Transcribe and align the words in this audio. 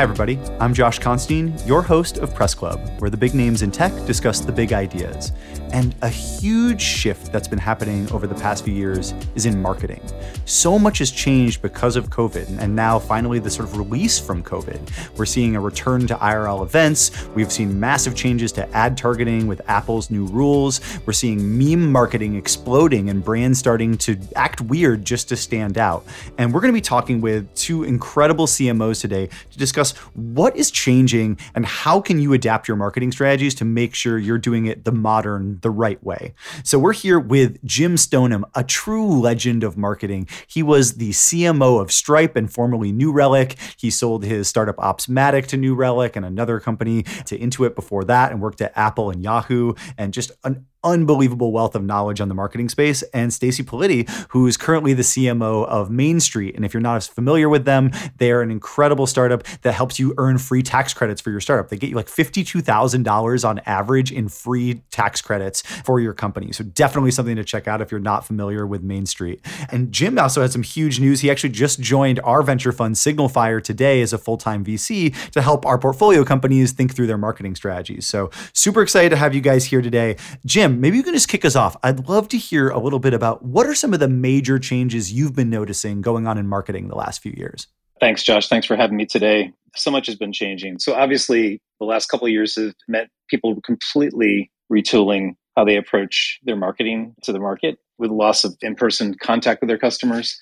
Hi, 0.00 0.04
everybody. 0.04 0.38
I'm 0.58 0.72
Josh 0.72 0.98
Constine, 0.98 1.52
your 1.66 1.82
host 1.82 2.16
of 2.16 2.34
Press 2.34 2.54
Club, 2.54 2.80
where 3.00 3.10
the 3.10 3.18
big 3.18 3.34
names 3.34 3.60
in 3.60 3.70
tech 3.70 3.92
discuss 4.06 4.40
the 4.40 4.50
big 4.50 4.72
ideas. 4.72 5.30
And 5.74 5.94
a 6.00 6.08
huge 6.08 6.80
shift 6.80 7.29
that's 7.32 7.48
been 7.48 7.58
happening 7.58 8.10
over 8.12 8.26
the 8.26 8.34
past 8.34 8.64
few 8.64 8.74
years 8.74 9.14
is 9.34 9.46
in 9.46 9.60
marketing. 9.60 10.00
So 10.44 10.78
much 10.78 10.98
has 10.98 11.10
changed 11.10 11.62
because 11.62 11.96
of 11.96 12.10
COVID, 12.10 12.58
and 12.58 12.74
now 12.74 12.98
finally 12.98 13.38
the 13.38 13.50
sort 13.50 13.68
of 13.68 13.76
release 13.76 14.18
from 14.18 14.42
COVID. 14.42 15.16
We're 15.16 15.26
seeing 15.26 15.56
a 15.56 15.60
return 15.60 16.06
to 16.08 16.14
IRL 16.16 16.62
events. 16.62 17.28
We've 17.28 17.52
seen 17.52 17.78
massive 17.78 18.14
changes 18.14 18.52
to 18.52 18.68
ad 18.74 18.96
targeting 18.96 19.46
with 19.46 19.60
Apple's 19.68 20.10
new 20.10 20.26
rules. 20.26 20.80
We're 21.06 21.12
seeing 21.12 21.58
meme 21.58 21.92
marketing 21.92 22.34
exploding 22.36 23.10
and 23.10 23.24
brands 23.24 23.58
starting 23.58 23.96
to 23.98 24.18
act 24.34 24.60
weird 24.60 25.04
just 25.04 25.28
to 25.28 25.36
stand 25.36 25.78
out. 25.78 26.04
And 26.38 26.52
we're 26.52 26.60
going 26.60 26.72
to 26.72 26.76
be 26.76 26.80
talking 26.80 27.20
with 27.20 27.52
two 27.54 27.84
incredible 27.84 28.46
CMOs 28.46 29.00
today 29.00 29.28
to 29.50 29.58
discuss 29.58 29.92
what 30.14 30.56
is 30.56 30.70
changing 30.70 31.38
and 31.54 31.64
how 31.64 32.00
can 32.00 32.18
you 32.18 32.32
adapt 32.32 32.66
your 32.66 32.76
marketing 32.76 33.12
strategies 33.12 33.54
to 33.56 33.64
make 33.64 33.94
sure 33.94 34.18
you're 34.18 34.38
doing 34.38 34.66
it 34.66 34.84
the 34.84 34.92
modern, 34.92 35.58
the 35.60 35.70
right 35.70 36.02
way. 36.02 36.34
So 36.64 36.78
we're 36.78 36.92
here 36.92 37.19
with 37.26 37.64
Jim 37.64 37.96
Stoneham, 37.96 38.44
a 38.54 38.64
true 38.64 39.06
legend 39.06 39.64
of 39.64 39.76
marketing. 39.76 40.28
He 40.46 40.62
was 40.62 40.94
the 40.94 41.10
CMO 41.10 41.80
of 41.80 41.92
Stripe 41.92 42.36
and 42.36 42.52
formerly 42.52 42.92
New 42.92 43.12
Relic. 43.12 43.56
He 43.76 43.90
sold 43.90 44.24
his 44.24 44.48
startup 44.48 44.76
Opsmatic 44.76 45.46
to 45.48 45.56
New 45.56 45.74
Relic 45.74 46.16
and 46.16 46.24
another 46.24 46.60
company 46.60 47.02
to 47.02 47.38
Intuit 47.38 47.74
before 47.74 48.04
that 48.04 48.32
and 48.32 48.40
worked 48.40 48.60
at 48.60 48.72
Apple 48.76 49.10
and 49.10 49.22
Yahoo 49.22 49.74
and 49.96 50.12
just 50.12 50.32
an 50.44 50.66
unbelievable 50.84 51.52
wealth 51.52 51.74
of 51.74 51.84
knowledge 51.84 52.20
on 52.20 52.28
the 52.28 52.34
marketing 52.34 52.68
space, 52.68 53.02
and 53.14 53.32
Stacy 53.32 53.62
Politi, 53.62 54.08
who 54.30 54.46
is 54.46 54.56
currently 54.56 54.94
the 54.94 55.02
CMO 55.02 55.66
of 55.66 55.90
Main 55.90 56.20
Street. 56.20 56.54
And 56.56 56.64
if 56.64 56.72
you're 56.72 56.80
not 56.80 56.96
as 56.96 57.06
familiar 57.06 57.48
with 57.48 57.64
them, 57.64 57.90
they 58.18 58.30
are 58.32 58.42
an 58.42 58.50
incredible 58.50 59.06
startup 59.06 59.42
that 59.62 59.72
helps 59.72 59.98
you 59.98 60.14
earn 60.18 60.38
free 60.38 60.62
tax 60.62 60.94
credits 60.94 61.20
for 61.20 61.30
your 61.30 61.40
startup. 61.40 61.68
They 61.68 61.76
get 61.76 61.90
you 61.90 61.96
like 61.96 62.08
$52,000 62.08 63.48
on 63.48 63.58
average 63.66 64.12
in 64.12 64.28
free 64.28 64.82
tax 64.90 65.20
credits 65.20 65.62
for 65.62 66.00
your 66.00 66.12
company. 66.12 66.52
So 66.52 66.64
definitely 66.64 67.10
something 67.10 67.36
to 67.36 67.44
check 67.44 67.68
out 67.68 67.80
if 67.80 67.90
you're 67.90 68.00
not 68.00 68.26
familiar 68.26 68.66
with 68.66 68.82
Main 68.82 69.06
Street. 69.06 69.44
And 69.70 69.92
Jim 69.92 70.18
also 70.18 70.42
had 70.42 70.52
some 70.52 70.62
huge 70.62 71.00
news. 71.00 71.20
He 71.20 71.30
actually 71.30 71.50
just 71.50 71.80
joined 71.80 72.20
our 72.20 72.42
venture 72.42 72.72
fund 72.72 72.94
Signalfire 72.94 73.62
today 73.62 74.00
as 74.02 74.12
a 74.12 74.18
full-time 74.18 74.64
VC 74.64 75.14
to 75.32 75.42
help 75.42 75.66
our 75.66 75.78
portfolio 75.78 76.24
companies 76.24 76.72
think 76.72 76.94
through 76.94 77.06
their 77.06 77.18
marketing 77.18 77.54
strategies. 77.54 78.06
So 78.06 78.30
super 78.52 78.82
excited 78.82 79.10
to 79.10 79.16
have 79.16 79.34
you 79.34 79.40
guys 79.40 79.64
here 79.64 79.82
today. 79.82 80.16
Jim, 80.46 80.69
Jim, 80.70 80.80
maybe 80.80 80.96
you 80.96 81.02
can 81.02 81.14
just 81.14 81.28
kick 81.28 81.44
us 81.44 81.56
off. 81.56 81.76
I'd 81.82 82.08
love 82.08 82.28
to 82.28 82.38
hear 82.38 82.68
a 82.70 82.78
little 82.78 82.98
bit 82.98 83.14
about 83.14 83.44
what 83.44 83.66
are 83.66 83.74
some 83.74 83.92
of 83.92 84.00
the 84.00 84.08
major 84.08 84.58
changes 84.58 85.12
you've 85.12 85.34
been 85.34 85.50
noticing 85.50 86.00
going 86.00 86.26
on 86.26 86.38
in 86.38 86.46
marketing 86.46 86.88
the 86.88 86.96
last 86.96 87.22
few 87.22 87.32
years. 87.36 87.66
Thanks, 88.00 88.22
Josh. 88.22 88.48
Thanks 88.48 88.66
for 88.66 88.76
having 88.76 88.96
me 88.96 89.06
today. 89.06 89.52
So 89.76 89.90
much 89.90 90.06
has 90.06 90.16
been 90.16 90.32
changing. 90.32 90.78
So 90.78 90.94
obviously, 90.94 91.60
the 91.78 91.86
last 91.86 92.06
couple 92.06 92.26
of 92.26 92.32
years 92.32 92.56
have 92.56 92.74
met 92.88 93.08
people 93.28 93.60
completely 93.60 94.50
retooling 94.72 95.34
how 95.56 95.64
they 95.64 95.76
approach 95.76 96.38
their 96.44 96.56
marketing 96.56 97.14
to 97.22 97.32
the 97.32 97.40
market 97.40 97.78
with 97.98 98.10
loss 98.10 98.44
of 98.44 98.56
in-person 98.62 99.16
contact 99.20 99.60
with 99.60 99.68
their 99.68 99.78
customers 99.78 100.38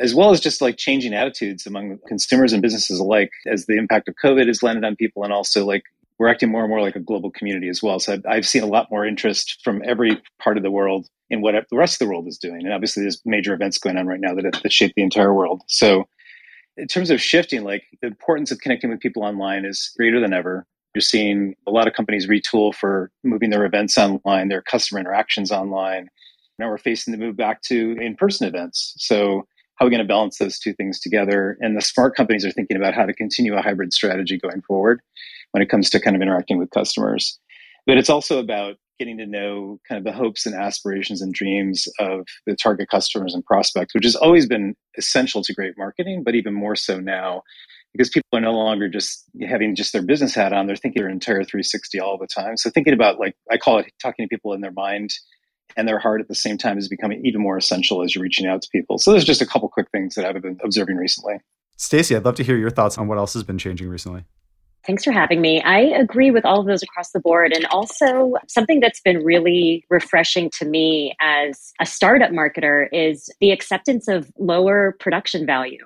as 0.00 0.14
well 0.14 0.30
as 0.30 0.40
just 0.40 0.60
like 0.60 0.76
changing 0.76 1.12
attitudes 1.12 1.66
among 1.66 1.98
consumers 2.06 2.52
and 2.52 2.62
businesses 2.62 3.00
alike 3.00 3.30
as 3.50 3.66
the 3.66 3.76
impact 3.76 4.08
of 4.08 4.14
covid 4.22 4.46
has 4.46 4.62
landed 4.62 4.84
on 4.84 4.96
people 4.96 5.24
and 5.24 5.32
also 5.32 5.64
like 5.64 5.82
we're 6.18 6.28
acting 6.28 6.50
more 6.50 6.62
and 6.62 6.70
more 6.70 6.80
like 6.80 6.96
a 6.96 7.00
global 7.00 7.30
community 7.30 7.68
as 7.68 7.82
well. 7.82 8.00
So 8.00 8.14
I've, 8.14 8.26
I've 8.28 8.46
seen 8.46 8.62
a 8.62 8.66
lot 8.66 8.90
more 8.90 9.06
interest 9.06 9.60
from 9.62 9.82
every 9.86 10.20
part 10.42 10.56
of 10.56 10.62
the 10.62 10.70
world 10.70 11.06
in 11.30 11.40
what 11.40 11.54
the 11.70 11.76
rest 11.76 11.94
of 11.94 12.06
the 12.06 12.10
world 12.10 12.26
is 12.26 12.38
doing. 12.38 12.64
And 12.64 12.72
obviously, 12.72 13.02
there's 13.02 13.20
major 13.24 13.54
events 13.54 13.78
going 13.78 13.96
on 13.96 14.06
right 14.06 14.20
now 14.20 14.34
that, 14.34 14.60
that 14.62 14.72
shape 14.72 14.92
the 14.96 15.02
entire 15.02 15.32
world. 15.32 15.62
So, 15.68 16.04
in 16.76 16.86
terms 16.86 17.10
of 17.10 17.20
shifting, 17.20 17.64
like 17.64 17.84
the 18.00 18.08
importance 18.08 18.50
of 18.50 18.60
connecting 18.60 18.90
with 18.90 19.00
people 19.00 19.24
online 19.24 19.64
is 19.64 19.92
greater 19.96 20.20
than 20.20 20.32
ever. 20.32 20.66
You're 20.94 21.02
seeing 21.02 21.54
a 21.66 21.70
lot 21.70 21.86
of 21.86 21.94
companies 21.94 22.26
retool 22.26 22.74
for 22.74 23.10
moving 23.22 23.50
their 23.50 23.64
events 23.64 23.98
online, 23.98 24.48
their 24.48 24.62
customer 24.62 25.00
interactions 25.00 25.52
online. 25.52 26.08
Now 26.58 26.68
we're 26.68 26.78
facing 26.78 27.12
the 27.12 27.18
move 27.18 27.36
back 27.36 27.62
to 27.62 27.96
in 28.00 28.16
person 28.16 28.48
events. 28.48 28.94
So, 28.98 29.46
how 29.76 29.84
are 29.84 29.88
we 29.88 29.94
going 29.94 30.02
to 30.02 30.08
balance 30.08 30.38
those 30.38 30.58
two 30.58 30.72
things 30.72 30.98
together? 30.98 31.56
And 31.60 31.76
the 31.76 31.80
smart 31.80 32.16
companies 32.16 32.44
are 32.44 32.50
thinking 32.50 32.76
about 32.76 32.94
how 32.94 33.06
to 33.06 33.14
continue 33.14 33.54
a 33.54 33.62
hybrid 33.62 33.92
strategy 33.92 34.36
going 34.36 34.62
forward 34.62 35.00
when 35.52 35.62
it 35.62 35.68
comes 35.68 35.90
to 35.90 36.00
kind 36.00 36.16
of 36.16 36.22
interacting 36.22 36.58
with 36.58 36.70
customers. 36.70 37.38
But 37.86 37.98
it's 37.98 38.10
also 38.10 38.38
about 38.38 38.76
getting 38.98 39.18
to 39.18 39.26
know 39.26 39.78
kind 39.88 39.98
of 39.98 40.04
the 40.04 40.12
hopes 40.12 40.44
and 40.44 40.54
aspirations 40.54 41.22
and 41.22 41.32
dreams 41.32 41.86
of 42.00 42.26
the 42.46 42.56
target 42.56 42.88
customers 42.90 43.32
and 43.32 43.44
prospects, 43.44 43.94
which 43.94 44.04
has 44.04 44.16
always 44.16 44.46
been 44.46 44.74
essential 44.96 45.42
to 45.42 45.54
great 45.54 45.74
marketing, 45.78 46.22
but 46.24 46.34
even 46.34 46.52
more 46.52 46.74
so 46.74 46.98
now 46.98 47.42
because 47.92 48.10
people 48.10 48.28
are 48.38 48.40
no 48.40 48.52
longer 48.52 48.88
just 48.88 49.24
having 49.48 49.74
just 49.74 49.92
their 49.92 50.02
business 50.02 50.34
hat 50.34 50.52
on, 50.52 50.66
they're 50.66 50.76
thinking 50.76 51.02
their 51.02 51.10
entire 51.10 51.42
360 51.42 51.98
all 52.00 52.18
the 52.18 52.26
time. 52.26 52.56
So 52.56 52.70
thinking 52.70 52.92
about 52.92 53.18
like 53.18 53.34
I 53.50 53.56
call 53.56 53.78
it 53.78 53.92
talking 54.00 54.24
to 54.24 54.28
people 54.28 54.52
in 54.52 54.60
their 54.60 54.72
mind 54.72 55.10
and 55.76 55.86
their 55.86 55.98
heart 55.98 56.20
at 56.20 56.28
the 56.28 56.34
same 56.34 56.58
time 56.58 56.78
is 56.78 56.88
becoming 56.88 57.24
even 57.24 57.40
more 57.40 57.56
essential 57.56 58.02
as 58.02 58.14
you're 58.14 58.22
reaching 58.22 58.46
out 58.46 58.62
to 58.62 58.68
people. 58.70 58.98
So 58.98 59.12
there's 59.12 59.24
just 59.24 59.42
a 59.42 59.46
couple 59.46 59.68
quick 59.68 59.90
things 59.90 60.14
that 60.14 60.24
I've 60.24 60.40
been 60.40 60.58
observing 60.62 60.96
recently. 60.96 61.40
Stacy, 61.76 62.16
I'd 62.16 62.24
love 62.24 62.34
to 62.36 62.42
hear 62.42 62.56
your 62.56 62.70
thoughts 62.70 62.98
on 62.98 63.06
what 63.06 63.18
else 63.18 63.34
has 63.34 63.44
been 63.44 63.58
changing 63.58 63.88
recently. 63.88 64.24
Thanks 64.88 65.04
for 65.04 65.12
having 65.12 65.42
me. 65.42 65.60
I 65.60 65.80
agree 65.80 66.30
with 66.30 66.46
all 66.46 66.60
of 66.60 66.66
those 66.66 66.82
across 66.82 67.10
the 67.10 67.20
board. 67.20 67.52
And 67.52 67.66
also, 67.66 68.32
something 68.48 68.80
that's 68.80 69.02
been 69.02 69.22
really 69.22 69.84
refreshing 69.90 70.48
to 70.56 70.64
me 70.64 71.14
as 71.20 71.74
a 71.78 71.84
startup 71.84 72.30
marketer 72.30 72.88
is 72.90 73.28
the 73.38 73.50
acceptance 73.50 74.08
of 74.08 74.32
lower 74.38 74.96
production 74.98 75.44
value. 75.44 75.84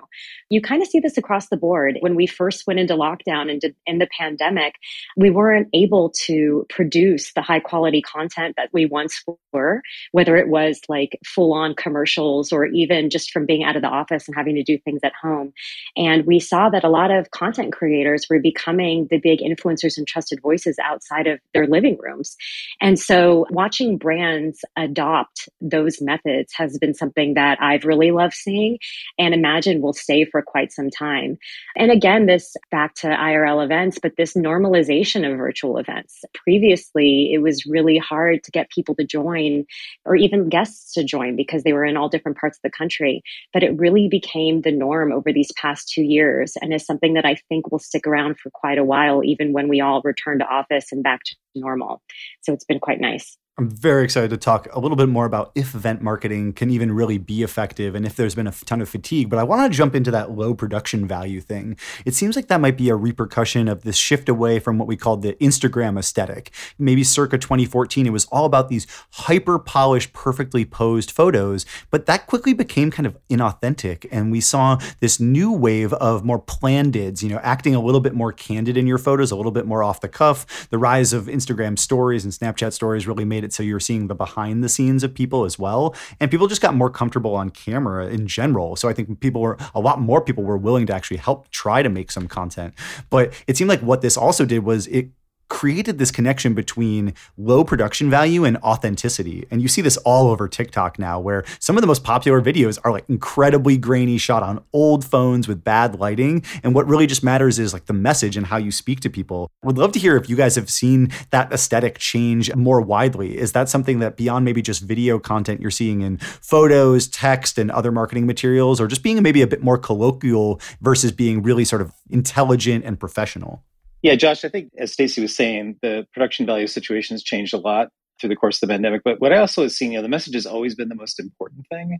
You 0.49 0.61
kind 0.61 0.81
of 0.81 0.87
see 0.87 1.01
this 1.01 1.17
across 1.17 1.49
the 1.49 1.57
board. 1.57 1.97
When 1.99 2.15
we 2.15 2.27
first 2.27 2.65
went 2.65 2.79
into 2.79 2.93
lockdown 2.93 3.51
and 3.51 3.61
in 3.85 3.97
the 3.97 4.07
pandemic, 4.17 4.75
we 5.17 5.29
weren't 5.29 5.67
able 5.73 6.11
to 6.21 6.65
produce 6.69 7.33
the 7.33 7.41
high 7.41 7.59
quality 7.59 8.01
content 8.01 8.55
that 8.55 8.69
we 8.71 8.85
once 8.85 9.21
were, 9.51 9.81
whether 10.13 10.37
it 10.37 10.47
was 10.47 10.79
like 10.87 11.19
full 11.25 11.51
on 11.53 11.75
commercials 11.75 12.53
or 12.53 12.67
even 12.67 13.09
just 13.09 13.31
from 13.31 13.45
being 13.45 13.65
out 13.65 13.75
of 13.75 13.81
the 13.81 13.89
office 13.89 14.29
and 14.29 14.37
having 14.37 14.55
to 14.55 14.63
do 14.63 14.77
things 14.77 15.01
at 15.03 15.11
home. 15.21 15.51
And 15.97 16.25
we 16.25 16.39
saw 16.39 16.69
that 16.69 16.85
a 16.85 16.89
lot 16.89 17.11
of 17.11 17.31
content 17.31 17.73
creators 17.73 18.27
were 18.29 18.39
becoming 18.39 18.92
the 19.09 19.19
big 19.19 19.39
influencers 19.39 19.97
and 19.97 20.07
trusted 20.07 20.39
voices 20.41 20.77
outside 20.83 21.27
of 21.27 21.39
their 21.53 21.67
living 21.67 21.97
rooms. 21.99 22.35
And 22.81 22.99
so 22.99 23.45
watching 23.49 23.97
brands 23.97 24.63
adopt 24.77 25.49
those 25.61 26.01
methods 26.01 26.53
has 26.53 26.77
been 26.77 26.93
something 26.93 27.33
that 27.33 27.57
I've 27.61 27.85
really 27.85 28.11
loved 28.11 28.33
seeing 28.33 28.77
and 29.17 29.33
imagine 29.33 29.81
will 29.81 29.93
stay 29.93 30.25
for 30.25 30.41
quite 30.41 30.71
some 30.71 30.89
time. 30.89 31.37
And 31.75 31.91
again, 31.91 32.25
this 32.25 32.55
back 32.71 32.95
to 32.95 33.07
IRL 33.07 33.63
events, 33.63 33.99
but 34.01 34.13
this 34.17 34.33
normalization 34.33 35.29
of 35.29 35.37
virtual 35.37 35.77
events. 35.77 36.23
Previously, 36.33 37.31
it 37.33 37.41
was 37.41 37.65
really 37.65 37.97
hard 37.97 38.43
to 38.43 38.51
get 38.51 38.69
people 38.69 38.95
to 38.95 39.05
join 39.05 39.65
or 40.05 40.15
even 40.15 40.49
guests 40.49 40.93
to 40.93 41.03
join 41.03 41.35
because 41.35 41.63
they 41.63 41.73
were 41.73 41.85
in 41.85 41.97
all 41.97 42.09
different 42.09 42.37
parts 42.37 42.57
of 42.57 42.61
the 42.63 42.69
country. 42.69 43.21
But 43.53 43.63
it 43.63 43.77
really 43.77 44.07
became 44.07 44.61
the 44.61 44.71
norm 44.71 45.11
over 45.11 45.31
these 45.31 45.51
past 45.53 45.89
two 45.89 46.03
years 46.03 46.53
and 46.61 46.73
is 46.73 46.85
something 46.85 47.13
that 47.13 47.25
I 47.25 47.35
think 47.49 47.71
will 47.71 47.79
stick 47.79 48.07
around 48.07 48.39
for 48.39 48.49
quite 48.49 48.72
a 48.77 48.83
while, 48.83 49.23
even 49.23 49.53
when 49.53 49.67
we 49.67 49.81
all 49.81 50.01
return 50.03 50.39
to 50.39 50.45
office 50.45 50.91
and 50.91 51.03
back 51.03 51.21
to 51.25 51.35
normal. 51.55 52.01
So 52.41 52.53
it's 52.53 52.65
been 52.65 52.79
quite 52.79 52.99
nice. 52.99 53.37
I'm 53.55 53.69
very 53.69 54.03
excited 54.03 54.31
to 54.31 54.37
talk 54.37 54.67
a 54.71 54.79
little 54.79 54.97
bit 54.97 55.09
more 55.09 55.27
about 55.27 55.51
if 55.53 55.75
event 55.75 56.01
marketing 56.01 56.53
can 56.53 56.71
even 56.71 56.91
really 56.91 57.19
be 57.19 57.43
effective 57.43 57.93
and 57.93 58.03
if 58.03 58.15
there's 58.15 58.33
been 58.33 58.47
a 58.47 58.51
ton 58.51 58.81
of 58.81 58.89
fatigue. 58.89 59.29
But 59.29 59.37
I 59.37 59.43
want 59.43 59.71
to 59.71 59.77
jump 59.77 59.93
into 59.93 60.09
that 60.09 60.31
low 60.31 60.55
production 60.55 61.07
value 61.07 61.39
thing. 61.39 61.77
It 62.03 62.15
seems 62.15 62.35
like 62.35 62.47
that 62.47 62.59
might 62.59 62.77
be 62.77 62.89
a 62.89 62.95
repercussion 62.95 63.67
of 63.67 63.83
this 63.83 63.95
shift 63.95 64.27
away 64.27 64.57
from 64.57 64.79
what 64.79 64.87
we 64.87 64.97
called 64.97 65.21
the 65.21 65.33
Instagram 65.33 65.99
aesthetic. 65.99 66.49
Maybe 66.79 67.03
circa 67.03 67.37
2014, 67.37 68.07
it 68.07 68.09
was 68.09 68.25
all 68.31 68.45
about 68.45 68.69
these 68.69 68.87
hyper 69.11 69.59
polished, 69.59 70.13
perfectly 70.13 70.65
posed 70.65 71.11
photos, 71.11 71.63
but 71.91 72.07
that 72.07 72.25
quickly 72.25 72.53
became 72.53 72.89
kind 72.89 73.05
of 73.05 73.15
inauthentic. 73.29 74.07
And 74.11 74.31
we 74.31 74.41
saw 74.41 74.79
this 74.99 75.19
new 75.19 75.51
wave 75.51 75.93
of 75.93 76.25
more 76.25 76.41
plandids, 76.41 77.21
you 77.21 77.29
know, 77.29 77.39
acting 77.43 77.75
a 77.75 77.81
little 77.81 78.01
bit 78.01 78.15
more 78.15 78.31
candid 78.31 78.77
in 78.77 78.87
your 78.87 78.97
photos, 78.97 79.29
a 79.29 79.35
little 79.35 79.51
bit 79.51 79.67
more 79.67 79.83
off 79.83 80.01
the 80.01 80.09
cuff. 80.09 80.67
The 80.71 80.79
rise 80.79 81.13
of 81.13 81.25
Instagram 81.27 81.77
stories 81.77 82.23
and 82.23 82.33
Snapchat 82.33 82.73
stories 82.73 83.05
really 83.05 83.25
made 83.25 83.42
made 83.43 83.47
it 83.47 83.53
so 83.53 83.63
you're 83.63 83.79
seeing 83.79 84.07
the 84.07 84.15
behind 84.15 84.63
the 84.63 84.69
scenes 84.69 85.03
of 85.03 85.13
people 85.13 85.43
as 85.45 85.59
well. 85.59 85.95
And 86.19 86.31
people 86.31 86.47
just 86.47 86.61
got 86.61 86.75
more 86.75 86.89
comfortable 86.89 87.35
on 87.35 87.49
camera 87.49 88.07
in 88.07 88.27
general. 88.27 88.75
So 88.75 88.89
I 88.89 88.93
think 88.93 89.19
people 89.19 89.41
were, 89.41 89.57
a 89.75 89.79
lot 89.79 89.99
more 89.99 90.21
people 90.21 90.43
were 90.43 90.57
willing 90.57 90.85
to 90.87 90.93
actually 90.93 91.17
help 91.17 91.49
try 91.49 91.83
to 91.83 91.89
make 91.89 92.11
some 92.11 92.27
content. 92.27 92.73
But 93.09 93.33
it 93.47 93.57
seemed 93.57 93.69
like 93.69 93.81
what 93.81 94.01
this 94.01 94.17
also 94.17 94.45
did 94.45 94.63
was 94.63 94.87
it 94.87 95.09
created 95.49 95.99
this 95.99 96.11
connection 96.11 96.53
between 96.53 97.13
low 97.37 97.63
production 97.63 98.09
value 98.09 98.43
and 98.43 98.57
authenticity. 98.57 99.45
And 99.51 99.61
you 99.61 99.67
see 99.67 99.81
this 99.81 99.97
all 99.97 100.29
over 100.29 100.47
TikTok 100.47 100.97
now, 100.97 101.19
where 101.19 101.43
some 101.59 101.77
of 101.77 101.81
the 101.81 101.87
most 101.87 102.03
popular 102.03 102.41
videos 102.41 102.79
are 102.83 102.91
like 102.91 103.05
incredibly 103.07 103.77
grainy, 103.77 104.17
shot 104.17 104.43
on 104.43 104.63
old 104.73 105.05
phones 105.05 105.47
with 105.47 105.63
bad 105.63 105.99
lighting. 105.99 106.43
And 106.63 106.73
what 106.73 106.87
really 106.87 107.07
just 107.07 107.23
matters 107.23 107.59
is 107.59 107.73
like 107.73 107.85
the 107.85 107.93
message 107.93 108.35
and 108.35 108.47
how 108.47 108.57
you 108.57 108.71
speak 108.71 108.99
to 109.01 109.09
people. 109.09 109.49
Would 109.63 109.77
love 109.77 109.91
to 109.93 109.99
hear 109.99 110.17
if 110.17 110.29
you 110.29 110.35
guys 110.35 110.55
have 110.55 110.69
seen 110.69 111.11
that 111.29 111.51
aesthetic 111.53 111.97
change 111.97 112.53
more 112.55 112.81
widely. 112.81 113.37
Is 113.37 113.51
that 113.51 113.69
something 113.69 113.99
that 113.99 114.17
beyond 114.17 114.45
maybe 114.45 114.61
just 114.61 114.81
video 114.81 115.19
content 115.19 115.61
you're 115.61 115.71
seeing 115.71 116.01
in 116.01 116.17
photos, 116.17 117.07
text, 117.07 117.57
and 117.57 117.69
other 117.71 117.91
marketing 117.91 118.25
materials, 118.25 118.81
or 118.81 118.87
just 118.87 119.03
being 119.03 119.21
maybe 119.21 119.41
a 119.41 119.47
bit 119.47 119.61
more 119.61 119.77
colloquial 119.77 120.59
versus 120.81 121.11
being 121.11 121.41
really 121.43 121.65
sort 121.65 121.81
of 121.81 121.93
intelligent 122.09 122.83
and 122.85 122.99
professional? 122.99 123.63
Yeah, 124.03 124.15
Josh, 124.15 124.43
I 124.43 124.49
think 124.49 124.69
as 124.77 124.91
Stacy 124.91 125.21
was 125.21 125.35
saying, 125.35 125.77
the 125.81 126.05
production 126.13 126.45
value 126.45 126.67
situation 126.67 127.13
has 127.13 127.23
changed 127.23 127.53
a 127.53 127.57
lot 127.57 127.87
through 128.19 128.29
the 128.29 128.35
course 128.35 128.61
of 128.61 128.67
the 128.67 128.73
pandemic. 128.73 129.01
But 129.03 129.19
what 129.21 129.33
I 129.33 129.37
also 129.37 129.63
have 129.63 129.71
seen, 129.71 129.93
you 129.93 129.97
know, 129.97 130.03
the 130.03 130.09
message 130.09 130.35
has 130.35 130.45
always 130.45 130.75
been 130.75 130.89
the 130.89 130.95
most 130.95 131.19
important 131.19 131.65
thing. 131.69 131.99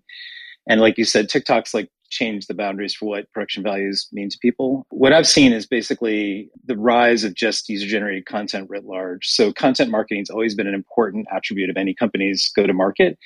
And 0.67 0.81
like 0.81 0.97
you 0.97 1.05
said, 1.05 1.29
TikTok's 1.29 1.73
like 1.73 1.89
changed 2.09 2.47
the 2.47 2.53
boundaries 2.53 2.93
for 2.93 3.07
what 3.07 3.31
production 3.31 3.63
values 3.63 4.07
mean 4.11 4.29
to 4.29 4.37
people. 4.41 4.85
What 4.89 5.13
I've 5.13 5.27
seen 5.27 5.51
is 5.53 5.65
basically 5.65 6.49
the 6.65 6.77
rise 6.77 7.23
of 7.23 7.33
just 7.33 7.67
user 7.69 7.87
generated 7.87 8.25
content 8.25 8.69
writ 8.69 8.85
large. 8.85 9.27
So 9.27 9.51
content 9.51 9.89
marketing 9.89 10.21
has 10.21 10.29
always 10.29 10.55
been 10.55 10.67
an 10.67 10.73
important 10.73 11.27
attribute 11.33 11.69
of 11.69 11.77
any 11.77 11.93
company's 11.93 12.51
go 12.55 12.67
to 12.67 12.73
market. 12.73 13.17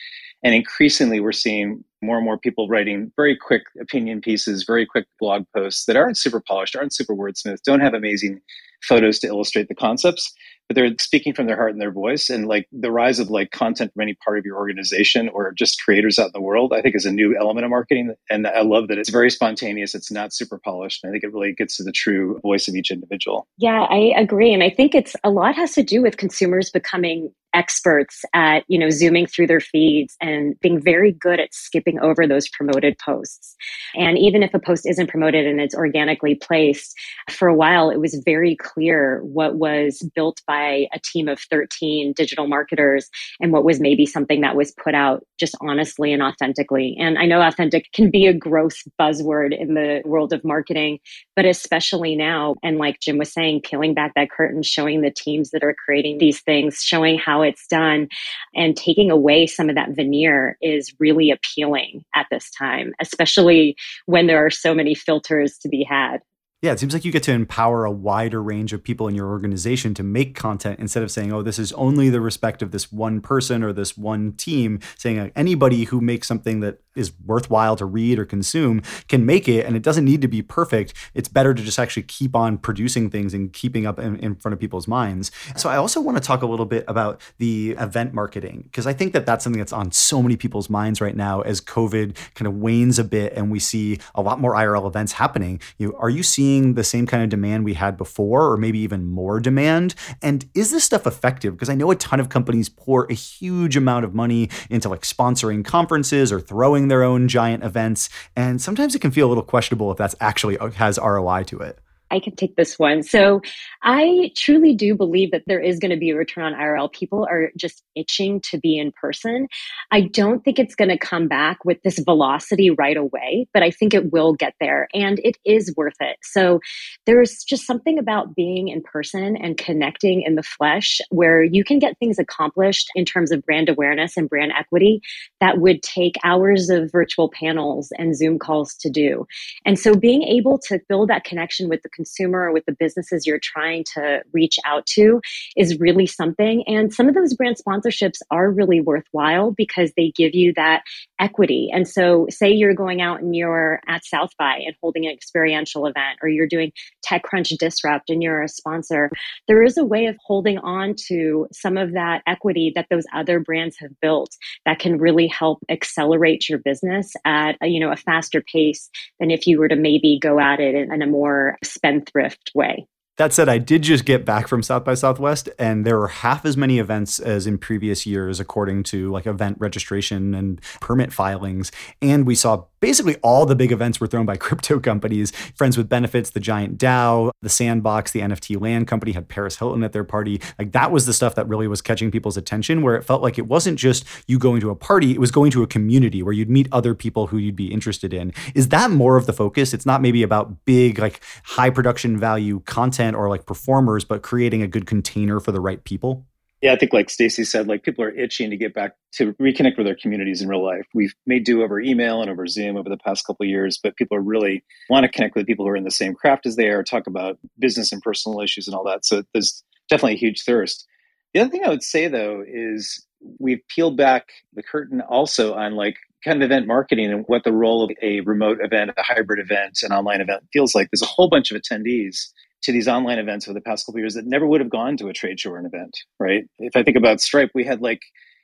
And 0.43 0.53
increasingly, 0.53 1.19
we're 1.19 1.31
seeing 1.31 1.83
more 2.01 2.17
and 2.17 2.25
more 2.25 2.37
people 2.37 2.67
writing 2.67 3.11
very 3.15 3.35
quick 3.35 3.63
opinion 3.81 4.21
pieces, 4.21 4.63
very 4.63 4.85
quick 4.85 5.07
blog 5.19 5.45
posts 5.55 5.85
that 5.85 5.95
aren't 5.95 6.17
super 6.17 6.41
polished, 6.41 6.75
aren't 6.75 6.93
super 6.93 7.15
wordsmith, 7.15 7.61
don't 7.63 7.79
have 7.79 7.93
amazing 7.93 8.39
photos 8.83 9.19
to 9.19 9.27
illustrate 9.27 9.67
the 9.67 9.75
concepts 9.75 10.33
but 10.67 10.75
they're 10.75 10.93
speaking 10.99 11.33
from 11.33 11.47
their 11.47 11.55
heart 11.55 11.71
and 11.71 11.81
their 11.81 11.91
voice. 11.91 12.29
And 12.29 12.47
like 12.47 12.67
the 12.71 12.91
rise 12.91 13.19
of 13.19 13.29
like 13.29 13.51
content 13.51 13.93
from 13.93 14.01
any 14.01 14.15
part 14.15 14.37
of 14.37 14.45
your 14.45 14.57
organization 14.57 15.29
or 15.29 15.53
just 15.53 15.81
creators 15.81 16.19
out 16.19 16.27
in 16.27 16.31
the 16.33 16.41
world 16.41 16.73
i 16.73 16.81
think 16.81 16.95
is 16.95 17.05
a 17.05 17.11
new 17.11 17.37
element 17.37 17.65
of 17.65 17.69
marketing. 17.69 18.13
And 18.29 18.47
i 18.47 18.61
love 18.61 18.87
that 18.89 18.97
it's 18.97 19.09
very 19.09 19.29
spontaneous 19.29 19.95
it's 19.95 20.11
not 20.11 20.33
super 20.33 20.57
polished. 20.57 21.03
And 21.03 21.09
i 21.09 21.11
think 21.11 21.23
it 21.23 21.33
really 21.33 21.53
gets 21.53 21.77
to 21.77 21.83
the 21.83 21.91
true 21.91 22.39
voice 22.41 22.67
of 22.67 22.75
each 22.75 22.91
individual. 22.91 23.47
Yeah 23.57 23.85
i 23.89 24.13
agree. 24.17 24.53
And 24.53 24.63
i 24.63 24.69
think 24.69 24.93
it's 24.93 25.15
a 25.23 25.29
lot 25.29 25.55
has 25.55 25.73
to 25.73 25.83
do 25.83 26.01
with 26.01 26.17
consumers 26.17 26.69
becoming 26.69 27.31
experts 27.53 28.23
at 28.33 28.63
you 28.67 28.77
know 28.77 28.89
zooming 28.89 29.25
through 29.25 29.47
their 29.47 29.61
feeds 29.61 30.15
and 30.21 30.59
being 30.59 30.81
very 30.81 31.13
good 31.13 31.39
at 31.39 31.53
skipping 31.53 31.86
over 31.99 32.27
those 32.27 32.49
promoted 32.49 32.97
posts. 32.99 33.55
And 33.95 34.17
even 34.17 34.43
if 34.43 34.53
a 34.53 34.59
post 34.59 34.85
isn't 34.85 35.09
promoted 35.09 35.45
and 35.47 35.59
it's 35.59 35.75
organically 35.75 36.35
placed 36.35 36.95
for 37.29 37.47
a 37.47 37.55
while 37.55 37.89
it 37.89 37.99
was 37.99 38.21
very 38.25 38.55
clear 38.55 39.21
what 39.23 39.55
was 39.55 40.07
built 40.15 40.41
by 40.47 40.87
a 40.93 40.99
team 40.99 41.27
of 41.27 41.39
13 41.39 42.13
digital 42.13 42.47
marketers 42.47 43.09
and 43.39 43.51
what 43.51 43.63
was 43.63 43.79
maybe 43.79 44.05
something 44.05 44.41
that 44.41 44.55
was 44.55 44.71
put 44.71 44.95
out 44.95 45.25
just 45.39 45.55
honestly 45.61 46.13
and 46.13 46.21
authentically. 46.21 46.95
And 46.99 47.17
i 47.17 47.25
know 47.25 47.41
authentic 47.41 47.91
can 47.93 48.09
be 48.09 48.25
a 48.25 48.33
gross 48.33 48.83
buzzword 48.99 49.57
in 49.57 49.73
the 49.73 50.01
world 50.05 50.33
of 50.33 50.43
marketing 50.43 50.99
but 51.35 51.45
especially 51.45 52.15
now 52.15 52.55
and 52.63 52.77
like 52.77 52.99
jim 52.99 53.17
was 53.17 53.31
saying 53.31 53.61
peeling 53.61 53.93
back 53.93 54.13
that 54.15 54.31
curtain 54.31 54.63
showing 54.63 55.01
the 55.01 55.11
teams 55.11 55.51
that 55.51 55.63
are 55.63 55.75
creating 55.85 56.17
these 56.17 56.41
things 56.41 56.81
showing 56.81 57.17
how 57.17 57.41
it's 57.41 57.67
done 57.67 58.07
and 58.55 58.75
taking 58.75 59.11
away 59.11 59.47
some 59.47 59.69
of 59.69 59.75
that 59.75 59.95
veneer 59.95 60.57
is 60.61 60.93
really 60.99 61.31
appealing 61.31 61.76
at 62.15 62.27
this 62.31 62.49
time, 62.51 62.93
especially 63.01 63.75
when 64.05 64.27
there 64.27 64.45
are 64.45 64.49
so 64.49 64.73
many 64.73 64.95
filters 64.95 65.57
to 65.59 65.69
be 65.69 65.83
had. 65.83 66.19
Yeah, 66.63 66.71
it 66.71 66.79
seems 66.79 66.93
like 66.93 67.05
you 67.05 67.11
get 67.11 67.21
to 67.23 67.31
empower 67.31 67.85
a 67.85 67.91
wider 67.91 68.41
range 68.41 68.73
of 68.73 68.83
people 68.83 69.07
in 69.07 69.13
your 69.13 69.27
organization 69.27 69.93
to 69.93 70.03
make 70.03 70.33
content 70.33 70.79
instead 70.79 71.03
of 71.03 71.11
saying, 71.11 71.31
oh, 71.31 71.43
this 71.43 71.59
is 71.59 71.71
only 71.73 72.09
the 72.09 72.19
respect 72.19 72.63
of 72.63 72.71
this 72.71 72.91
one 72.91 73.21
person 73.21 73.61
or 73.61 73.71
this 73.71 73.95
one 73.95 74.33
team, 74.33 74.79
saying 74.97 75.31
anybody 75.35 75.83
who 75.83 76.01
makes 76.01 76.27
something 76.27 76.61
that 76.61 76.79
is 76.97 77.11
worthwhile 77.25 77.75
to 77.75 77.85
read 77.85 78.19
or 78.19 78.25
consume 78.25 78.81
can 79.07 79.25
make 79.25 79.47
it 79.47 79.65
and 79.65 79.75
it 79.75 79.83
doesn't 79.83 80.05
need 80.05 80.21
to 80.21 80.27
be 80.27 80.41
perfect. 80.41 80.93
It's 81.13 81.29
better 81.29 81.53
to 81.53 81.61
just 81.61 81.79
actually 81.79 82.03
keep 82.03 82.35
on 82.35 82.57
producing 82.57 83.09
things 83.09 83.33
and 83.33 83.51
keeping 83.53 83.85
up 83.85 83.99
in, 83.99 84.17
in 84.17 84.35
front 84.35 84.53
of 84.53 84.59
people's 84.59 84.87
minds. 84.87 85.31
So 85.55 85.69
i 85.69 85.77
also 85.77 86.01
want 86.01 86.17
to 86.17 86.23
talk 86.23 86.41
a 86.41 86.47
little 86.47 86.65
bit 86.65 86.83
about 86.87 87.21
the 87.37 87.71
event 87.79 88.13
marketing 88.13 88.61
because 88.63 88.87
i 88.87 88.93
think 88.93 89.13
that 89.13 89.25
that's 89.25 89.43
something 89.43 89.59
that's 89.59 89.73
on 89.73 89.91
so 89.91 90.21
many 90.21 90.35
people's 90.35 90.69
minds 90.69 91.01
right 91.01 91.15
now 91.15 91.41
as 91.41 91.61
covid 91.61 92.15
kind 92.35 92.47
of 92.47 92.55
wanes 92.55 92.99
a 92.99 93.03
bit 93.03 93.33
and 93.33 93.51
we 93.51 93.59
see 93.59 93.99
a 94.15 94.21
lot 94.21 94.39
more 94.39 94.53
irl 94.53 94.87
events 94.87 95.13
happening. 95.13 95.61
You 95.77 95.95
are 95.97 96.09
you 96.09 96.23
seeing 96.23 96.73
the 96.73 96.83
same 96.83 97.05
kind 97.05 97.23
of 97.23 97.29
demand 97.29 97.65
we 97.65 97.73
had 97.73 97.97
before 97.97 98.51
or 98.51 98.57
maybe 98.57 98.79
even 98.79 99.05
more 99.05 99.39
demand? 99.39 99.95
And 100.21 100.49
is 100.53 100.71
this 100.71 100.83
stuff 100.83 101.05
effective? 101.05 101.53
Because 101.53 101.69
i 101.69 101.75
know 101.75 101.91
a 101.91 101.95
ton 101.95 102.19
of 102.19 102.29
companies 102.29 102.69
pour 102.69 103.05
a 103.09 103.13
huge 103.13 103.77
amount 103.77 104.05
of 104.05 104.13
money 104.13 104.49
into 104.69 104.89
like 104.89 105.01
sponsoring 105.01 105.63
conferences 105.63 106.31
or 106.31 106.39
throwing 106.39 106.86
their 106.87 107.03
own 107.03 107.27
giant 107.27 107.63
events. 107.63 108.09
And 108.35 108.61
sometimes 108.61 108.95
it 108.95 108.99
can 108.99 109.11
feel 109.11 109.27
a 109.27 109.29
little 109.29 109.43
questionable 109.43 109.91
if 109.91 109.97
that's 109.97 110.15
actually 110.19 110.57
uh, 110.57 110.71
has 110.71 110.97
ROI 110.97 111.43
to 111.43 111.59
it. 111.59 111.79
I 112.11 112.19
can 112.19 112.35
take 112.35 112.55
this 112.55 112.79
one. 112.79 113.03
So 113.03 113.41
I 113.83 114.31
truly 114.35 114.73
do 114.73 114.95
believe 114.95 115.31
that 115.31 115.43
there 115.47 115.59
is 115.59 115.79
going 115.79 115.91
to 115.91 115.97
be 115.97 116.11
a 116.11 116.15
return 116.15 116.45
on 116.45 116.53
IRL. 116.53 116.91
People 116.91 117.27
are 117.29 117.51
just 117.57 117.83
itching 117.95 118.41
to 118.41 118.57
be 118.57 118.77
in 118.77 118.91
person. 118.91 119.47
I 119.91 120.01
don't 120.01 120.43
think 120.43 120.59
it's 120.59 120.75
going 120.75 120.89
to 120.89 120.97
come 120.97 121.27
back 121.27 121.65
with 121.65 121.81
this 121.83 121.99
velocity 121.99 122.69
right 122.69 122.97
away, 122.97 123.47
but 123.53 123.63
I 123.63 123.71
think 123.71 123.93
it 123.93 124.11
will 124.11 124.33
get 124.33 124.53
there 124.59 124.87
and 124.93 125.19
it 125.23 125.37
is 125.45 125.73
worth 125.75 125.95
it. 125.99 126.17
So 126.23 126.59
there's 127.05 127.43
just 127.43 127.65
something 127.65 127.97
about 127.99 128.35
being 128.35 128.69
in 128.69 128.81
person 128.81 129.35
and 129.37 129.57
connecting 129.57 130.21
in 130.21 130.35
the 130.35 130.43
flesh 130.43 130.99
where 131.09 131.43
you 131.43 131.63
can 131.63 131.79
get 131.79 131.97
things 131.99 132.19
accomplished 132.19 132.89
in 132.95 133.05
terms 133.05 133.31
of 133.31 133.43
brand 133.43 133.69
awareness 133.69 134.17
and 134.17 134.29
brand 134.29 134.53
equity 134.57 135.01
that 135.41 135.59
would 135.59 135.83
take 135.83 136.15
hours 136.23 136.69
of 136.69 136.91
virtual 136.91 137.29
panels 137.29 137.91
and 137.97 138.15
Zoom 138.15 138.39
calls 138.39 138.75
to 138.75 138.89
do. 138.89 139.25
And 139.65 139.77
so 139.77 139.95
being 139.95 140.23
able 140.23 140.57
to 140.67 140.79
build 140.87 141.09
that 141.09 141.23
connection 141.23 141.69
with 141.69 141.81
the 141.81 141.89
consumer 141.97 142.43
or 142.43 142.53
with 142.53 142.65
the 142.65 142.75
businesses 142.79 143.25
you're 143.25 143.41
trying 143.41 143.83
to 143.95 144.21
reach 144.31 144.57
out 144.65 144.85
to 144.85 145.19
is 145.57 145.79
really 145.79 146.05
something. 146.05 146.63
And 146.67 146.93
some 146.93 147.09
of 147.09 147.15
those 147.15 147.33
brand 147.33 147.57
sponsorships 147.57 148.19
are 148.31 148.49
really 148.49 148.79
worthwhile 148.79 149.51
because 149.51 149.91
they 149.97 150.13
give 150.15 150.33
you 150.35 150.53
that 150.55 150.83
equity. 151.19 151.69
And 151.73 151.87
so, 151.87 152.27
say 152.29 152.51
you're 152.51 152.73
going 152.73 153.01
out 153.01 153.21
and 153.21 153.35
you're 153.35 153.81
at 153.87 154.05
South 154.05 154.31
by 154.37 154.61
and 154.65 154.75
holding 154.81 155.05
an 155.05 155.11
experiential 155.11 155.87
event, 155.87 156.19
or 156.21 156.29
you're 156.29 156.47
doing 156.47 156.71
TechCrunch 157.05 157.57
Disrupt 157.57 158.09
and 158.09 158.21
you're 158.21 158.43
a 158.43 158.47
sponsor, 158.47 159.09
there 159.47 159.63
is 159.63 159.77
a 159.77 159.85
way 159.85 160.05
of 160.05 160.15
holding 160.23 160.59
on 160.59 160.95
to 161.07 161.47
some 161.51 161.77
of 161.77 161.93
that 161.93 162.21
equity 162.27 162.71
that 162.75 162.87
those 162.89 163.05
other 163.13 163.39
brands 163.39 163.77
have 163.79 163.91
built 164.01 164.35
that 164.65 164.79
can 164.79 164.97
really 164.97 165.27
help 165.27 165.59
accelerate 165.69 166.47
your 166.49 166.59
business 166.59 167.13
at 167.25 167.55
a, 167.61 167.67
you 167.67 167.79
know 167.79 167.91
a 167.91 167.95
faster 167.95 168.41
pace 168.41 168.89
than 169.19 169.31
if 169.31 169.47
you 169.47 169.59
were 169.59 169.67
to 169.67 169.75
maybe 169.75 170.19
go 170.21 170.39
at 170.39 170.59
it 170.59 170.75
in, 170.75 170.93
in 170.93 171.01
a 171.01 171.07
more 171.07 171.57
spendthrift 171.87 172.51
way. 172.53 172.87
That 173.17 173.33
said, 173.33 173.49
I 173.49 173.57
did 173.57 173.81
just 173.81 174.05
get 174.05 174.25
back 174.25 174.47
from 174.47 174.61
South 174.61 174.85
by 174.85 174.93
Southwest, 174.93 175.49
and 175.57 175.85
there 175.87 175.97
were 175.97 176.07
half 176.07 176.45
as 176.45 176.55
many 176.55 176.77
events 176.77 177.19
as 177.19 177.47
in 177.47 177.57
previous 177.57 178.05
years, 178.05 178.39
according 178.39 178.83
to 178.83 179.11
like 179.11 179.25
event 179.25 179.57
registration 179.59 180.35
and 180.35 180.61
permit 180.81 181.11
filings. 181.11 181.71
And 181.99 182.27
we 182.27 182.35
saw 182.35 182.65
basically 182.79 183.15
all 183.17 183.45
the 183.45 183.55
big 183.55 183.71
events 183.71 183.99
were 183.99 184.07
thrown 184.07 184.25
by 184.25 184.37
crypto 184.47 184.79
companies. 184.79 185.31
Friends 185.55 185.77
with 185.77 185.89
Benefits, 185.89 186.29
the 186.29 186.39
Giant 186.39 186.77
DAO, 186.77 187.31
the 187.41 187.49
Sandbox, 187.49 188.11
the 188.11 188.21
NFT 188.21 188.59
Land 188.59 188.87
Company 188.87 189.11
had 189.11 189.27
Paris 189.27 189.57
Hilton 189.57 189.83
at 189.83 189.93
their 189.93 190.03
party. 190.03 190.41
Like 190.57 190.71
that 190.71 190.91
was 190.91 191.05
the 191.05 191.13
stuff 191.13 191.35
that 191.35 191.47
really 191.47 191.67
was 191.67 191.81
catching 191.81 192.11
people's 192.11 192.37
attention, 192.37 192.81
where 192.81 192.95
it 192.95 193.03
felt 193.03 193.21
like 193.21 193.37
it 193.37 193.47
wasn't 193.47 193.79
just 193.79 194.05
you 194.27 194.39
going 194.39 194.61
to 194.61 194.69
a 194.69 194.75
party, 194.75 195.11
it 195.11 195.19
was 195.19 195.31
going 195.31 195.51
to 195.51 195.63
a 195.63 195.67
community 195.67 196.21
where 196.21 196.33
you'd 196.33 196.49
meet 196.49 196.67
other 196.71 196.93
people 196.93 197.27
who 197.27 197.37
you'd 197.37 197.55
be 197.55 197.71
interested 197.71 198.13
in. 198.13 198.33
Is 198.55 198.69
that 198.69 198.91
more 198.91 199.17
of 199.17 199.25
the 199.25 199.33
focus? 199.33 199.73
It's 199.73 199.85
not 199.85 200.01
maybe 200.01 200.23
about 200.23 200.65
big, 200.65 200.99
like 200.99 201.21
high 201.43 201.69
production 201.69 202.17
value 202.17 202.61
content 202.61 203.15
or 203.15 203.29
like 203.29 203.45
performers, 203.45 204.05
but 204.05 204.21
creating 204.21 204.61
a 204.61 204.67
good 204.67 204.85
container 204.85 205.39
for 205.39 205.51
the 205.51 205.59
right 205.59 205.83
people? 205.83 206.25
Yeah, 206.61 206.73
I 206.73 206.75
think 206.75 206.91
like 206.91 207.09
Stacy 207.09 207.43
said, 207.43 207.67
like 207.67 207.83
people 207.83 208.03
are 208.03 208.09
itching 208.09 208.49
to 208.49 208.57
get 208.57 208.73
back 208.73 208.93
to 209.13 209.33
reconnect 209.33 209.77
with 209.77 209.85
their 209.85 209.95
communities 209.95 210.41
in 210.41 210.49
real 210.49 210.65
life. 210.65 210.87
We've 210.93 211.13
made 211.27 211.43
do 211.43 211.61
over 211.61 211.79
email 211.79 212.21
and 212.21 212.31
over 212.31 212.47
Zoom 212.47 212.77
over 212.77 212.89
the 212.89 212.97
past 212.97 213.27
couple 213.27 213.45
years, 213.45 213.79
but 213.81 213.95
people 213.95 214.17
are 214.17 214.21
really 214.21 214.63
want 214.89 215.03
to 215.03 215.11
connect 215.11 215.35
with 215.35 215.45
people 215.45 215.65
who 215.65 215.71
are 215.71 215.75
in 215.75 215.83
the 215.83 215.91
same 215.91 216.15
craft 216.15 216.47
as 216.47 216.55
they 216.55 216.69
are, 216.69 216.83
talk 216.83 217.05
about 217.05 217.37
business 217.59 217.91
and 217.91 218.01
personal 218.01 218.41
issues 218.41 218.67
and 218.67 218.75
all 218.75 218.83
that. 218.85 219.05
So 219.05 219.23
there's 219.33 219.63
definitely 219.87 220.15
a 220.15 220.19
huge 220.19 220.43
thirst. 220.43 220.87
The 221.33 221.41
other 221.41 221.51
thing 221.51 221.63
I 221.63 221.69
would 221.69 221.83
say 221.83 222.07
though 222.07 222.43
is 222.47 223.05
we've 223.39 223.61
peeled 223.69 223.95
back 223.97 224.29
the 224.53 224.63
curtain 224.63 225.01
also 225.01 225.53
on 225.53 225.75
like 225.75 225.97
kind 226.23 226.41
of 226.41 226.45
event 226.45 226.65
marketing 226.65 227.11
and 227.11 227.23
what 227.27 227.43
the 227.43 227.53
role 227.53 227.83
of 227.83 227.91
a 228.01 228.21
remote 228.21 228.57
event, 228.61 228.91
a 228.97 229.03
hybrid 229.03 229.39
event, 229.39 229.79
an 229.83 229.91
online 229.91 230.21
event 230.21 230.43
feels 230.51 230.73
like. 230.73 230.89
There's 230.91 231.03
a 231.03 231.05
whole 231.05 231.29
bunch 231.29 231.51
of 231.51 231.61
attendees 231.61 232.29
to 232.63 232.71
these 232.71 232.87
online 232.87 233.19
events 233.19 233.47
over 233.47 233.53
the 233.53 233.61
past 233.61 233.85
couple 233.85 233.99
years 233.99 234.15
that 234.15 234.25
never 234.25 234.47
would 234.47 234.61
have 234.61 234.69
gone 234.69 234.97
to 234.97 235.07
a 235.07 235.13
trade 235.13 235.39
show 235.39 235.51
or 235.51 235.57
an 235.57 235.65
event, 235.65 235.97
right? 236.19 236.45
If 236.59 236.75
I 236.75 236.83
think 236.83 236.97
about 236.97 237.21
Stripe, 237.21 237.51
we 237.53 237.63
had 237.63 237.81
like 237.81 238.01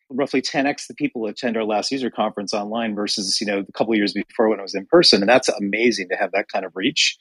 roughly 0.10 0.42
10x 0.42 0.88
the 0.88 0.94
people 0.94 1.26
attend 1.26 1.58
our 1.58 1.64
last 1.64 1.92
user 1.92 2.10
conference 2.10 2.54
online 2.54 2.96
versus, 2.96 3.40
you 3.42 3.48
know, 3.48 3.60
a 3.68 3.72
couple 3.74 3.96
years 3.96 4.14
before 4.14 4.50
when 4.50 4.60
it 4.60 4.64
was 4.64 4.76
in 4.76 4.86
person. 4.86 5.22
And 5.22 5.30
that's 5.30 5.50
amazing 5.50 6.10
to 6.10 6.16
have 6.16 6.32
that 6.34 6.48
kind 6.50 6.66
of 6.66 6.72
reach. 6.76 7.18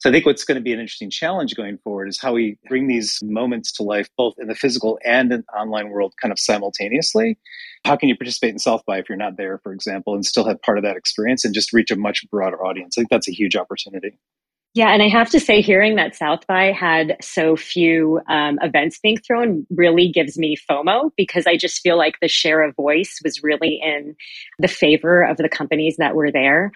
So 0.00 0.08
I 0.08 0.12
think 0.12 0.26
what's 0.26 0.44
going 0.44 0.56
to 0.56 0.62
be 0.62 0.72
an 0.72 0.80
interesting 0.80 1.10
challenge 1.10 1.54
going 1.54 1.78
forward 1.78 2.08
is 2.08 2.20
how 2.20 2.32
we 2.32 2.58
bring 2.68 2.88
these 2.88 3.20
moments 3.22 3.70
to 3.74 3.84
life, 3.84 4.08
both 4.16 4.34
in 4.36 4.48
the 4.48 4.54
physical 4.54 4.98
and 5.04 5.32
in 5.32 5.44
the 5.46 5.56
online 5.56 5.90
world, 5.90 6.14
kind 6.20 6.32
of 6.32 6.40
simultaneously. 6.40 7.38
How 7.84 7.96
can 7.96 8.08
you 8.08 8.16
participate 8.16 8.50
in 8.50 8.58
South 8.58 8.82
by 8.84 8.98
if 8.98 9.08
you're 9.08 9.16
not 9.16 9.36
there, 9.36 9.60
for 9.62 9.72
example, 9.72 10.14
and 10.14 10.26
still 10.26 10.44
have 10.44 10.60
part 10.62 10.76
of 10.76 10.82
that 10.82 10.96
experience 10.96 11.44
and 11.44 11.54
just 11.54 11.72
reach 11.72 11.92
a 11.92 11.96
much 11.96 12.28
broader 12.30 12.64
audience? 12.64 12.98
I 12.98 13.02
think 13.02 13.10
that's 13.10 13.28
a 13.28 13.32
huge 13.32 13.54
opportunity. 13.54 14.18
Yeah, 14.74 14.88
and 14.94 15.02
I 15.02 15.08
have 15.08 15.28
to 15.30 15.40
say, 15.40 15.60
hearing 15.60 15.96
that 15.96 16.14
South 16.16 16.46
by 16.46 16.72
had 16.72 17.18
so 17.20 17.56
few 17.56 18.20
um, 18.26 18.58
events 18.62 18.98
being 19.02 19.18
thrown 19.18 19.66
really 19.70 20.08
gives 20.08 20.38
me 20.38 20.56
FOMO 20.56 21.10
because 21.14 21.46
I 21.46 21.58
just 21.58 21.82
feel 21.82 21.98
like 21.98 22.14
the 22.22 22.28
share 22.28 22.62
of 22.62 22.74
voice 22.74 23.20
was 23.22 23.42
really 23.42 23.78
in 23.82 24.16
the 24.58 24.68
favor 24.68 25.24
of 25.24 25.36
the 25.36 25.50
companies 25.50 25.96
that 25.98 26.14
were 26.14 26.32
there. 26.32 26.72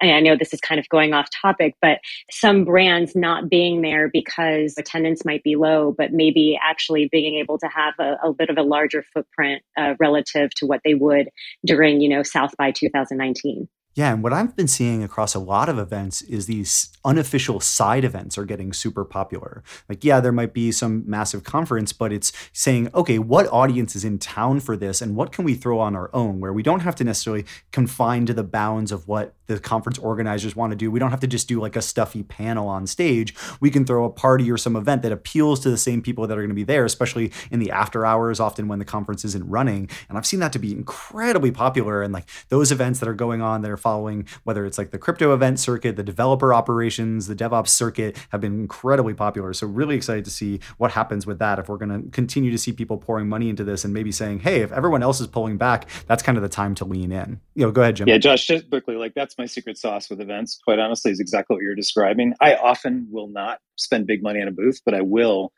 And 0.00 0.10
I 0.10 0.20
know 0.20 0.36
this 0.36 0.52
is 0.52 0.60
kind 0.60 0.80
of 0.80 0.88
going 0.88 1.14
off 1.14 1.28
topic, 1.30 1.74
but 1.80 2.00
some 2.32 2.64
brands 2.64 3.14
not 3.14 3.48
being 3.48 3.80
there 3.80 4.10
because 4.12 4.74
attendance 4.76 5.24
might 5.24 5.44
be 5.44 5.54
low, 5.54 5.94
but 5.96 6.12
maybe 6.12 6.58
actually 6.60 7.08
being 7.12 7.36
able 7.36 7.58
to 7.58 7.68
have 7.68 7.94
a, 8.00 8.16
a 8.24 8.32
bit 8.32 8.50
of 8.50 8.58
a 8.58 8.62
larger 8.62 9.04
footprint 9.14 9.62
uh, 9.78 9.94
relative 10.00 10.50
to 10.56 10.66
what 10.66 10.80
they 10.84 10.94
would 10.94 11.28
during, 11.64 12.00
you 12.00 12.08
know, 12.08 12.24
South 12.24 12.56
by 12.58 12.72
2019. 12.72 13.68
Yeah, 13.96 14.12
and 14.12 14.22
what 14.22 14.34
I've 14.34 14.54
been 14.54 14.68
seeing 14.68 15.02
across 15.02 15.34
a 15.34 15.38
lot 15.38 15.70
of 15.70 15.78
events 15.78 16.20
is 16.20 16.44
these 16.44 16.92
unofficial 17.02 17.60
side 17.60 18.04
events 18.04 18.36
are 18.36 18.44
getting 18.44 18.74
super 18.74 19.06
popular. 19.06 19.64
Like, 19.88 20.04
yeah, 20.04 20.20
there 20.20 20.32
might 20.32 20.52
be 20.52 20.70
some 20.70 21.02
massive 21.06 21.44
conference, 21.44 21.94
but 21.94 22.12
it's 22.12 22.30
saying, 22.52 22.90
okay, 22.94 23.18
what 23.18 23.46
audience 23.46 23.96
is 23.96 24.04
in 24.04 24.18
town 24.18 24.60
for 24.60 24.76
this 24.76 25.00
and 25.00 25.16
what 25.16 25.32
can 25.32 25.46
we 25.46 25.54
throw 25.54 25.80
on 25.80 25.96
our 25.96 26.10
own 26.12 26.40
where 26.40 26.52
we 26.52 26.62
don't 26.62 26.80
have 26.80 26.94
to 26.96 27.04
necessarily 27.04 27.46
confine 27.72 28.26
to 28.26 28.34
the 28.34 28.44
bounds 28.44 28.92
of 28.92 29.08
what 29.08 29.34
the 29.46 29.58
conference 29.58 29.98
organizers 29.98 30.56
want 30.56 30.72
to 30.72 30.76
do. 30.76 30.90
We 30.90 30.98
don't 30.98 31.10
have 31.10 31.20
to 31.20 31.26
just 31.26 31.48
do 31.48 31.60
like 31.60 31.76
a 31.76 31.82
stuffy 31.82 32.22
panel 32.22 32.68
on 32.68 32.86
stage. 32.86 33.34
We 33.60 33.70
can 33.70 33.84
throw 33.84 34.04
a 34.04 34.10
party 34.10 34.50
or 34.50 34.56
some 34.56 34.76
event 34.76 35.02
that 35.02 35.12
appeals 35.12 35.60
to 35.60 35.70
the 35.70 35.78
same 35.78 36.02
people 36.02 36.26
that 36.26 36.36
are 36.36 36.40
going 36.40 36.48
to 36.48 36.54
be 36.54 36.64
there, 36.64 36.84
especially 36.84 37.32
in 37.50 37.60
the 37.60 37.70
after 37.70 38.04
hours, 38.04 38.40
often 38.40 38.68
when 38.68 38.78
the 38.78 38.84
conference 38.84 39.24
isn't 39.24 39.48
running. 39.48 39.88
And 40.08 40.18
I've 40.18 40.26
seen 40.26 40.40
that 40.40 40.52
to 40.52 40.58
be 40.58 40.72
incredibly 40.72 41.50
popular. 41.50 42.02
And 42.02 42.12
like 42.12 42.28
those 42.48 42.72
events 42.72 43.00
that 43.00 43.08
are 43.08 43.14
going 43.14 43.40
on 43.40 43.62
that 43.62 43.70
are 43.70 43.76
following, 43.86 44.26
whether 44.42 44.66
it's 44.66 44.78
like 44.78 44.90
the 44.90 44.98
crypto 44.98 45.32
event 45.32 45.60
circuit, 45.60 45.94
the 45.94 46.02
developer 46.02 46.52
operations, 46.52 47.28
the 47.28 47.36
DevOps 47.36 47.68
circuit, 47.68 48.16
have 48.30 48.40
been 48.40 48.58
incredibly 48.58 49.14
popular. 49.14 49.52
So 49.52 49.68
really 49.68 49.94
excited 49.94 50.24
to 50.24 50.30
see 50.30 50.58
what 50.76 50.90
happens 50.90 51.24
with 51.24 51.38
that. 51.38 51.60
If 51.60 51.68
we're 51.68 51.76
going 51.76 52.02
to 52.02 52.10
continue 52.10 52.50
to 52.50 52.58
see 52.58 52.72
people 52.72 52.98
pouring 52.98 53.28
money 53.28 53.48
into 53.48 53.62
this 53.62 53.84
and 53.84 53.94
maybe 53.94 54.10
saying, 54.10 54.40
hey, 54.40 54.62
if 54.62 54.72
everyone 54.72 55.04
else 55.04 55.20
is 55.20 55.28
pulling 55.28 55.56
back, 55.56 55.88
that's 56.08 56.20
kind 56.20 56.36
of 56.36 56.42
the 56.42 56.48
time 56.48 56.74
to 56.74 56.84
lean 56.84 57.12
in. 57.12 57.40
You 57.54 57.66
know, 57.66 57.70
go 57.70 57.82
ahead, 57.82 57.94
Jim. 57.94 58.08
Yeah, 58.08 58.18
Josh, 58.18 58.44
just 58.44 58.68
quickly, 58.70 58.96
like 58.96 59.14
that's 59.14 59.38
my 59.38 59.46
secret 59.46 59.78
sauce 59.78 60.10
with 60.10 60.20
events. 60.20 60.58
Quite 60.64 60.80
honestly, 60.80 61.12
is 61.12 61.20
exactly 61.20 61.54
what 61.54 61.62
you're 61.62 61.76
describing. 61.76 62.34
I 62.40 62.56
often 62.56 63.06
will 63.08 63.28
not 63.28 63.60
spend 63.76 64.08
big 64.08 64.20
money 64.20 64.42
on 64.42 64.48
a 64.48 64.52
booth, 64.52 64.80
but 64.84 64.94
I 64.94 65.02
will 65.02 65.52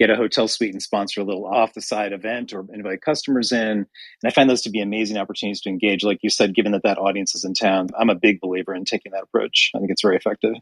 get 0.00 0.10
a 0.10 0.16
hotel 0.16 0.48
suite 0.48 0.72
and 0.72 0.82
sponsor 0.82 1.20
a 1.20 1.24
little 1.24 1.46
off 1.46 1.74
the 1.74 1.82
side 1.82 2.12
event 2.12 2.54
or 2.54 2.64
invite 2.72 3.02
customers 3.02 3.52
in. 3.52 3.60
And 3.60 3.86
I 4.24 4.30
find 4.30 4.48
those 4.48 4.62
to 4.62 4.70
be 4.70 4.80
amazing 4.80 5.18
opportunities 5.18 5.60
to 5.62 5.68
engage. 5.68 6.02
Like 6.02 6.20
you 6.22 6.30
said, 6.30 6.54
given 6.54 6.72
that 6.72 6.82
that 6.84 6.98
audience 6.98 7.34
is 7.34 7.44
in 7.44 7.52
town, 7.52 7.88
I'm 7.98 8.10
a 8.10 8.14
big 8.14 8.40
believer 8.40 8.74
in 8.74 8.86
taking 8.86 9.12
that 9.12 9.24
approach. 9.24 9.70
I 9.74 9.78
think 9.78 9.90
it's 9.90 10.02
very 10.02 10.16
effective. 10.16 10.54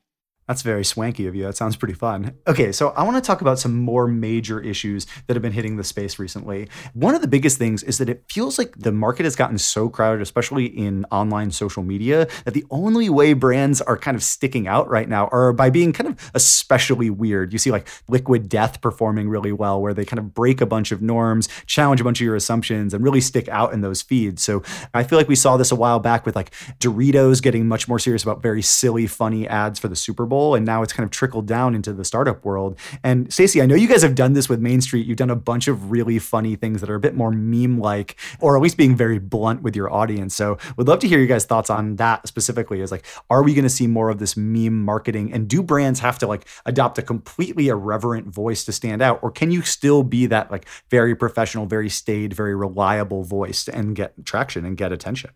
That's 0.48 0.62
very 0.62 0.82
swanky 0.82 1.26
of 1.26 1.34
you. 1.34 1.44
That 1.44 1.58
sounds 1.58 1.76
pretty 1.76 1.92
fun. 1.92 2.34
Okay, 2.46 2.72
so 2.72 2.88
I 2.96 3.02
want 3.02 3.16
to 3.16 3.20
talk 3.20 3.42
about 3.42 3.58
some 3.58 3.76
more 3.76 4.08
major 4.08 4.58
issues 4.58 5.06
that 5.26 5.36
have 5.36 5.42
been 5.42 5.52
hitting 5.52 5.76
the 5.76 5.84
space 5.84 6.18
recently. 6.18 6.70
One 6.94 7.14
of 7.14 7.20
the 7.20 7.28
biggest 7.28 7.58
things 7.58 7.82
is 7.82 7.98
that 7.98 8.08
it 8.08 8.24
feels 8.30 8.56
like 8.56 8.74
the 8.78 8.90
market 8.90 9.24
has 9.24 9.36
gotten 9.36 9.58
so 9.58 9.90
crowded, 9.90 10.22
especially 10.22 10.64
in 10.64 11.04
online 11.10 11.50
social 11.50 11.82
media, 11.82 12.26
that 12.46 12.54
the 12.54 12.64
only 12.70 13.10
way 13.10 13.34
brands 13.34 13.82
are 13.82 13.98
kind 13.98 14.14
of 14.14 14.22
sticking 14.22 14.66
out 14.66 14.88
right 14.88 15.06
now 15.06 15.28
are 15.32 15.52
by 15.52 15.68
being 15.68 15.92
kind 15.92 16.08
of 16.08 16.30
especially 16.32 17.10
weird. 17.10 17.52
You 17.52 17.58
see 17.58 17.70
like 17.70 17.86
Liquid 18.08 18.48
Death 18.48 18.80
performing 18.80 19.28
really 19.28 19.52
well, 19.52 19.82
where 19.82 19.92
they 19.92 20.06
kind 20.06 20.18
of 20.18 20.32
break 20.32 20.62
a 20.62 20.66
bunch 20.66 20.92
of 20.92 21.02
norms, 21.02 21.50
challenge 21.66 22.00
a 22.00 22.04
bunch 22.04 22.22
of 22.22 22.24
your 22.24 22.36
assumptions, 22.36 22.94
and 22.94 23.04
really 23.04 23.20
stick 23.20 23.48
out 23.48 23.74
in 23.74 23.82
those 23.82 24.00
feeds. 24.00 24.42
So 24.42 24.62
I 24.94 25.04
feel 25.04 25.18
like 25.18 25.28
we 25.28 25.36
saw 25.36 25.58
this 25.58 25.70
a 25.70 25.76
while 25.76 25.98
back 25.98 26.24
with 26.24 26.34
like 26.34 26.52
Doritos 26.80 27.42
getting 27.42 27.68
much 27.68 27.86
more 27.86 27.98
serious 27.98 28.22
about 28.22 28.40
very 28.40 28.62
silly, 28.62 29.06
funny 29.06 29.46
ads 29.46 29.78
for 29.78 29.88
the 29.88 29.96
Super 29.96 30.24
Bowl 30.24 30.37
and 30.54 30.64
now 30.64 30.82
it's 30.82 30.92
kind 30.92 31.04
of 31.04 31.10
trickled 31.10 31.46
down 31.46 31.74
into 31.74 31.92
the 31.92 32.04
startup 32.04 32.44
world. 32.44 32.78
And 33.02 33.32
Stacey, 33.32 33.60
I 33.60 33.66
know 33.66 33.74
you 33.74 33.88
guys 33.88 34.02
have 34.02 34.14
done 34.14 34.32
this 34.32 34.48
with 34.48 34.60
Main 34.60 34.80
Street. 34.80 35.06
You've 35.06 35.16
done 35.16 35.30
a 35.30 35.36
bunch 35.36 35.68
of 35.68 35.90
really 35.90 36.18
funny 36.18 36.56
things 36.56 36.80
that 36.80 36.90
are 36.90 36.94
a 36.94 37.00
bit 37.00 37.14
more 37.14 37.30
meme-like, 37.30 38.16
or 38.40 38.56
at 38.56 38.62
least 38.62 38.76
being 38.76 38.96
very 38.96 39.18
blunt 39.18 39.62
with 39.62 39.74
your 39.76 39.92
audience. 39.92 40.34
So 40.34 40.58
would 40.76 40.88
love 40.88 41.00
to 41.00 41.08
hear 41.08 41.18
you 41.18 41.26
guys' 41.26 41.44
thoughts 41.44 41.70
on 41.70 41.96
that 41.96 42.26
specifically. 42.26 42.80
Is 42.80 42.90
like, 42.90 43.04
are 43.30 43.42
we 43.42 43.54
going 43.54 43.64
to 43.64 43.70
see 43.70 43.86
more 43.86 44.08
of 44.10 44.18
this 44.18 44.36
meme 44.36 44.84
marketing? 44.84 45.32
And 45.32 45.48
do 45.48 45.62
brands 45.62 46.00
have 46.00 46.18
to 46.20 46.26
like 46.26 46.46
adopt 46.66 46.98
a 46.98 47.02
completely 47.02 47.68
irreverent 47.68 48.26
voice 48.26 48.64
to 48.64 48.72
stand 48.72 49.02
out, 49.02 49.20
or 49.22 49.30
can 49.30 49.50
you 49.50 49.62
still 49.62 50.02
be 50.02 50.26
that 50.26 50.50
like 50.50 50.66
very 50.90 51.14
professional, 51.14 51.66
very 51.66 51.88
staid, 51.88 52.32
very 52.32 52.54
reliable 52.54 53.24
voice 53.24 53.68
and 53.68 53.96
get 53.96 54.24
traction 54.24 54.64
and 54.64 54.76
get 54.76 54.92
attention? 54.92 55.30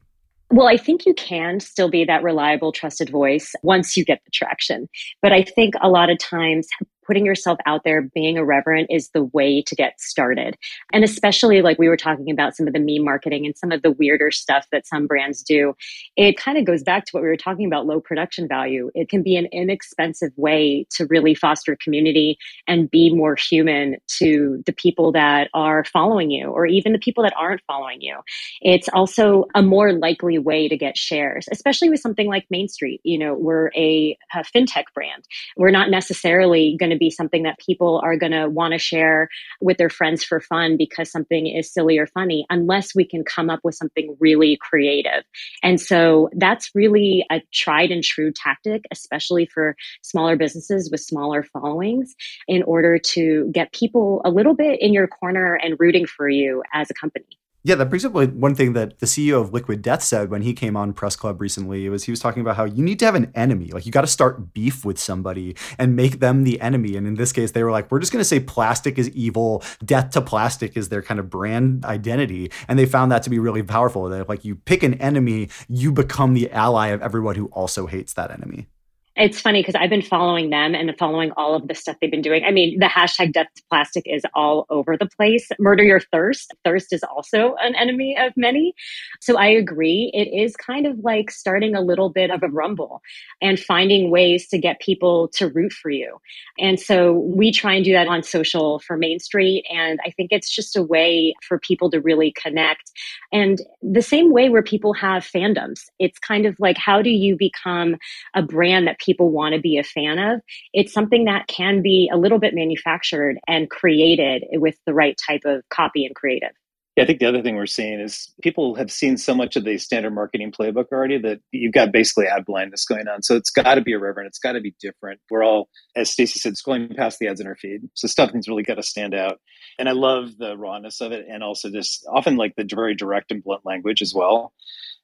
Well, 0.52 0.68
I 0.68 0.76
think 0.76 1.06
you 1.06 1.14
can 1.14 1.60
still 1.60 1.88
be 1.88 2.04
that 2.04 2.22
reliable, 2.22 2.72
trusted 2.72 3.08
voice 3.08 3.54
once 3.62 3.96
you 3.96 4.04
get 4.04 4.20
the 4.26 4.30
traction. 4.30 4.86
But 5.22 5.32
I 5.32 5.44
think 5.44 5.74
a 5.80 5.88
lot 5.88 6.10
of 6.10 6.18
times 6.18 6.68
putting 7.06 7.26
yourself 7.26 7.58
out 7.66 7.82
there, 7.84 8.02
being 8.02 8.36
irreverent 8.36 8.88
is 8.90 9.10
the 9.10 9.24
way 9.24 9.62
to 9.66 9.74
get 9.74 10.00
started. 10.00 10.56
And 10.92 11.04
especially 11.04 11.62
like 11.62 11.78
we 11.78 11.88
were 11.88 11.96
talking 11.96 12.30
about 12.30 12.56
some 12.56 12.66
of 12.66 12.72
the 12.72 12.80
meme 12.80 13.04
marketing 13.04 13.46
and 13.46 13.56
some 13.56 13.72
of 13.72 13.82
the 13.82 13.90
weirder 13.90 14.30
stuff 14.30 14.66
that 14.72 14.86
some 14.86 15.06
brands 15.06 15.42
do. 15.42 15.74
It 16.16 16.36
kind 16.36 16.58
of 16.58 16.64
goes 16.64 16.82
back 16.82 17.04
to 17.06 17.10
what 17.12 17.22
we 17.22 17.28
were 17.28 17.36
talking 17.36 17.66
about 17.66 17.86
low 17.86 18.00
production 18.00 18.48
value. 18.48 18.90
It 18.94 19.08
can 19.08 19.22
be 19.22 19.36
an 19.36 19.46
inexpensive 19.52 20.32
way 20.36 20.86
to 20.96 21.06
really 21.06 21.34
foster 21.34 21.76
community 21.82 22.38
and 22.66 22.90
be 22.90 23.14
more 23.14 23.36
human 23.36 23.96
to 24.18 24.62
the 24.66 24.72
people 24.72 25.12
that 25.12 25.48
are 25.54 25.84
following 25.84 26.30
you 26.30 26.48
or 26.48 26.66
even 26.66 26.92
the 26.92 26.98
people 26.98 27.24
that 27.24 27.34
aren't 27.36 27.62
following 27.66 28.00
you. 28.00 28.18
It's 28.60 28.88
also 28.88 29.46
a 29.54 29.62
more 29.62 29.92
likely 29.92 30.38
way 30.38 30.68
to 30.68 30.76
get 30.76 30.96
shares, 30.96 31.48
especially 31.50 31.90
with 31.90 32.00
something 32.00 32.28
like 32.28 32.46
Main 32.50 32.68
Street. 32.68 33.00
You 33.04 33.18
know, 33.18 33.34
we're 33.34 33.70
a, 33.76 34.16
a 34.34 34.44
fintech 34.54 34.84
brand. 34.94 35.24
We're 35.56 35.70
not 35.70 35.90
necessarily 35.90 36.76
going 36.78 36.90
to 36.90 36.98
be 37.02 37.10
something 37.10 37.42
that 37.42 37.58
people 37.58 38.00
are 38.04 38.16
going 38.16 38.32
to 38.32 38.48
want 38.48 38.72
to 38.72 38.78
share 38.78 39.28
with 39.60 39.76
their 39.76 39.90
friends 39.90 40.22
for 40.22 40.40
fun 40.40 40.76
because 40.76 41.10
something 41.10 41.46
is 41.48 41.72
silly 41.72 41.98
or 41.98 42.06
funny, 42.06 42.46
unless 42.48 42.94
we 42.94 43.04
can 43.04 43.24
come 43.24 43.50
up 43.50 43.60
with 43.64 43.74
something 43.74 44.16
really 44.20 44.56
creative. 44.60 45.24
And 45.62 45.80
so 45.80 46.30
that's 46.34 46.70
really 46.74 47.26
a 47.30 47.42
tried 47.52 47.90
and 47.90 48.04
true 48.04 48.30
tactic, 48.32 48.84
especially 48.92 49.46
for 49.46 49.74
smaller 50.02 50.36
businesses 50.36 50.90
with 50.90 51.00
smaller 51.00 51.42
followings, 51.42 52.14
in 52.46 52.62
order 52.62 52.98
to 52.98 53.50
get 53.52 53.72
people 53.72 54.22
a 54.24 54.30
little 54.30 54.54
bit 54.54 54.80
in 54.80 54.92
your 54.92 55.08
corner 55.08 55.54
and 55.54 55.76
rooting 55.80 56.06
for 56.06 56.28
you 56.28 56.62
as 56.72 56.88
a 56.90 56.94
company. 56.94 57.26
Yeah, 57.64 57.76
that 57.76 57.90
brings 57.90 58.04
up 58.04 58.12
one 58.12 58.56
thing 58.56 58.72
that 58.72 58.98
the 58.98 59.06
CEO 59.06 59.40
of 59.40 59.52
Liquid 59.52 59.82
Death 59.82 60.02
said 60.02 60.30
when 60.30 60.42
he 60.42 60.52
came 60.52 60.76
on 60.76 60.92
Press 60.92 61.14
Club 61.14 61.40
recently. 61.40 61.88
Was 61.88 62.02
he 62.02 62.10
was 62.10 62.18
talking 62.18 62.40
about 62.40 62.56
how 62.56 62.64
you 62.64 62.82
need 62.82 62.98
to 62.98 63.04
have 63.04 63.14
an 63.14 63.30
enemy. 63.36 63.70
Like 63.70 63.86
you 63.86 63.92
got 63.92 64.00
to 64.00 64.08
start 64.08 64.52
beef 64.52 64.84
with 64.84 64.98
somebody 64.98 65.54
and 65.78 65.94
make 65.94 66.18
them 66.18 66.42
the 66.42 66.60
enemy. 66.60 66.96
And 66.96 67.06
in 67.06 67.14
this 67.14 67.32
case, 67.32 67.52
they 67.52 67.62
were 67.62 67.70
like, 67.70 67.88
we're 67.88 68.00
just 68.00 68.12
going 68.12 68.20
to 68.20 68.28
say 68.28 68.40
plastic 68.40 68.98
is 68.98 69.10
evil. 69.10 69.62
Death 69.84 70.10
to 70.10 70.20
plastic 70.20 70.76
is 70.76 70.88
their 70.88 71.02
kind 71.02 71.20
of 71.20 71.30
brand 71.30 71.84
identity, 71.84 72.50
and 72.66 72.80
they 72.80 72.86
found 72.86 73.12
that 73.12 73.22
to 73.22 73.30
be 73.30 73.38
really 73.38 73.62
powerful. 73.62 74.08
That 74.08 74.28
like 74.28 74.44
you 74.44 74.56
pick 74.56 74.82
an 74.82 74.94
enemy, 74.94 75.48
you 75.68 75.92
become 75.92 76.34
the 76.34 76.50
ally 76.50 76.88
of 76.88 77.00
everyone 77.00 77.36
who 77.36 77.46
also 77.46 77.86
hates 77.86 78.12
that 78.14 78.32
enemy. 78.32 78.66
It's 79.14 79.40
funny 79.40 79.60
because 79.60 79.74
I've 79.74 79.90
been 79.90 80.00
following 80.00 80.48
them 80.48 80.74
and 80.74 80.90
following 80.98 81.32
all 81.36 81.54
of 81.54 81.68
the 81.68 81.74
stuff 81.74 81.96
they've 82.00 82.10
been 82.10 82.22
doing. 82.22 82.44
I 82.44 82.50
mean, 82.50 82.78
the 82.78 82.86
hashtag 82.86 83.34
death 83.34 83.48
to 83.56 83.62
plastic 83.68 84.04
is 84.06 84.22
all 84.34 84.64
over 84.70 84.96
the 84.96 85.06
place. 85.06 85.48
Murder 85.58 85.82
your 85.82 86.00
thirst. 86.00 86.54
Thirst 86.64 86.94
is 86.94 87.02
also 87.02 87.54
an 87.60 87.74
enemy 87.74 88.16
of 88.18 88.32
many. 88.36 88.74
So 89.20 89.36
I 89.36 89.48
agree. 89.48 90.10
It 90.14 90.34
is 90.34 90.56
kind 90.56 90.86
of 90.86 90.98
like 91.00 91.30
starting 91.30 91.74
a 91.74 91.82
little 91.82 92.08
bit 92.08 92.30
of 92.30 92.42
a 92.42 92.48
rumble 92.48 93.02
and 93.42 93.60
finding 93.60 94.10
ways 94.10 94.48
to 94.48 94.58
get 94.58 94.80
people 94.80 95.28
to 95.34 95.48
root 95.48 95.74
for 95.74 95.90
you. 95.90 96.16
And 96.58 96.80
so 96.80 97.12
we 97.12 97.52
try 97.52 97.74
and 97.74 97.84
do 97.84 97.92
that 97.92 98.08
on 98.08 98.22
social 98.22 98.78
for 98.78 98.96
Main 98.96 99.18
Street. 99.18 99.66
And 99.70 100.00
I 100.06 100.10
think 100.12 100.28
it's 100.32 100.48
just 100.48 100.74
a 100.74 100.82
way 100.82 101.34
for 101.46 101.58
people 101.58 101.90
to 101.90 102.00
really 102.00 102.32
connect. 102.32 102.90
And 103.30 103.60
the 103.82 104.00
same 104.00 104.32
way 104.32 104.48
where 104.48 104.62
people 104.62 104.94
have 104.94 105.22
fandoms, 105.22 105.80
it's 105.98 106.18
kind 106.18 106.46
of 106.46 106.56
like 106.58 106.78
how 106.78 107.02
do 107.02 107.10
you 107.10 107.36
become 107.36 107.96
a 108.34 108.40
brand 108.40 108.86
that 108.86 109.00
people 109.04 109.30
want 109.30 109.54
to 109.54 109.60
be 109.60 109.78
a 109.78 109.84
fan 109.84 110.18
of, 110.18 110.40
it's 110.72 110.92
something 110.92 111.24
that 111.24 111.46
can 111.48 111.82
be 111.82 112.10
a 112.12 112.16
little 112.16 112.38
bit 112.38 112.54
manufactured 112.54 113.38
and 113.46 113.68
created 113.68 114.44
with 114.52 114.76
the 114.86 114.94
right 114.94 115.18
type 115.26 115.42
of 115.44 115.62
copy 115.68 116.06
and 116.06 116.14
creative. 116.14 116.52
Yeah, 116.94 117.04
I 117.04 117.06
think 117.06 117.20
the 117.20 117.26
other 117.26 117.40
thing 117.40 117.56
we're 117.56 117.64
seeing 117.64 118.00
is 118.00 118.34
people 118.42 118.74
have 118.74 118.92
seen 118.92 119.16
so 119.16 119.34
much 119.34 119.56
of 119.56 119.64
the 119.64 119.78
standard 119.78 120.14
marketing 120.14 120.52
playbook 120.52 120.88
already 120.92 121.16
that 121.20 121.40
you've 121.50 121.72
got 121.72 121.90
basically 121.90 122.26
ad 122.26 122.44
blindness 122.44 122.84
going 122.84 123.08
on. 123.08 123.22
So 123.22 123.34
it's 123.34 123.48
got 123.48 123.76
to 123.76 123.80
be 123.80 123.92
irreverent. 123.92 124.28
It's 124.28 124.38
got 124.38 124.52
to 124.52 124.60
be 124.60 124.74
different. 124.78 125.18
We're 125.30 125.42
all, 125.42 125.70
as 125.96 126.10
Stacey 126.10 126.38
said, 126.38 126.52
scrolling 126.52 126.94
past 126.94 127.18
the 127.18 127.28
ads 127.28 127.40
in 127.40 127.46
our 127.46 127.56
feed. 127.56 127.80
So 127.94 128.08
stuffing's 128.08 128.46
really 128.46 128.62
got 128.62 128.74
to 128.74 128.82
stand 128.82 129.14
out. 129.14 129.40
And 129.78 129.88
I 129.88 129.92
love 129.92 130.36
the 130.36 130.54
rawness 130.54 131.00
of 131.00 131.12
it 131.12 131.24
and 131.30 131.42
also 131.42 131.70
just 131.70 132.06
often 132.12 132.36
like 132.36 132.56
the 132.56 132.68
very 132.68 132.94
direct 132.94 133.30
and 133.30 133.42
blunt 133.42 133.64
language 133.64 134.02
as 134.02 134.12
well. 134.14 134.52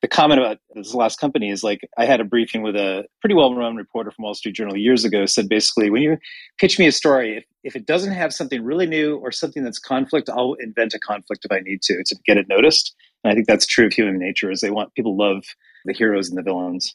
The 0.01 0.09
comment 0.09 0.41
about 0.41 0.59
this 0.75 0.95
last 0.95 1.19
company 1.19 1.51
is 1.51 1.65
like 1.65 1.81
I 1.97 2.07
had 2.07 2.21
a 2.21 2.25
briefing 2.25 2.63
with 2.63 2.77
a 2.77 3.05
pretty 3.21 3.35
well-known 3.35 3.77
reporter 3.77 4.11
from 4.11 4.25
Wall 4.25 4.35
Street 4.35 4.55
Journal 4.55 4.77
years 4.77 5.05
ago. 5.05 5.27
Said 5.27 5.49
basically, 5.49 5.91
when 5.91 6.03
you 6.03 6.19
pitch 6.59 6.79
me 6.79 6.87
a 6.87 6.93
story, 6.93 7.37
if, 7.39 7.45
if 7.65 7.77
it 7.77 7.87
doesn't 7.87 8.13
have 8.13 8.33
something 8.33 8.63
really 8.63 8.87
new 8.87 9.17
or 9.17 9.33
something 9.33 9.65
that's 9.65 9.79
conflict, 9.79 10.29
I'll 10.29 10.55
invent 10.55 10.95
a 10.95 11.01
conflict 11.01 11.45
if 11.45 11.53
I 11.53 11.61
need 11.61 11.83
to 11.83 12.03
to 12.05 12.17
get 12.27 12.37
it 12.37 12.49
noticed. 12.49 12.95
And 13.25 13.33
I 13.33 13.35
think 13.35 13.49
that's 13.49 13.67
true 13.67 13.87
of 13.87 13.93
human 13.93 14.19
nature. 14.19 14.51
Is 14.51 14.61
they 14.61 14.71
want 14.71 14.95
people 14.95 15.17
love 15.17 15.45
the 15.85 15.93
heroes 15.93 16.29
and 16.29 16.39
the 16.39 16.43
villains. 16.43 16.95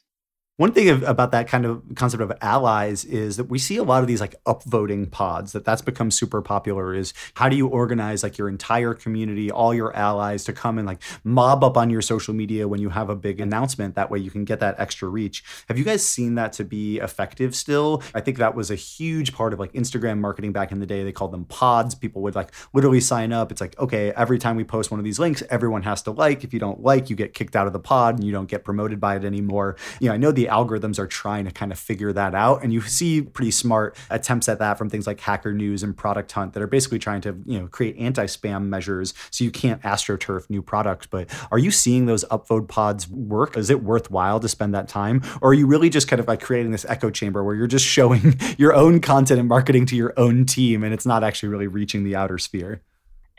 One 0.56 0.70
thing 0.70 0.88
of, 0.88 1.02
about 1.02 1.32
that 1.32 1.48
kind 1.48 1.66
of 1.66 1.82
concept 1.96 2.22
of 2.22 2.32
allies 2.40 3.04
is 3.04 3.38
that 3.38 3.46
we 3.46 3.58
see 3.58 3.76
a 3.76 3.82
lot 3.82 4.02
of 4.02 4.06
these 4.06 4.20
like 4.20 4.36
upvoting 4.44 5.10
pods 5.10 5.50
that 5.50 5.64
that's 5.64 5.82
become 5.82 6.12
super 6.12 6.40
popular 6.42 6.94
is 6.94 7.12
how 7.34 7.48
do 7.48 7.56
you 7.56 7.66
organize 7.66 8.22
like 8.22 8.38
your 8.38 8.48
entire 8.48 8.94
community, 8.94 9.50
all 9.50 9.74
your 9.74 9.92
allies 9.96 10.44
to 10.44 10.52
come 10.52 10.78
and 10.78 10.86
like 10.86 11.02
mob 11.24 11.64
up 11.64 11.76
on 11.76 11.90
your 11.90 12.00
social 12.00 12.32
media 12.32 12.68
when 12.68 12.80
you 12.80 12.90
have 12.90 13.10
a 13.10 13.16
big 13.16 13.40
announcement 13.40 13.96
that 13.96 14.12
way 14.12 14.20
you 14.20 14.30
can 14.30 14.44
get 14.44 14.60
that 14.60 14.76
extra 14.78 15.08
reach. 15.08 15.42
Have 15.66 15.76
you 15.76 15.82
guys 15.82 16.06
seen 16.06 16.36
that 16.36 16.52
to 16.52 16.64
be 16.64 16.98
effective 16.98 17.56
still? 17.56 18.00
I 18.14 18.20
think 18.20 18.38
that 18.38 18.54
was 18.54 18.70
a 18.70 18.76
huge 18.76 19.34
part 19.34 19.54
of 19.54 19.58
like 19.58 19.72
Instagram 19.72 20.20
marketing 20.20 20.52
back 20.52 20.70
in 20.70 20.78
the 20.78 20.86
day. 20.86 21.02
They 21.02 21.10
called 21.10 21.32
them 21.32 21.46
pods. 21.46 21.96
People 21.96 22.22
would 22.22 22.36
like 22.36 22.52
literally 22.72 23.00
sign 23.00 23.32
up. 23.32 23.50
It's 23.50 23.60
like, 23.60 23.76
okay, 23.80 24.12
every 24.12 24.38
time 24.38 24.54
we 24.54 24.62
post 24.62 24.92
one 24.92 25.00
of 25.00 25.04
these 25.04 25.18
links, 25.18 25.42
everyone 25.50 25.82
has 25.82 26.00
to 26.02 26.12
like. 26.12 26.44
If 26.44 26.54
you 26.54 26.60
don't 26.60 26.80
like, 26.80 27.10
you 27.10 27.16
get 27.16 27.34
kicked 27.34 27.56
out 27.56 27.66
of 27.66 27.72
the 27.72 27.80
pod 27.80 28.14
and 28.14 28.22
you 28.22 28.30
don't 28.30 28.48
get 28.48 28.62
promoted 28.62 29.00
by 29.00 29.16
it 29.16 29.24
anymore. 29.24 29.74
You 29.98 30.10
know, 30.10 30.14
I 30.14 30.16
know 30.16 30.30
the 30.30 30.43
algorithms 30.46 30.98
are 30.98 31.06
trying 31.06 31.44
to 31.44 31.50
kind 31.50 31.72
of 31.72 31.78
figure 31.78 32.12
that 32.12 32.34
out. 32.34 32.62
And 32.62 32.72
you 32.72 32.80
see 32.80 33.22
pretty 33.22 33.50
smart 33.50 33.96
attempts 34.10 34.48
at 34.48 34.58
that 34.58 34.78
from 34.78 34.90
things 34.90 35.06
like 35.06 35.20
Hacker 35.20 35.52
News 35.52 35.82
and 35.82 35.96
Product 35.96 36.30
Hunt 36.32 36.52
that 36.54 36.62
are 36.62 36.66
basically 36.66 36.98
trying 36.98 37.20
to, 37.22 37.36
you 37.46 37.58
know, 37.58 37.66
create 37.66 37.96
anti-spam 37.98 38.66
measures 38.66 39.14
so 39.30 39.44
you 39.44 39.50
can't 39.50 39.80
astroturf 39.82 40.48
new 40.50 40.62
products. 40.62 41.06
But 41.06 41.30
are 41.50 41.58
you 41.58 41.70
seeing 41.70 42.06
those 42.06 42.24
upvote 42.26 42.68
pods 42.68 43.08
work? 43.08 43.56
Is 43.56 43.70
it 43.70 43.82
worthwhile 43.82 44.40
to 44.40 44.48
spend 44.48 44.74
that 44.74 44.88
time? 44.88 45.22
Or 45.40 45.50
are 45.50 45.54
you 45.54 45.66
really 45.66 45.90
just 45.90 46.08
kind 46.08 46.20
of 46.20 46.28
like 46.28 46.40
creating 46.40 46.72
this 46.72 46.84
echo 46.86 47.10
chamber 47.10 47.42
where 47.42 47.54
you're 47.54 47.66
just 47.66 47.86
showing 47.86 48.38
your 48.58 48.74
own 48.74 49.00
content 49.00 49.40
and 49.40 49.48
marketing 49.48 49.86
to 49.86 49.96
your 49.96 50.12
own 50.16 50.46
team 50.46 50.84
and 50.84 50.92
it's 50.92 51.06
not 51.06 51.24
actually 51.24 51.48
really 51.48 51.66
reaching 51.66 52.04
the 52.04 52.16
outer 52.16 52.38
sphere? 52.38 52.82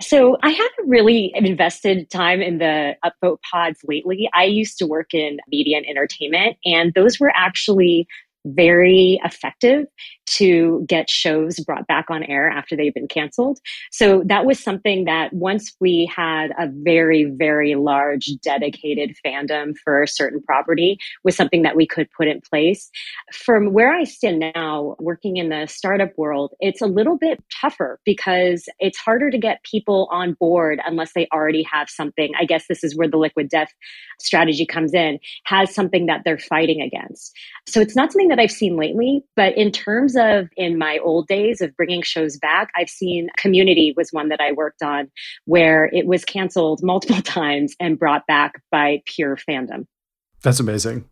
So 0.02 0.38
I 0.44 0.50
haven't 0.50 0.90
really 0.90 1.32
invested 1.36 2.10
time 2.10 2.42
in 2.42 2.58
the 2.58 2.96
upvote 3.06 3.38
pods 3.50 3.80
lately. 3.88 4.30
I 4.34 4.44
used 4.44 4.78
to 4.80 4.88
work 4.88 5.14
in 5.14 5.40
media 5.48 5.78
and 5.78 5.86
entertainment, 5.86 6.58
and 6.66 6.94
those 6.94 7.20
were 7.20 7.32
actually 7.34 8.08
very 8.46 9.20
effective 9.24 9.86
to 10.26 10.84
get 10.88 11.10
shows 11.10 11.60
brought 11.60 11.88
back 11.88 12.10
on 12.10 12.24
air 12.24 12.50
after 12.50 12.76
they've 12.76 12.94
been 12.94 13.08
canceled. 13.08 13.60
So 13.92 14.24
that 14.26 14.46
was 14.46 14.60
something 14.60 15.06
that 15.06 15.34
once 15.34 15.74
we 15.80 16.12
had 16.14 16.52
a 16.58 16.68
very, 16.70 17.26
very 17.26 17.76
large 17.76 18.30
dedicated 18.42 19.16
fandom 19.26 19.76
for 19.84 20.02
a 20.02 20.08
certain 20.08 20.42
property 20.42 20.98
was 21.24 21.36
something 21.36 21.62
that 21.64 21.76
we 21.76 21.86
could 21.86 22.08
put 22.16 22.28
in 22.28 22.42
place. 22.42 22.90
From 23.34 23.74
where 23.74 23.94
I 23.94 24.04
stand 24.04 24.40
now, 24.40 24.96
working 25.00 25.38
in 25.38 25.50
the 25.50 25.68
startup 25.68 26.12
world, 26.18 26.54
it's 26.60 26.82
a 26.82 26.88
little 26.88 27.18
bit 27.18 27.44
tougher 27.62 28.00
because 28.06 28.68
it's 28.80 28.98
harder 28.98 29.30
to 29.30 29.38
get 29.38 29.64
people 29.64 30.08
on 30.12 30.34
board 30.34 30.80
unless 30.86 31.14
they 31.14 31.28
already 31.34 31.64
have 31.64 31.90
something. 31.90 32.32
I 32.40 32.46
guess 32.46 32.66
this 32.68 32.84
is 32.84 32.96
where 32.96 33.08
the 33.08 33.18
liquid 33.18 33.50
death 33.50 33.74
strategy 34.20 34.66
comes 34.66 34.94
in, 34.94 35.20
has 35.46 35.74
something 35.74 36.06
that 36.08 36.22
they're 36.26 36.38
fighting 36.38 36.82
against. 36.82 37.36
So 37.68 37.82
it's 37.82 37.96
not 37.96 38.12
something 38.12 38.30
that 38.30 38.40
I've 38.40 38.52
seen 38.52 38.78
lately, 38.78 39.24
but 39.36 39.56
in 39.58 39.72
terms 39.72 40.15
of 40.16 40.50
in 40.58 40.78
my 40.78 41.00
old 41.04 41.28
days 41.28 41.62
of 41.62 41.76
bringing 41.76 42.02
shows 42.02 42.38
back, 42.38 42.72
I've 42.76 42.90
seen 42.90 43.30
Community 43.38 43.94
was 43.96 44.10
one 44.12 44.30
that 44.30 44.42
I 44.42 44.52
worked 44.52 44.82
on 44.82 45.12
where 45.46 45.86
it 45.86 46.06
was 46.06 46.26
canceled 46.26 46.82
multiple 46.84 47.22
times 47.24 47.76
and 47.80 48.00
brought 48.00 48.28
back 48.28 48.62
by 48.72 49.02
pure 49.06 49.38
fandom. 49.38 49.86
That's 50.42 50.60
amazing. 50.60 51.10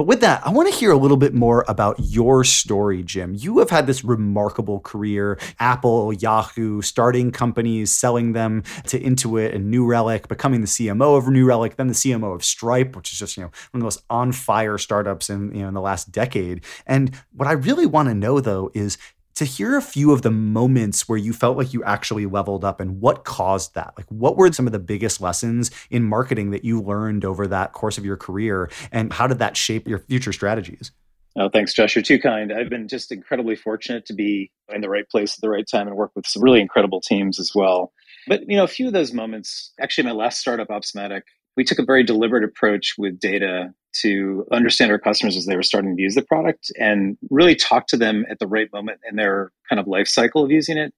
But 0.00 0.06
with 0.06 0.22
that, 0.22 0.40
I 0.46 0.50
want 0.50 0.66
to 0.66 0.74
hear 0.74 0.92
a 0.92 0.96
little 0.96 1.18
bit 1.18 1.34
more 1.34 1.62
about 1.68 1.96
your 1.98 2.42
story, 2.42 3.02
Jim. 3.02 3.34
You 3.36 3.58
have 3.58 3.68
had 3.68 3.86
this 3.86 4.02
remarkable 4.02 4.80
career 4.80 5.38
Apple, 5.58 6.14
Yahoo, 6.14 6.80
starting 6.80 7.30
companies, 7.30 7.90
selling 7.90 8.32
them 8.32 8.62
to 8.86 8.98
Intuit 8.98 9.54
and 9.54 9.70
New 9.70 9.84
Relic, 9.84 10.26
becoming 10.26 10.62
the 10.62 10.66
CMO 10.66 11.18
of 11.18 11.28
New 11.28 11.44
Relic, 11.44 11.76
then 11.76 11.88
the 11.88 11.92
CMO 11.92 12.34
of 12.34 12.42
Stripe, 12.42 12.96
which 12.96 13.12
is 13.12 13.18
just, 13.18 13.36
you 13.36 13.42
know, 13.42 13.50
one 13.72 13.74
of 13.74 13.80
the 13.80 13.84
most 13.84 14.02
on 14.08 14.32
fire 14.32 14.78
startups 14.78 15.28
in, 15.28 15.54
you 15.54 15.60
know, 15.60 15.68
in 15.68 15.74
the 15.74 15.82
last 15.82 16.10
decade. 16.10 16.64
And 16.86 17.14
what 17.36 17.46
I 17.46 17.52
really 17.52 17.84
want 17.84 18.08
to 18.08 18.14
know 18.14 18.40
though 18.40 18.70
is 18.72 18.96
to 19.40 19.46
hear 19.46 19.74
a 19.78 19.80
few 19.80 20.12
of 20.12 20.20
the 20.20 20.30
moments 20.30 21.08
where 21.08 21.16
you 21.16 21.32
felt 21.32 21.56
like 21.56 21.72
you 21.72 21.82
actually 21.82 22.26
leveled 22.26 22.62
up 22.62 22.78
and 22.78 23.00
what 23.00 23.24
caused 23.24 23.74
that. 23.74 23.94
Like, 23.96 24.04
what 24.10 24.36
were 24.36 24.52
some 24.52 24.66
of 24.66 24.72
the 24.72 24.78
biggest 24.78 25.18
lessons 25.18 25.70
in 25.88 26.04
marketing 26.04 26.50
that 26.50 26.62
you 26.62 26.82
learned 26.82 27.24
over 27.24 27.46
that 27.46 27.72
course 27.72 27.96
of 27.96 28.04
your 28.04 28.18
career? 28.18 28.70
And 28.92 29.10
how 29.10 29.26
did 29.26 29.38
that 29.38 29.56
shape 29.56 29.88
your 29.88 30.00
future 30.00 30.34
strategies? 30.34 30.92
Oh, 31.38 31.48
thanks, 31.48 31.72
Josh. 31.72 31.96
You're 31.96 32.02
too 32.02 32.20
kind. 32.20 32.52
I've 32.52 32.68
been 32.68 32.86
just 32.86 33.10
incredibly 33.10 33.56
fortunate 33.56 34.04
to 34.06 34.12
be 34.12 34.52
in 34.68 34.82
the 34.82 34.90
right 34.90 35.08
place 35.08 35.38
at 35.38 35.40
the 35.40 35.48
right 35.48 35.66
time 35.66 35.88
and 35.88 35.96
work 35.96 36.10
with 36.14 36.26
some 36.26 36.42
really 36.42 36.60
incredible 36.60 37.00
teams 37.00 37.40
as 37.40 37.52
well. 37.54 37.94
But, 38.26 38.42
you 38.46 38.58
know, 38.58 38.64
a 38.64 38.68
few 38.68 38.88
of 38.88 38.92
those 38.92 39.14
moments, 39.14 39.72
actually, 39.80 40.04
my 40.04 40.12
last 40.12 40.38
startup, 40.38 40.68
Opsmatic, 40.68 41.22
we 41.56 41.64
took 41.64 41.78
a 41.78 41.84
very 41.84 42.02
deliberate 42.02 42.44
approach 42.44 42.94
with 42.96 43.18
data 43.18 43.72
to 44.02 44.46
understand 44.52 44.92
our 44.92 44.98
customers 44.98 45.36
as 45.36 45.46
they 45.46 45.56
were 45.56 45.62
starting 45.62 45.96
to 45.96 46.02
use 46.02 46.14
the 46.14 46.22
product 46.22 46.70
and 46.78 47.18
really 47.28 47.54
talk 47.54 47.86
to 47.88 47.96
them 47.96 48.24
at 48.30 48.38
the 48.38 48.46
right 48.46 48.72
moment 48.72 49.00
in 49.08 49.16
their 49.16 49.50
kind 49.68 49.80
of 49.80 49.88
life 49.88 50.06
cycle 50.06 50.44
of 50.44 50.50
using 50.50 50.78
it 50.78 50.94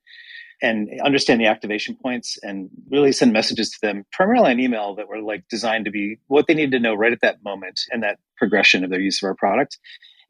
and 0.61 0.89
understand 1.03 1.41
the 1.41 1.47
activation 1.47 1.97
points 2.01 2.39
and 2.43 2.71
really 2.89 3.11
send 3.11 3.33
messages 3.33 3.71
to 3.71 3.79
them 3.83 4.05
primarily 4.13 4.51
on 4.51 4.61
email 4.61 4.95
that 4.95 5.09
were 5.09 5.21
like 5.21 5.43
designed 5.49 5.85
to 5.85 5.91
be 5.91 6.19
what 6.29 6.47
they 6.47 6.55
needed 6.55 6.71
to 6.71 6.79
know 6.79 6.95
right 6.95 7.13
at 7.13 7.21
that 7.21 7.43
moment 7.43 7.81
and 7.91 8.03
that 8.03 8.19
progression 8.37 8.85
of 8.85 8.91
their 8.91 9.01
use 9.01 9.23
of 9.23 9.27
our 9.27 9.35
product 9.35 9.79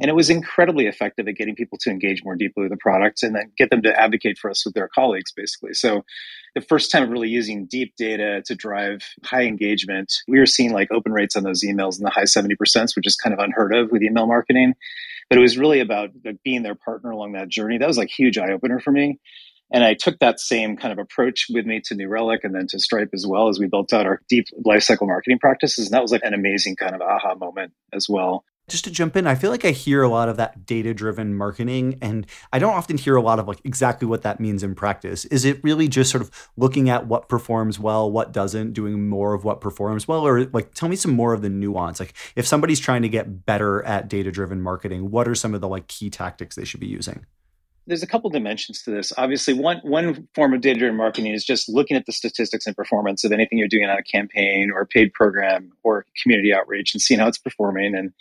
and 0.00 0.08
it 0.08 0.14
was 0.14 0.30
incredibly 0.30 0.86
effective 0.86 1.28
at 1.28 1.36
getting 1.36 1.54
people 1.54 1.78
to 1.82 1.90
engage 1.90 2.24
more 2.24 2.36
deeply 2.36 2.62
with 2.62 2.72
the 2.72 2.76
product 2.76 3.22
and 3.22 3.34
then 3.34 3.52
get 3.56 3.70
them 3.70 3.82
to 3.82 4.00
advocate 4.00 4.38
for 4.38 4.50
us 4.50 4.64
with 4.64 4.74
their 4.74 4.88
colleagues, 4.88 5.32
basically. 5.32 5.74
So 5.74 6.04
the 6.54 6.60
first 6.60 6.90
time 6.90 7.10
really 7.10 7.28
using 7.28 7.66
deep 7.66 7.94
data 7.96 8.42
to 8.46 8.54
drive 8.54 9.02
high 9.24 9.42
engagement, 9.42 10.12
we 10.28 10.38
were 10.38 10.46
seeing 10.46 10.72
like 10.72 10.90
open 10.92 11.12
rates 11.12 11.36
on 11.36 11.44
those 11.44 11.62
emails 11.62 11.98
in 11.98 12.04
the 12.04 12.10
high 12.10 12.24
70%, 12.24 12.96
which 12.96 13.06
is 13.06 13.16
kind 13.16 13.32
of 13.32 13.38
unheard 13.38 13.74
of 13.74 13.90
with 13.90 14.02
email 14.02 14.26
marketing. 14.26 14.74
But 15.28 15.38
it 15.38 15.42
was 15.42 15.58
really 15.58 15.80
about 15.80 16.10
like 16.24 16.42
being 16.44 16.62
their 16.62 16.74
partner 16.74 17.10
along 17.10 17.32
that 17.32 17.48
journey. 17.48 17.78
That 17.78 17.88
was 17.88 17.98
like 17.98 18.10
huge 18.10 18.38
eye 18.38 18.52
opener 18.52 18.80
for 18.80 18.92
me. 18.92 19.18
And 19.74 19.84
I 19.84 19.94
took 19.94 20.18
that 20.18 20.38
same 20.38 20.76
kind 20.76 20.92
of 20.92 20.98
approach 20.98 21.46
with 21.48 21.64
me 21.64 21.80
to 21.86 21.94
New 21.94 22.08
Relic 22.08 22.44
and 22.44 22.54
then 22.54 22.66
to 22.68 22.78
Stripe 22.78 23.08
as 23.14 23.26
well 23.26 23.48
as 23.48 23.58
we 23.58 23.66
built 23.66 23.94
out 23.94 24.04
our 24.04 24.20
deep 24.28 24.44
lifecycle 24.66 25.06
marketing 25.06 25.38
practices. 25.38 25.86
And 25.86 25.94
that 25.94 26.02
was 26.02 26.12
like 26.12 26.24
an 26.24 26.34
amazing 26.34 26.76
kind 26.76 26.94
of 26.94 27.00
aha 27.00 27.34
moment 27.36 27.72
as 27.94 28.06
well 28.06 28.44
just 28.72 28.84
to 28.84 28.90
jump 28.90 29.16
in, 29.16 29.26
I 29.26 29.36
feel 29.36 29.50
like 29.50 29.64
I 29.64 29.70
hear 29.70 30.02
a 30.02 30.08
lot 30.08 30.28
of 30.28 30.36
that 30.38 30.66
data 30.66 30.92
driven 30.92 31.34
marketing, 31.34 31.98
and 32.02 32.26
I 32.52 32.58
don't 32.58 32.72
often 32.72 32.98
hear 32.98 33.14
a 33.14 33.22
lot 33.22 33.38
of 33.38 33.46
like 33.46 33.60
exactly 33.64 34.08
what 34.08 34.22
that 34.22 34.40
means 34.40 34.62
in 34.62 34.74
practice. 34.74 35.24
Is 35.26 35.44
it 35.44 35.62
really 35.62 35.86
just 35.86 36.10
sort 36.10 36.22
of 36.22 36.50
looking 36.56 36.90
at 36.90 37.06
what 37.06 37.28
performs 37.28 37.78
well, 37.78 38.10
what 38.10 38.32
doesn't, 38.32 38.72
doing 38.72 39.08
more 39.08 39.34
of 39.34 39.44
what 39.44 39.60
performs 39.60 40.08
well, 40.08 40.26
or 40.26 40.46
like 40.46 40.74
tell 40.74 40.88
me 40.88 40.96
some 40.96 41.12
more 41.12 41.32
of 41.32 41.42
the 41.42 41.50
nuance? 41.50 42.00
Like 42.00 42.14
if 42.34 42.46
somebody's 42.46 42.80
trying 42.80 43.02
to 43.02 43.08
get 43.08 43.46
better 43.46 43.84
at 43.84 44.08
data 44.08 44.32
driven 44.32 44.60
marketing, 44.60 45.10
what 45.10 45.28
are 45.28 45.34
some 45.34 45.54
of 45.54 45.60
the 45.60 45.68
like 45.68 45.86
key 45.86 46.10
tactics 46.10 46.56
they 46.56 46.64
should 46.64 46.80
be 46.80 46.88
using? 46.88 47.26
there's 47.86 48.02
a 48.02 48.06
couple 48.06 48.30
dimensions 48.30 48.82
to 48.82 48.90
this. 48.90 49.12
Obviously, 49.16 49.54
one 49.54 49.78
one 49.78 50.28
form 50.34 50.54
of 50.54 50.60
data 50.60 50.78
driven 50.78 50.96
marketing 50.96 51.32
is 51.32 51.44
just 51.44 51.68
looking 51.68 51.96
at 51.96 52.06
the 52.06 52.12
statistics 52.12 52.66
and 52.66 52.76
performance 52.76 53.24
of 53.24 53.32
anything 53.32 53.58
you're 53.58 53.68
doing 53.68 53.88
on 53.88 53.98
a 53.98 54.02
campaign 54.02 54.70
or 54.70 54.82
a 54.82 54.86
paid 54.86 55.12
program 55.12 55.72
or 55.82 56.06
community 56.22 56.54
outreach 56.54 56.94
and 56.94 57.00
seeing 57.02 57.18
how 57.18 57.26
it's 57.26 57.38
performing 57.38 57.94
and 57.94 58.12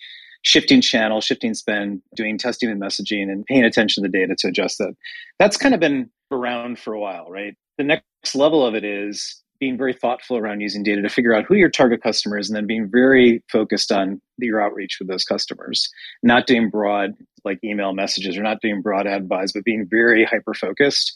shifting 0.43 0.81
channel, 0.81 1.21
shifting 1.21 1.53
spend, 1.53 2.01
doing 2.15 2.37
testing 2.37 2.69
and 2.69 2.81
messaging, 2.81 3.31
and 3.31 3.45
paying 3.45 3.63
attention 3.63 4.03
to 4.03 4.09
the 4.09 4.17
data 4.17 4.35
to 4.39 4.47
adjust 4.47 4.77
that. 4.79 4.95
That's 5.39 5.57
kind 5.57 5.73
of 5.73 5.79
been 5.79 6.09
around 6.31 6.79
for 6.79 6.93
a 6.93 6.99
while, 6.99 7.29
right? 7.29 7.55
The 7.77 7.83
next 7.83 8.35
level 8.35 8.65
of 8.65 8.75
it 8.75 8.83
is 8.83 9.41
being 9.61 9.77
very 9.77 9.93
thoughtful 9.93 10.37
around 10.37 10.59
using 10.59 10.81
data 10.81 11.03
to 11.03 11.09
figure 11.09 11.35
out 11.35 11.45
who 11.45 11.55
your 11.55 11.69
target 11.69 12.01
customer 12.01 12.37
is 12.37 12.49
and 12.49 12.57
then 12.57 12.65
being 12.65 12.89
very 12.91 13.43
focused 13.49 13.91
on 13.91 14.19
your 14.39 14.59
outreach 14.59 14.97
with 14.99 15.07
those 15.07 15.23
customers 15.23 15.87
not 16.23 16.47
doing 16.47 16.69
broad 16.69 17.11
like 17.45 17.59
email 17.63 17.93
messages 17.93 18.35
or 18.35 18.41
not 18.41 18.59
doing 18.59 18.81
broad 18.81 19.05
ad 19.05 19.29
buys 19.29 19.51
but 19.53 19.63
being 19.63 19.87
very 19.87 20.25
hyper 20.25 20.55
focused 20.55 21.13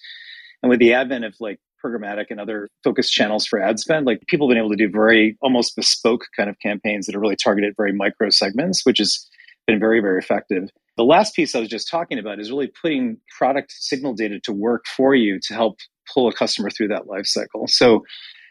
and 0.62 0.70
with 0.70 0.80
the 0.80 0.94
advent 0.94 1.26
of 1.26 1.36
like 1.40 1.60
programmatic 1.86 2.26
and 2.30 2.40
other 2.40 2.68
focused 2.84 3.14
channels 3.14 3.46
for 3.46 3.62
ad 3.62 3.80
spend, 3.80 4.06
like 4.06 4.22
people 4.28 4.48
have 4.48 4.56
been 4.56 4.64
able 4.64 4.76
to 4.76 4.76
do 4.76 4.90
very 4.90 5.38
almost 5.42 5.76
bespoke 5.76 6.26
kind 6.36 6.50
of 6.50 6.58
campaigns 6.60 7.06
that 7.06 7.16
are 7.16 7.20
really 7.20 7.36
targeted 7.36 7.74
very 7.78 7.94
micro 7.94 8.30
segments, 8.30 8.86
which 8.86 8.98
has 8.98 9.28
been 9.68 9.80
very, 9.80 10.00
very 10.00 10.20
effective. 10.20 10.70
The 10.98 11.04
last 11.04 11.36
piece 11.36 11.56
I 11.56 11.60
was 11.60 11.70
just 11.70 11.90
talking 11.90 12.18
about 12.18 12.40
is 12.40 12.50
really 12.50 12.72
putting 12.82 13.18
product 13.38 13.72
signal 13.72 14.14
data 14.14 14.40
to 14.46 14.54
work 14.54 14.86
for 14.88 15.14
you 15.14 15.40
to 15.48 15.54
help 15.54 15.78
pull 16.14 16.28
a 16.28 16.34
customer 16.34 16.70
through 16.70 16.90
that 16.90 17.08
life 17.08 17.26
cycle. 17.26 17.66
So 17.68 18.04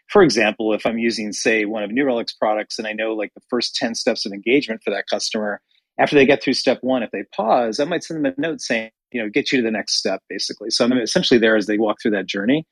for 0.09 0.23
example, 0.23 0.73
if 0.75 0.85
I'm 0.87 0.99
using, 0.99 1.33
say, 1.33 1.65
one 1.65 1.83
of 1.83 1.91
New 1.91 2.05
Relic's 2.05 2.35
products 2.35 2.79
and 2.79 2.87
I 2.87 2.93
know 2.93 3.15
like 3.15 3.33
the 3.35 3.41
first 3.49 3.75
10 3.77 3.95
steps 3.95 4.27
of 4.27 4.33
engagement 4.33 4.83
for 4.85 4.91
that 4.91 5.07
customer, 5.11 5.61
after 5.99 6.17
they 6.17 6.27
get 6.27 6.43
through 6.43 6.55
step 6.55 6.79
one, 6.83 7.03
if 7.03 7.11
they 7.11 7.25
pause, 7.35 7.81
I 7.81 7.85
might 7.85 8.05
send 8.05 8.25
them 8.25 8.35
a 8.37 8.41
note 8.41 8.61
saying, 8.61 8.91
you 9.13 9.23
know, 9.23 9.29
get 9.29 9.53
you 9.53 9.59
to 9.59 9.65
the 9.65 9.71
next 9.71 9.97
step, 9.97 10.21
basically. 10.29 10.71
So 10.71 10.85
I'm 10.85 10.93
essentially 10.93 11.39
there 11.39 11.57
as 11.57 11.67
they 11.67 11.79
walk 11.79 11.99
through 12.03 12.13
that 12.13 12.27
journey. 12.27 12.67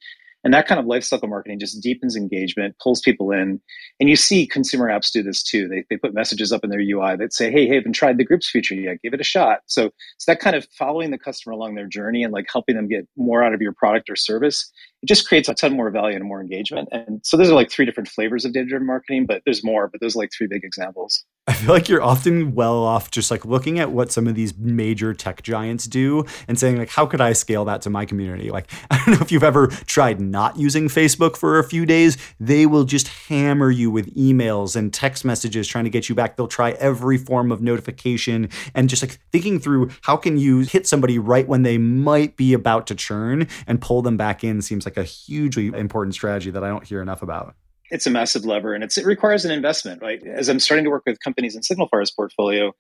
And 0.45 0.53
that 0.55 0.67
kind 0.67 0.81
of 0.81 0.87
lifecycle 0.87 1.29
marketing 1.29 1.61
just 1.61 1.81
deepens 1.81 2.17
engagement, 2.17 2.75
pulls 2.83 3.01
people 3.01 3.31
in. 3.31 3.61
And 4.01 4.09
you 4.09 4.17
see 4.17 4.47
consumer 4.47 4.89
apps 4.89 5.13
do 5.13 5.23
this 5.23 5.43
too. 5.43 5.69
They, 5.69 5.85
they 5.89 5.97
put 5.97 6.15
messages 6.15 6.53
up 6.53 6.65
in 6.65 6.71
their 6.71 6.81
UI 6.81 7.17
that 7.17 7.33
say, 7.33 7.51
hey, 7.51 7.67
hey, 7.67 7.77
haven't 7.77 7.93
tried 7.93 8.19
the 8.19 8.25
groups 8.25 8.51
feature 8.51 8.75
yet. 8.75 9.01
Give 9.03 9.15
it 9.15 9.21
a 9.21 9.25
shot. 9.25 9.61
So, 9.67 9.91
so 10.19 10.33
that 10.33 10.41
kind 10.41 10.57
of 10.57 10.67
following 10.77 11.11
the 11.11 11.19
customer 11.19 11.53
along 11.53 11.75
their 11.75 11.87
journey 11.87 12.25
and 12.25 12.33
like 12.33 12.47
helping 12.53 12.77
them 12.77 12.89
get 12.89 13.07
more 13.17 13.45
out 13.45 13.55
of 13.55 13.63
your 13.63 13.73
product 13.73 14.11
or 14.11 14.17
service, 14.17 14.71
it 15.03 15.07
just 15.07 15.29
creates 15.29 15.49
a 15.49 15.55
ton 15.55 15.77
more 15.77 15.91
value 15.91 16.17
and 16.17 16.25
more 16.25 16.41
engagement. 16.41 16.89
And 16.93 17.21
so 17.25 17.37
those 17.37 17.51
are 17.51 17.55
like 17.55 17.71
three 17.71 17.87
different 17.87 18.09
flavors 18.09 18.45
of 18.45 18.53
data 18.53 18.67
driven 18.67 18.87
marketing, 18.87 19.27
but 19.27 19.43
there's 19.45 19.65
more, 19.65 19.89
but 19.89 20.01
those 20.01 20.17
are 20.17 20.21
like 20.21 20.31
three 20.37 20.49
big 20.49 20.65
examples. 20.65 21.25
I 21.49 21.55
feel 21.55 21.75
like 21.75 21.89
you're 21.89 22.01
often 22.01 22.55
well 22.55 22.85
off 22.85 23.11
just 23.11 23.29
like 23.29 23.45
looking 23.45 23.81
at 23.81 23.91
what 23.91 24.13
some 24.13 24.29
of 24.29 24.37
these 24.37 24.57
major 24.57 25.13
tech 25.13 25.43
giants 25.43 25.87
do 25.87 26.25
and 26.47 26.57
saying 26.57 26.79
like 26.79 26.91
how 26.91 27.05
could 27.05 27.21
I 27.21 27.33
scale 27.33 27.65
that 27.65 27.83
to 27.83 27.91
my 27.91 28.05
community? 28.05 28.49
Like 28.49 28.71
I 28.93 28.99
don't 28.99 29.15
know 29.17 29.21
if 29.21 29.33
you've 29.33 29.43
ever 29.43 29.67
tried 29.67 30.21
not 30.21 30.57
using 30.57 30.87
Facebook 30.87 31.37
for 31.37 31.59
a 31.59 31.65
few 31.65 31.85
days, 31.85 32.17
they 32.39 32.65
will 32.65 32.85
just 32.85 33.09
hammer 33.09 33.73
you 33.73 33.91
with 33.91 34.15
emails 34.15 34.77
and 34.77 34.95
text 34.95 35.25
messages 35.25 35.67
trying 35.67 35.83
to 35.83 35.91
get 35.91 36.09
you 36.09 36.15
back. 36.15 36.37
They'll 36.37 36.47
try 36.47 36.73
every 36.73 37.19
form 37.19 37.51
of 37.51 37.61
notification 37.61 38.49
and 38.73 38.89
just 38.89 39.03
like 39.03 39.19
thinking 39.33 39.59
through 39.59 39.91
how 40.03 40.17
can 40.17 40.39
you 40.39 40.61
hit 40.61 40.87
somebody 40.87 41.19
right 41.19 41.49
when 41.49 41.65
they 41.65 41.77
might 41.77 42.37
be 42.37 42.53
about 42.53 42.87
to 42.87 42.95
churn 42.95 43.49
and 43.67 43.81
pull 43.81 44.01
them 44.01 44.17
back 44.17 44.45
in 44.45 44.63
seems 44.63 44.87
like 44.87 44.97
a 44.97 45.03
hugely 45.03 45.67
important 45.67 46.15
strategy 46.15 46.53
that 46.53 46.63
I 46.63 46.69
don't 46.69 46.87
hear 46.87 47.03
enough 47.03 47.21
about 47.21 47.57
it's 47.93 48.07
a 48.07 48.11
massive 48.11 48.47
lever 48.47 48.73
and 48.75 48.83
it 48.83 48.97
requires 49.05 49.45
an 49.45 49.51
investment, 49.51 50.01
right? 50.01 50.27
As 50.27 50.49
I'm 50.49 50.59
starting 50.59 50.85
to 50.85 50.91
work 50.91 51.03
with 51.07 51.21
companies 51.21 51.55
in 51.55 51.63
Signalfire's 51.63 52.11
portfolio, 52.11 52.73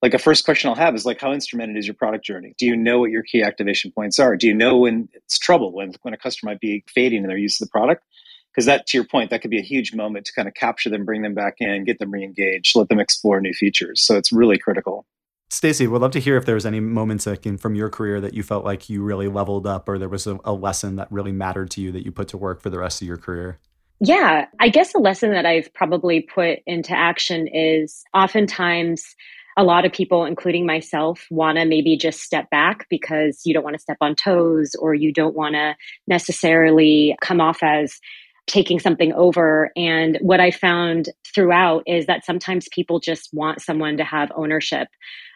like 0.00 0.14
a 0.14 0.18
first 0.18 0.46
question 0.46 0.70
I'll 0.70 0.76
have 0.76 0.94
is 0.94 1.04
like, 1.04 1.20
how 1.20 1.32
instrumented 1.32 1.76
is 1.76 1.86
your 1.86 1.94
product 1.94 2.24
journey? 2.24 2.54
Do 2.58 2.64
you 2.64 2.74
know 2.74 2.98
what 2.98 3.10
your 3.10 3.22
key 3.22 3.42
activation 3.42 3.92
points 3.92 4.18
are? 4.18 4.36
Do 4.36 4.46
you 4.46 4.54
know 4.54 4.78
when 4.78 5.10
it's 5.12 5.38
trouble, 5.38 5.72
when, 5.72 5.92
when 6.00 6.14
a 6.14 6.16
customer 6.16 6.52
might 6.52 6.60
be 6.60 6.82
fading 6.88 7.22
in 7.22 7.28
their 7.28 7.36
use 7.36 7.60
of 7.60 7.68
the 7.68 7.70
product? 7.70 8.04
Because 8.50 8.64
that, 8.64 8.86
to 8.86 8.96
your 8.96 9.04
point, 9.04 9.30
that 9.30 9.42
could 9.42 9.50
be 9.50 9.58
a 9.58 9.62
huge 9.62 9.94
moment 9.94 10.24
to 10.26 10.32
kind 10.32 10.48
of 10.48 10.54
capture 10.54 10.88
them, 10.88 11.04
bring 11.04 11.20
them 11.22 11.34
back 11.34 11.56
in, 11.58 11.84
get 11.84 11.98
them 11.98 12.10
re-engaged, 12.10 12.74
let 12.74 12.88
them 12.88 13.00
explore 13.00 13.40
new 13.40 13.52
features. 13.52 14.00
So 14.00 14.16
it's 14.16 14.32
really 14.32 14.58
critical. 14.58 15.04
Stacy, 15.50 15.86
would 15.86 16.00
love 16.00 16.12
to 16.12 16.20
hear 16.20 16.36
if 16.36 16.46
there 16.46 16.54
was 16.54 16.64
any 16.64 16.80
moments 16.80 17.26
in, 17.26 17.58
from 17.58 17.74
your 17.74 17.90
career 17.90 18.20
that 18.20 18.32
you 18.32 18.42
felt 18.42 18.64
like 18.64 18.88
you 18.88 19.02
really 19.02 19.28
leveled 19.28 19.66
up 19.66 19.88
or 19.88 19.98
there 19.98 20.08
was 20.08 20.26
a, 20.26 20.38
a 20.44 20.52
lesson 20.52 20.96
that 20.96 21.10
really 21.12 21.32
mattered 21.32 21.70
to 21.72 21.82
you 21.82 21.92
that 21.92 22.04
you 22.04 22.12
put 22.12 22.28
to 22.28 22.38
work 22.38 22.62
for 22.62 22.70
the 22.70 22.78
rest 22.78 23.02
of 23.02 23.08
your 23.08 23.18
career. 23.18 23.58
Yeah, 24.06 24.46
I 24.60 24.68
guess 24.68 24.94
a 24.94 24.98
lesson 24.98 25.30
that 25.30 25.46
I've 25.46 25.72
probably 25.72 26.20
put 26.20 26.58
into 26.66 26.92
action 26.92 27.48
is 27.48 28.04
oftentimes 28.12 29.16
a 29.56 29.64
lot 29.64 29.86
of 29.86 29.92
people, 29.92 30.26
including 30.26 30.66
myself, 30.66 31.26
want 31.30 31.56
to 31.56 31.64
maybe 31.64 31.96
just 31.96 32.20
step 32.20 32.50
back 32.50 32.86
because 32.90 33.40
you 33.46 33.54
don't 33.54 33.64
want 33.64 33.76
to 33.76 33.80
step 33.80 33.96
on 34.02 34.14
toes 34.14 34.74
or 34.78 34.94
you 34.94 35.10
don't 35.10 35.34
want 35.34 35.54
to 35.54 35.74
necessarily 36.06 37.16
come 37.22 37.40
off 37.40 37.62
as 37.62 37.98
taking 38.46 38.78
something 38.78 39.14
over. 39.14 39.70
And 39.74 40.18
what 40.20 40.38
I 40.38 40.50
found 40.50 41.08
throughout 41.34 41.82
is 41.86 42.04
that 42.04 42.26
sometimes 42.26 42.68
people 42.72 43.00
just 43.00 43.30
want 43.32 43.62
someone 43.62 43.96
to 43.96 44.04
have 44.04 44.30
ownership 44.36 44.88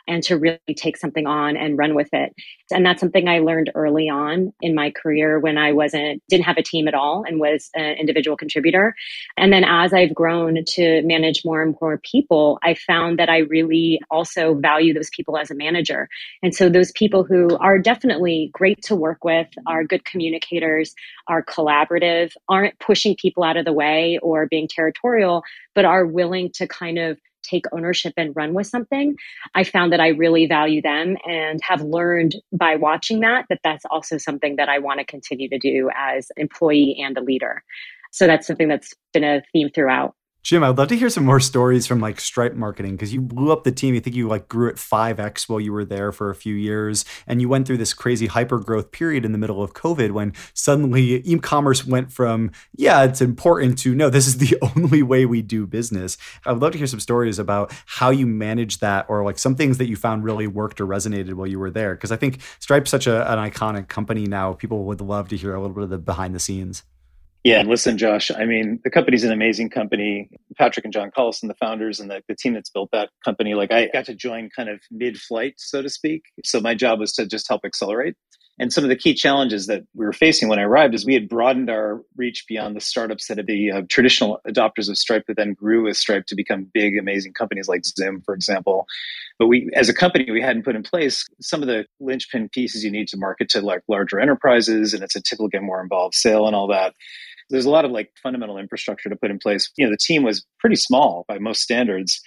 and 0.08 0.22
to 0.24 0.36
really 0.36 0.58
take 0.76 0.96
something 0.96 1.26
on 1.26 1.56
and 1.56 1.78
run 1.78 1.94
with 1.94 2.08
it. 2.12 2.34
And 2.70 2.84
that's 2.84 3.00
something 3.00 3.28
I 3.28 3.38
learned 3.38 3.70
early 3.74 4.08
on 4.08 4.52
in 4.60 4.74
my 4.74 4.90
career 4.90 5.38
when 5.38 5.56
I 5.56 5.72
wasn't, 5.72 6.22
didn't 6.28 6.44
have 6.44 6.56
a 6.56 6.62
team 6.62 6.88
at 6.88 6.94
all 6.94 7.24
and 7.26 7.38
was 7.38 7.70
an 7.74 7.96
individual 7.98 8.36
contributor. 8.36 8.94
And 9.36 9.52
then 9.52 9.64
as 9.64 9.92
I've 9.92 10.14
grown 10.14 10.64
to 10.66 11.02
manage 11.02 11.44
more 11.44 11.62
and 11.62 11.76
more 11.80 11.98
people, 11.98 12.58
I 12.62 12.74
found 12.74 13.18
that 13.18 13.28
I 13.28 13.38
really 13.38 14.00
also 14.10 14.54
value 14.54 14.92
those 14.92 15.10
people 15.10 15.38
as 15.38 15.50
a 15.50 15.54
manager. 15.54 16.08
And 16.42 16.54
so 16.54 16.68
those 16.68 16.90
people 16.92 17.22
who 17.22 17.56
are 17.58 17.78
definitely 17.78 18.50
great 18.52 18.82
to 18.82 18.96
work 18.96 19.24
with, 19.24 19.48
are 19.66 19.84
good 19.84 20.04
communicators, 20.04 20.94
are 21.28 21.44
collaborative, 21.44 22.32
aren't 22.48 22.78
pushing 22.78 23.14
people 23.14 23.44
out 23.44 23.56
of 23.56 23.64
the 23.64 23.72
way 23.72 24.18
or 24.22 24.46
being 24.46 24.68
territorial, 24.68 25.42
but 25.74 25.84
are 25.84 26.06
willing 26.06 26.50
to 26.54 26.66
kind 26.66 26.98
of 26.98 27.18
take 27.48 27.64
ownership 27.72 28.12
and 28.16 28.34
run 28.36 28.54
with 28.54 28.66
something, 28.66 29.14
I 29.54 29.64
found 29.64 29.92
that 29.92 30.00
I 30.00 30.08
really 30.08 30.46
value 30.46 30.82
them 30.82 31.16
and 31.26 31.60
have 31.62 31.82
learned 31.82 32.36
by 32.52 32.76
watching 32.76 33.20
that 33.20 33.46
that 33.48 33.60
that's 33.64 33.84
also 33.90 34.18
something 34.18 34.56
that 34.56 34.68
I 34.68 34.78
want 34.78 35.00
to 35.00 35.06
continue 35.06 35.48
to 35.48 35.58
do 35.58 35.90
as 35.96 36.28
employee 36.36 36.96
and 37.02 37.16
a 37.16 37.22
leader. 37.22 37.62
So 38.10 38.26
that's 38.26 38.46
something 38.46 38.68
that's 38.68 38.94
been 39.12 39.24
a 39.24 39.42
theme 39.52 39.70
throughout. 39.74 40.14
Jim, 40.44 40.62
I'd 40.62 40.78
love 40.78 40.88
to 40.88 40.96
hear 40.96 41.10
some 41.10 41.24
more 41.24 41.40
stories 41.40 41.86
from 41.86 42.00
like 42.00 42.20
Stripe 42.20 42.54
marketing 42.54 42.92
because 42.92 43.12
you 43.12 43.20
blew 43.20 43.52
up 43.52 43.64
the 43.64 43.72
team. 43.72 43.94
You 43.94 44.00
think 44.00 44.16
you 44.16 44.28
like 44.28 44.48
grew 44.48 44.68
at 44.70 44.76
5x 44.76 45.48
while 45.48 45.60
you 45.60 45.72
were 45.72 45.84
there 45.84 46.12
for 46.12 46.30
a 46.30 46.34
few 46.34 46.54
years. 46.54 47.04
And 47.26 47.40
you 47.40 47.48
went 47.48 47.66
through 47.66 47.78
this 47.78 47.92
crazy 47.92 48.26
hyper 48.28 48.58
growth 48.58 48.92
period 48.92 49.24
in 49.24 49.32
the 49.32 49.38
middle 49.38 49.62
of 49.62 49.74
COVID 49.74 50.12
when 50.12 50.32
suddenly 50.54 51.16
e 51.16 51.38
commerce 51.40 51.84
went 51.84 52.12
from, 52.12 52.52
yeah, 52.74 53.02
it's 53.02 53.20
important 53.20 53.78
to 53.80 53.94
no, 53.94 54.08
this 54.08 54.26
is 54.26 54.38
the 54.38 54.56
only 54.76 55.02
way 55.02 55.26
we 55.26 55.42
do 55.42 55.66
business. 55.66 56.16
I'd 56.46 56.58
love 56.58 56.72
to 56.72 56.78
hear 56.78 56.86
some 56.86 57.00
stories 57.00 57.38
about 57.38 57.72
how 57.86 58.10
you 58.10 58.26
managed 58.26 58.80
that 58.80 59.06
or 59.08 59.24
like 59.24 59.38
some 59.38 59.56
things 59.56 59.76
that 59.78 59.88
you 59.88 59.96
found 59.96 60.24
really 60.24 60.46
worked 60.46 60.80
or 60.80 60.86
resonated 60.86 61.34
while 61.34 61.48
you 61.48 61.58
were 61.58 61.70
there. 61.70 61.94
Because 61.94 62.12
I 62.12 62.16
think 62.16 62.40
Stripe's 62.60 62.90
such 62.90 63.06
a, 63.06 63.30
an 63.30 63.38
iconic 63.38 63.88
company 63.88 64.26
now. 64.26 64.52
People 64.52 64.84
would 64.84 65.00
love 65.00 65.28
to 65.28 65.36
hear 65.36 65.54
a 65.54 65.60
little 65.60 65.74
bit 65.74 65.84
of 65.84 65.90
the 65.90 65.98
behind 65.98 66.34
the 66.34 66.40
scenes. 66.40 66.84
Yeah, 67.48 67.62
listen, 67.62 67.96
Josh. 67.96 68.30
I 68.30 68.44
mean, 68.44 68.78
the 68.84 68.90
company's 68.90 69.24
an 69.24 69.32
amazing 69.32 69.70
company. 69.70 70.28
Patrick 70.58 70.84
and 70.84 70.92
John 70.92 71.10
Collison, 71.10 71.48
the 71.48 71.54
founders, 71.54 71.98
and 71.98 72.10
the, 72.10 72.22
the 72.28 72.34
team 72.34 72.52
that's 72.52 72.68
built 72.68 72.90
that 72.92 73.08
company. 73.24 73.54
Like, 73.54 73.72
I 73.72 73.88
got 73.90 74.04
to 74.04 74.14
join 74.14 74.50
kind 74.54 74.68
of 74.68 74.80
mid-flight, 74.90 75.54
so 75.56 75.80
to 75.80 75.88
speak. 75.88 76.24
So 76.44 76.60
my 76.60 76.74
job 76.74 77.00
was 77.00 77.14
to 77.14 77.26
just 77.26 77.48
help 77.48 77.64
accelerate. 77.64 78.16
And 78.58 78.70
some 78.70 78.84
of 78.84 78.90
the 78.90 78.96
key 78.96 79.14
challenges 79.14 79.66
that 79.66 79.84
we 79.94 80.04
were 80.04 80.12
facing 80.12 80.50
when 80.50 80.58
I 80.58 80.64
arrived 80.64 80.94
is 80.94 81.06
we 81.06 81.14
had 81.14 81.26
broadened 81.26 81.70
our 81.70 82.02
reach 82.16 82.44
beyond 82.46 82.76
the 82.76 82.82
startups 82.82 83.28
that 83.28 83.38
had 83.38 83.46
been 83.46 83.72
uh, 83.72 83.82
traditional 83.88 84.40
adopters 84.46 84.90
of 84.90 84.98
Stripe 84.98 85.24
that 85.28 85.38
then 85.38 85.54
grew 85.54 85.84
with 85.84 85.96
Stripe 85.96 86.26
to 86.26 86.34
become 86.34 86.68
big, 86.74 86.98
amazing 86.98 87.32
companies 87.32 87.66
like 87.66 87.86
Zim, 87.86 88.20
for 88.26 88.34
example. 88.34 88.86
But 89.38 89.46
we, 89.46 89.70
as 89.74 89.88
a 89.88 89.94
company, 89.94 90.30
we 90.30 90.42
hadn't 90.42 90.64
put 90.64 90.76
in 90.76 90.82
place 90.82 91.24
some 91.40 91.62
of 91.62 91.68
the 91.68 91.86
linchpin 92.00 92.50
pieces 92.50 92.84
you 92.84 92.90
need 92.90 93.08
to 93.08 93.16
market 93.16 93.48
to 93.50 93.62
like 93.62 93.82
larger 93.88 94.20
enterprises, 94.20 94.92
and 94.92 95.02
it's 95.02 95.16
a 95.16 95.22
typical 95.22 95.48
more 95.62 95.80
involved 95.80 96.14
sale 96.14 96.46
and 96.46 96.54
all 96.54 96.66
that 96.66 96.94
there's 97.50 97.64
a 97.64 97.70
lot 97.70 97.84
of 97.84 97.90
like 97.90 98.10
fundamental 98.22 98.58
infrastructure 98.58 99.08
to 99.08 99.16
put 99.16 99.30
in 99.30 99.38
place. 99.38 99.70
You 99.76 99.86
know, 99.86 99.90
the 99.90 99.98
team 99.98 100.22
was 100.22 100.44
pretty 100.58 100.76
small 100.76 101.24
by 101.28 101.38
most 101.38 101.62
standards. 101.62 102.20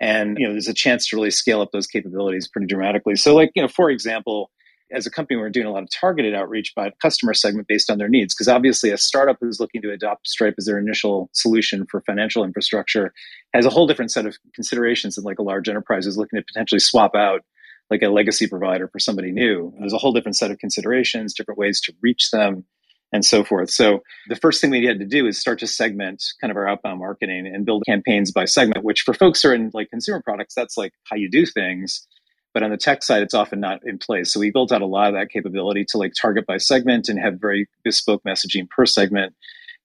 And, 0.00 0.36
you 0.38 0.46
know, 0.46 0.52
there's 0.52 0.68
a 0.68 0.74
chance 0.74 1.06
to 1.08 1.16
really 1.16 1.30
scale 1.30 1.60
up 1.60 1.70
those 1.72 1.86
capabilities 1.86 2.48
pretty 2.48 2.66
dramatically. 2.66 3.16
So, 3.16 3.34
like, 3.34 3.52
you 3.54 3.62
know, 3.62 3.68
for 3.68 3.88
example, 3.90 4.50
as 4.92 5.06
a 5.06 5.10
company, 5.10 5.38
we're 5.38 5.48
doing 5.48 5.66
a 5.66 5.70
lot 5.70 5.82
of 5.82 5.90
targeted 5.90 6.34
outreach 6.34 6.74
by 6.74 6.90
customer 7.00 7.34
segment 7.34 7.68
based 7.68 7.90
on 7.90 7.98
their 7.98 8.08
needs. 8.08 8.34
Because 8.34 8.48
obviously, 8.48 8.90
a 8.90 8.98
startup 8.98 9.36
who's 9.40 9.60
looking 9.60 9.80
to 9.82 9.92
adopt 9.92 10.28
Stripe 10.28 10.54
as 10.58 10.66
their 10.66 10.78
initial 10.78 11.30
solution 11.32 11.86
for 11.90 12.00
financial 12.02 12.44
infrastructure 12.44 13.12
has 13.54 13.64
a 13.64 13.70
whole 13.70 13.86
different 13.86 14.10
set 14.10 14.26
of 14.26 14.36
considerations 14.54 15.14
than 15.14 15.24
like 15.24 15.38
a 15.38 15.42
large 15.42 15.68
enterprise 15.68 16.06
is 16.06 16.18
looking 16.18 16.38
to 16.38 16.44
potentially 16.44 16.80
swap 16.80 17.14
out 17.14 17.42
like 17.90 18.02
a 18.02 18.08
legacy 18.08 18.46
provider 18.48 18.88
for 18.88 18.98
somebody 18.98 19.30
new. 19.32 19.72
There's 19.78 19.92
a 19.92 19.98
whole 19.98 20.12
different 20.12 20.36
set 20.36 20.50
of 20.50 20.58
considerations, 20.58 21.34
different 21.34 21.58
ways 21.58 21.80
to 21.82 21.92
reach 22.02 22.30
them, 22.30 22.64
and 23.12 23.24
so 23.24 23.44
forth. 23.44 23.70
So 23.70 24.00
the 24.28 24.36
first 24.36 24.60
thing 24.60 24.70
we 24.70 24.84
had 24.86 24.98
to 24.98 25.06
do 25.06 25.26
is 25.26 25.38
start 25.38 25.58
to 25.60 25.66
segment 25.66 26.24
kind 26.40 26.50
of 26.50 26.56
our 26.56 26.66
outbound 26.66 26.98
marketing 26.98 27.46
and 27.46 27.66
build 27.66 27.82
campaigns 27.86 28.32
by 28.32 28.46
segment, 28.46 28.84
which 28.84 29.02
for 29.02 29.12
folks 29.12 29.42
who 29.42 29.50
are 29.50 29.54
in 29.54 29.70
like 29.74 29.90
consumer 29.90 30.22
products, 30.22 30.54
that's 30.54 30.76
like 30.76 30.92
how 31.04 31.16
you 31.16 31.30
do 31.30 31.44
things. 31.44 32.06
But 32.54 32.62
on 32.62 32.70
the 32.70 32.76
tech 32.76 33.02
side, 33.02 33.22
it's 33.22 33.34
often 33.34 33.60
not 33.60 33.80
in 33.84 33.98
place. 33.98 34.32
So 34.32 34.40
we 34.40 34.50
built 34.50 34.72
out 34.72 34.82
a 34.82 34.86
lot 34.86 35.08
of 35.08 35.14
that 35.14 35.30
capability 35.30 35.84
to 35.90 35.98
like 35.98 36.12
target 36.20 36.46
by 36.46 36.58
segment 36.58 37.08
and 37.08 37.18
have 37.18 37.40
very 37.40 37.66
bespoke 37.82 38.22
messaging 38.24 38.68
per 38.68 38.86
segment, 38.86 39.34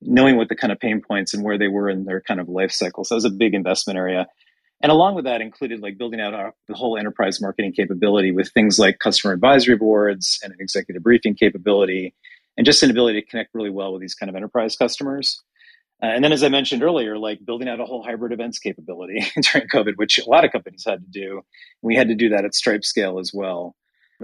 knowing 0.02 0.36
what 0.38 0.50
the 0.50 0.56
kind 0.56 0.72
of 0.72 0.80
pain 0.80 1.02
points 1.02 1.34
and 1.34 1.44
where 1.44 1.58
they 1.58 1.70
were 1.70 1.90
in 1.90 2.06
their 2.06 2.22
kind 2.22 2.40
of 2.40 2.50
life 2.50 2.72
cycle. 2.72 3.04
So 3.04 3.16
that 3.16 3.24
was 3.24 3.26
a 3.26 3.30
big 3.30 3.54
investment 3.54 3.98
area. 3.98 4.28
And 4.82 4.92
along 4.92 5.16
with 5.16 5.26
that 5.26 5.42
included 5.42 5.82
like 5.82 5.98
building 5.98 6.22
out 6.22 6.34
our, 6.34 6.54
the 6.68 6.76
whole 6.76 6.98
enterprise 6.98 7.42
marketing 7.42 7.74
capability 7.74 8.32
with 8.32 8.52
things 8.52 8.78
like 8.78 9.00
customer 9.00 9.34
advisory 9.34 9.78
boards 9.78 10.40
and 10.44 10.54
an 10.54 10.60
executive 10.60 11.04
briefing 11.04 11.36
capability 11.36 12.14
and 12.58 12.66
just 12.66 12.84
an 12.84 12.92
ability 12.92 13.22
to 13.22 13.28
connect 13.28 13.54
really 13.54 13.70
well 13.70 13.94
with 13.94 14.02
these 14.02 14.16
kind 14.16 14.30
of 14.30 14.36
enterprise 14.36 14.76
customers. 14.76 15.42
Uh, 16.02 16.08
and 16.08 16.24
then, 16.24 16.32
as 16.32 16.44
I 16.44 16.50
mentioned 16.50 16.84
earlier, 16.84 17.18
like 17.18 17.44
building 17.46 17.68
out 17.68 17.80
a 17.80 17.86
whole 17.86 18.04
hybrid 18.04 18.32
events 18.32 18.60
capability 18.60 19.26
during 19.52 19.68
COVID, 19.68 19.94
which 19.96 20.20
a 20.20 20.30
lot 20.30 20.46
of 20.46 20.52
companies 20.52 20.86
had 20.86 21.02
to 21.02 21.10
do. 21.10 21.42
We 21.82 21.96
had 21.96 22.08
to 22.08 22.16
do 22.16 22.30
that 22.30 22.46
at 22.46 22.54
Stripe 22.54 22.84
scale 22.84 23.20
as 23.20 23.32
well. 23.34 23.76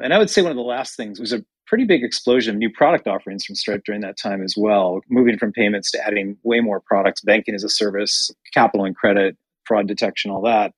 And 0.02 0.13
I 0.13 0.17
would 0.17 0.30
say 0.30 0.41
one 0.41 0.52
of 0.52 0.58
the 0.58 0.63
last 0.63 0.96
things 0.96 1.19
was 1.19 1.34
a 1.34 1.43
pretty 1.67 1.86
big 1.86 2.04
explosion 2.04 2.56
of 2.56 2.60
new 2.60 2.69
product 2.69 3.08
offerings 3.08 3.46
from 3.46 3.56
Stripe 3.56 3.84
during 3.86 4.02
that 4.02 4.17
time 4.17 4.43
as 4.43 4.56
well, 4.58 5.02
moving 5.10 5.38
from 5.38 5.52
payments 5.52 5.91
to 5.91 6.06
adding 6.06 6.38
way 6.43 6.60
more 6.60 6.80
products, 6.80 7.22
banking 7.22 7.56
as 7.56 7.63
a 7.63 7.69
service, 7.69 8.30
capital 8.54 8.86
and 8.86 8.96
credit, 8.96 9.38
fraud 9.65 9.88
detection, 9.88 10.30
all 10.30 10.41
that. 10.41 10.74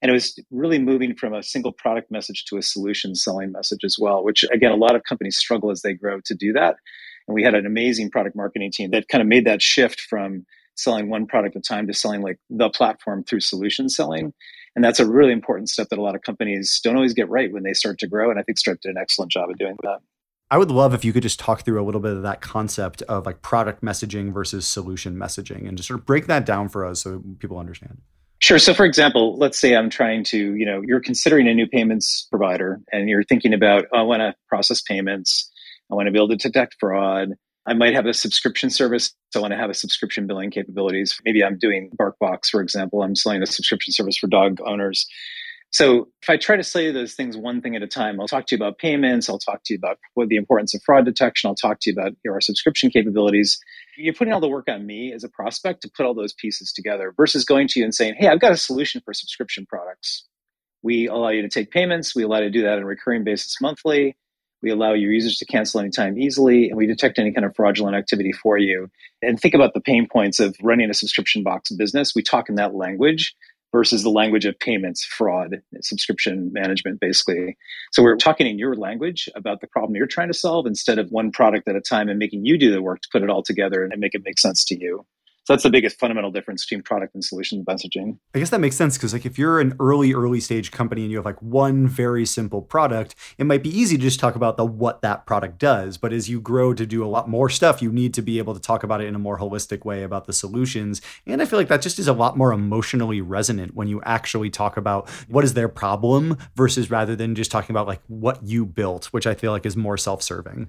And 0.00 0.10
it 0.10 0.12
was 0.12 0.40
really 0.50 0.78
moving 0.78 1.14
from 1.14 1.34
a 1.34 1.42
single 1.42 1.72
product 1.72 2.10
message 2.10 2.44
to 2.46 2.56
a 2.56 2.62
solution 2.62 3.14
selling 3.14 3.52
message 3.52 3.80
as 3.84 3.96
well, 3.98 4.22
which 4.22 4.44
again, 4.52 4.70
a 4.70 4.76
lot 4.76 4.94
of 4.94 5.02
companies 5.04 5.36
struggle 5.36 5.70
as 5.70 5.82
they 5.82 5.94
grow 5.94 6.20
to 6.24 6.34
do 6.34 6.52
that. 6.52 6.76
And 7.26 7.34
we 7.34 7.42
had 7.42 7.54
an 7.54 7.66
amazing 7.66 8.10
product 8.10 8.36
marketing 8.36 8.70
team 8.72 8.90
that 8.92 9.08
kind 9.08 9.22
of 9.22 9.28
made 9.28 9.46
that 9.46 9.60
shift 9.60 10.00
from 10.00 10.46
selling 10.76 11.10
one 11.10 11.26
product 11.26 11.56
at 11.56 11.60
a 11.60 11.62
time 11.62 11.86
to 11.88 11.94
selling 11.94 12.22
like 12.22 12.38
the 12.48 12.70
platform 12.70 13.24
through 13.24 13.40
solution 13.40 13.88
selling. 13.88 14.32
And 14.76 14.84
that's 14.84 15.00
a 15.00 15.06
really 15.06 15.32
important 15.32 15.68
step 15.68 15.88
that 15.88 15.98
a 15.98 16.02
lot 16.02 16.14
of 16.14 16.22
companies 16.22 16.80
don't 16.82 16.94
always 16.94 17.14
get 17.14 17.28
right 17.28 17.52
when 17.52 17.64
they 17.64 17.74
start 17.74 17.98
to 17.98 18.06
grow. 18.06 18.30
And 18.30 18.38
I 18.38 18.44
think 18.44 18.58
Stripe 18.58 18.80
did 18.80 18.90
an 18.90 18.98
excellent 18.98 19.32
job 19.32 19.50
of 19.50 19.58
doing 19.58 19.76
that. 19.82 19.98
I 20.50 20.56
would 20.56 20.70
love 20.70 20.94
if 20.94 21.04
you 21.04 21.12
could 21.12 21.24
just 21.24 21.38
talk 21.38 21.62
through 21.62 21.82
a 21.82 21.84
little 21.84 22.00
bit 22.00 22.12
of 22.12 22.22
that 22.22 22.40
concept 22.40 23.02
of 23.02 23.26
like 23.26 23.42
product 23.42 23.82
messaging 23.82 24.32
versus 24.32 24.66
solution 24.66 25.14
messaging 25.16 25.68
and 25.68 25.76
just 25.76 25.88
sort 25.88 26.00
of 26.00 26.06
break 26.06 26.26
that 26.28 26.46
down 26.46 26.68
for 26.68 26.86
us 26.86 27.02
so 27.02 27.22
people 27.38 27.58
understand. 27.58 27.98
Sure. 28.40 28.58
So, 28.58 28.72
for 28.72 28.84
example, 28.84 29.36
let's 29.36 29.58
say 29.58 29.74
I'm 29.74 29.90
trying 29.90 30.22
to, 30.24 30.54
you 30.54 30.64
know, 30.64 30.80
you're 30.84 31.00
considering 31.00 31.48
a 31.48 31.54
new 31.54 31.66
payments 31.66 32.28
provider 32.30 32.80
and 32.92 33.08
you're 33.08 33.24
thinking 33.24 33.52
about, 33.52 33.86
oh, 33.92 33.98
I 33.98 34.02
want 34.02 34.20
to 34.20 34.34
process 34.48 34.80
payments. 34.80 35.50
I 35.90 35.96
want 35.96 36.06
to 36.06 36.12
be 36.12 36.18
able 36.18 36.28
to 36.28 36.36
detect 36.36 36.76
fraud. 36.78 37.30
I 37.66 37.74
might 37.74 37.94
have 37.94 38.06
a 38.06 38.14
subscription 38.14 38.70
service. 38.70 39.12
So 39.30 39.40
I 39.40 39.42
want 39.42 39.52
to 39.52 39.58
have 39.58 39.70
a 39.70 39.74
subscription 39.74 40.26
billing 40.26 40.50
capabilities. 40.50 41.18
Maybe 41.24 41.44
I'm 41.44 41.58
doing 41.58 41.90
BarkBox, 42.00 42.46
for 42.50 42.60
example. 42.60 43.02
I'm 43.02 43.16
selling 43.16 43.42
a 43.42 43.46
subscription 43.46 43.92
service 43.92 44.16
for 44.16 44.28
dog 44.28 44.58
owners. 44.64 45.06
So 45.70 46.08
if 46.22 46.30
I 46.30 46.38
try 46.38 46.56
to 46.56 46.64
say 46.64 46.90
those 46.90 47.14
things 47.14 47.36
one 47.36 47.60
thing 47.60 47.76
at 47.76 47.82
a 47.82 47.86
time, 47.86 48.20
I'll 48.20 48.28
talk 48.28 48.46
to 48.46 48.56
you 48.56 48.58
about 48.58 48.78
payments. 48.78 49.28
I'll 49.28 49.38
talk 49.38 49.60
to 49.66 49.74
you 49.74 49.78
about 49.78 49.98
what 50.14 50.28
the 50.28 50.36
importance 50.36 50.74
of 50.74 50.82
fraud 50.82 51.04
detection. 51.04 51.48
I'll 51.48 51.54
talk 51.54 51.80
to 51.80 51.90
you 51.90 51.94
about 51.94 52.12
our 52.28 52.40
subscription 52.40 52.90
capabilities. 52.90 53.58
You're 53.96 54.14
putting 54.14 54.32
all 54.32 54.40
the 54.40 54.48
work 54.48 54.68
on 54.68 54.86
me 54.86 55.12
as 55.12 55.24
a 55.24 55.28
prospect 55.28 55.82
to 55.82 55.90
put 55.94 56.06
all 56.06 56.14
those 56.14 56.32
pieces 56.32 56.72
together 56.72 57.12
versus 57.16 57.44
going 57.44 57.68
to 57.68 57.80
you 57.80 57.84
and 57.84 57.94
saying, 57.94 58.14
Hey, 58.18 58.28
I've 58.28 58.40
got 58.40 58.52
a 58.52 58.56
solution 58.56 59.02
for 59.04 59.12
subscription 59.12 59.66
products. 59.68 60.26
We 60.82 61.06
allow 61.06 61.30
you 61.30 61.42
to 61.42 61.48
take 61.48 61.70
payments. 61.70 62.14
We 62.14 62.22
allow 62.22 62.38
you 62.38 62.44
to 62.44 62.50
do 62.50 62.62
that 62.62 62.76
on 62.76 62.82
a 62.82 62.86
recurring 62.86 63.24
basis 63.24 63.56
monthly. 63.60 64.16
We 64.62 64.70
allow 64.70 64.94
your 64.94 65.12
users 65.12 65.36
to 65.38 65.46
cancel 65.46 65.80
anytime 65.80 66.18
easily, 66.18 66.68
and 66.68 66.76
we 66.76 66.86
detect 66.86 67.18
any 67.18 67.32
kind 67.32 67.44
of 67.44 67.54
fraudulent 67.54 67.96
activity 67.96 68.32
for 68.32 68.58
you. 68.58 68.88
And 69.22 69.38
think 69.38 69.54
about 69.54 69.72
the 69.74 69.80
pain 69.80 70.08
points 70.10 70.40
of 70.40 70.56
running 70.62 70.90
a 70.90 70.94
subscription 70.94 71.44
box 71.44 71.70
business. 71.70 72.14
We 72.14 72.22
talk 72.22 72.48
in 72.48 72.56
that 72.56 72.74
language 72.74 73.36
versus 73.72 74.02
the 74.02 74.10
language 74.10 74.44
of 74.44 74.58
payments, 74.58 75.04
fraud, 75.04 75.56
subscription 75.80 76.50
management, 76.52 77.00
basically. 77.00 77.56
So 77.92 78.02
we're 78.02 78.16
talking 78.16 78.46
in 78.46 78.58
your 78.58 78.74
language 78.74 79.28
about 79.34 79.60
the 79.60 79.66
problem 79.66 79.94
you're 79.94 80.06
trying 80.06 80.28
to 80.28 80.34
solve 80.34 80.66
instead 80.66 80.98
of 80.98 81.10
one 81.10 81.30
product 81.30 81.68
at 81.68 81.76
a 81.76 81.80
time 81.80 82.08
and 82.08 82.18
making 82.18 82.44
you 82.44 82.58
do 82.58 82.72
the 82.72 82.82
work 82.82 83.02
to 83.02 83.08
put 83.12 83.22
it 83.22 83.30
all 83.30 83.42
together 83.42 83.84
and 83.84 84.00
make 84.00 84.14
it 84.14 84.22
make 84.24 84.38
sense 84.38 84.64
to 84.66 84.78
you. 84.78 85.04
So 85.48 85.54
that's 85.54 85.62
the 85.62 85.70
biggest 85.70 85.98
fundamental 85.98 86.30
difference 86.30 86.66
between 86.66 86.82
product 86.82 87.14
and 87.14 87.24
solution 87.24 87.64
messaging. 87.64 88.18
I 88.34 88.38
guess 88.38 88.50
that 88.50 88.60
makes 88.60 88.76
sense 88.76 88.98
because 88.98 89.14
like 89.14 89.24
if 89.24 89.38
you're 89.38 89.60
an 89.60 89.74
early 89.80 90.12
early 90.12 90.40
stage 90.40 90.70
company 90.70 91.04
and 91.04 91.10
you 91.10 91.16
have 91.16 91.24
like 91.24 91.40
one 91.40 91.86
very 91.86 92.26
simple 92.26 92.60
product, 92.60 93.14
it 93.38 93.46
might 93.46 93.62
be 93.62 93.70
easy 93.70 93.96
to 93.96 94.02
just 94.02 94.20
talk 94.20 94.34
about 94.36 94.58
the 94.58 94.66
what 94.66 95.00
that 95.00 95.24
product 95.24 95.58
does, 95.58 95.96
but 95.96 96.12
as 96.12 96.28
you 96.28 96.38
grow 96.38 96.74
to 96.74 96.84
do 96.84 97.02
a 97.02 97.08
lot 97.08 97.30
more 97.30 97.48
stuff, 97.48 97.80
you 97.80 97.90
need 97.90 98.12
to 98.12 98.20
be 98.20 98.36
able 98.36 98.52
to 98.52 98.60
talk 98.60 98.82
about 98.82 99.00
it 99.00 99.06
in 99.06 99.14
a 99.14 99.18
more 99.18 99.38
holistic 99.38 99.86
way 99.86 100.02
about 100.02 100.26
the 100.26 100.34
solutions. 100.34 101.00
And 101.24 101.40
I 101.40 101.46
feel 101.46 101.58
like 101.58 101.68
that 101.68 101.80
just 101.80 101.98
is 101.98 102.08
a 102.08 102.12
lot 102.12 102.36
more 102.36 102.52
emotionally 102.52 103.22
resonant 103.22 103.74
when 103.74 103.88
you 103.88 104.02
actually 104.02 104.50
talk 104.50 104.76
about 104.76 105.08
what 105.28 105.44
is 105.44 105.54
their 105.54 105.70
problem 105.70 106.36
versus 106.56 106.90
rather 106.90 107.16
than 107.16 107.34
just 107.34 107.50
talking 107.50 107.72
about 107.72 107.86
like 107.86 108.02
what 108.06 108.42
you 108.42 108.66
built, 108.66 109.06
which 109.06 109.26
I 109.26 109.32
feel 109.32 109.52
like 109.52 109.64
is 109.64 109.78
more 109.78 109.96
self-serving. 109.96 110.68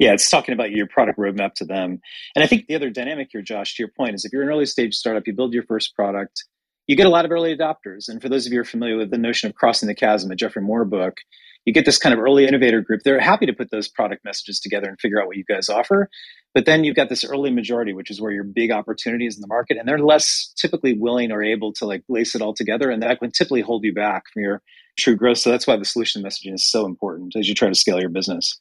Yeah, 0.00 0.14
it's 0.14 0.30
talking 0.30 0.54
about 0.54 0.70
your 0.70 0.86
product 0.86 1.18
roadmap 1.18 1.52
to 1.56 1.66
them. 1.66 2.00
And 2.34 2.42
I 2.42 2.46
think 2.46 2.66
the 2.66 2.74
other 2.74 2.88
dynamic 2.88 3.28
here, 3.32 3.42
Josh, 3.42 3.74
to 3.76 3.82
your 3.82 3.90
point, 3.94 4.14
is 4.14 4.24
if 4.24 4.32
you're 4.32 4.42
an 4.42 4.48
early 4.48 4.64
stage 4.64 4.94
startup, 4.94 5.26
you 5.26 5.34
build 5.34 5.52
your 5.52 5.62
first 5.64 5.94
product, 5.94 6.42
you 6.86 6.96
get 6.96 7.06
a 7.06 7.10
lot 7.10 7.26
of 7.26 7.30
early 7.30 7.54
adopters. 7.54 8.08
And 8.08 8.20
for 8.20 8.30
those 8.30 8.46
of 8.46 8.52
you 8.52 8.58
who 8.58 8.62
are 8.62 8.64
familiar 8.64 8.96
with 8.96 9.10
the 9.10 9.18
notion 9.18 9.50
of 9.50 9.54
crossing 9.54 9.88
the 9.88 9.94
chasm, 9.94 10.30
a 10.30 10.34
Jeffrey 10.34 10.62
Moore 10.62 10.86
book, 10.86 11.18
you 11.66 11.74
get 11.74 11.84
this 11.84 11.98
kind 11.98 12.14
of 12.14 12.18
early 12.18 12.46
innovator 12.46 12.80
group. 12.80 13.02
They're 13.04 13.20
happy 13.20 13.44
to 13.44 13.52
put 13.52 13.70
those 13.70 13.88
product 13.88 14.24
messages 14.24 14.58
together 14.58 14.88
and 14.88 14.98
figure 14.98 15.20
out 15.20 15.26
what 15.26 15.36
you 15.36 15.44
guys 15.44 15.68
offer. 15.68 16.08
But 16.54 16.64
then 16.64 16.82
you've 16.82 16.96
got 16.96 17.10
this 17.10 17.22
early 17.22 17.52
majority, 17.52 17.92
which 17.92 18.10
is 18.10 18.22
where 18.22 18.32
your 18.32 18.44
big 18.44 18.72
opportunities 18.72 19.36
in 19.36 19.42
the 19.42 19.48
market, 19.48 19.76
and 19.76 19.86
they're 19.86 19.98
less 19.98 20.50
typically 20.56 20.94
willing 20.98 21.30
or 21.30 21.42
able 21.42 21.74
to 21.74 21.84
like 21.84 22.04
lace 22.08 22.34
it 22.34 22.40
all 22.40 22.54
together. 22.54 22.90
And 22.90 23.02
that 23.02 23.18
can 23.20 23.32
typically 23.32 23.60
hold 23.60 23.84
you 23.84 23.92
back 23.92 24.24
from 24.32 24.42
your 24.42 24.62
true 24.98 25.14
growth. 25.14 25.38
So 25.38 25.50
that's 25.50 25.66
why 25.66 25.76
the 25.76 25.84
solution 25.84 26.22
messaging 26.22 26.54
is 26.54 26.66
so 26.66 26.86
important 26.86 27.36
as 27.36 27.46
you 27.50 27.54
try 27.54 27.68
to 27.68 27.74
scale 27.74 28.00
your 28.00 28.08
business. 28.08 28.58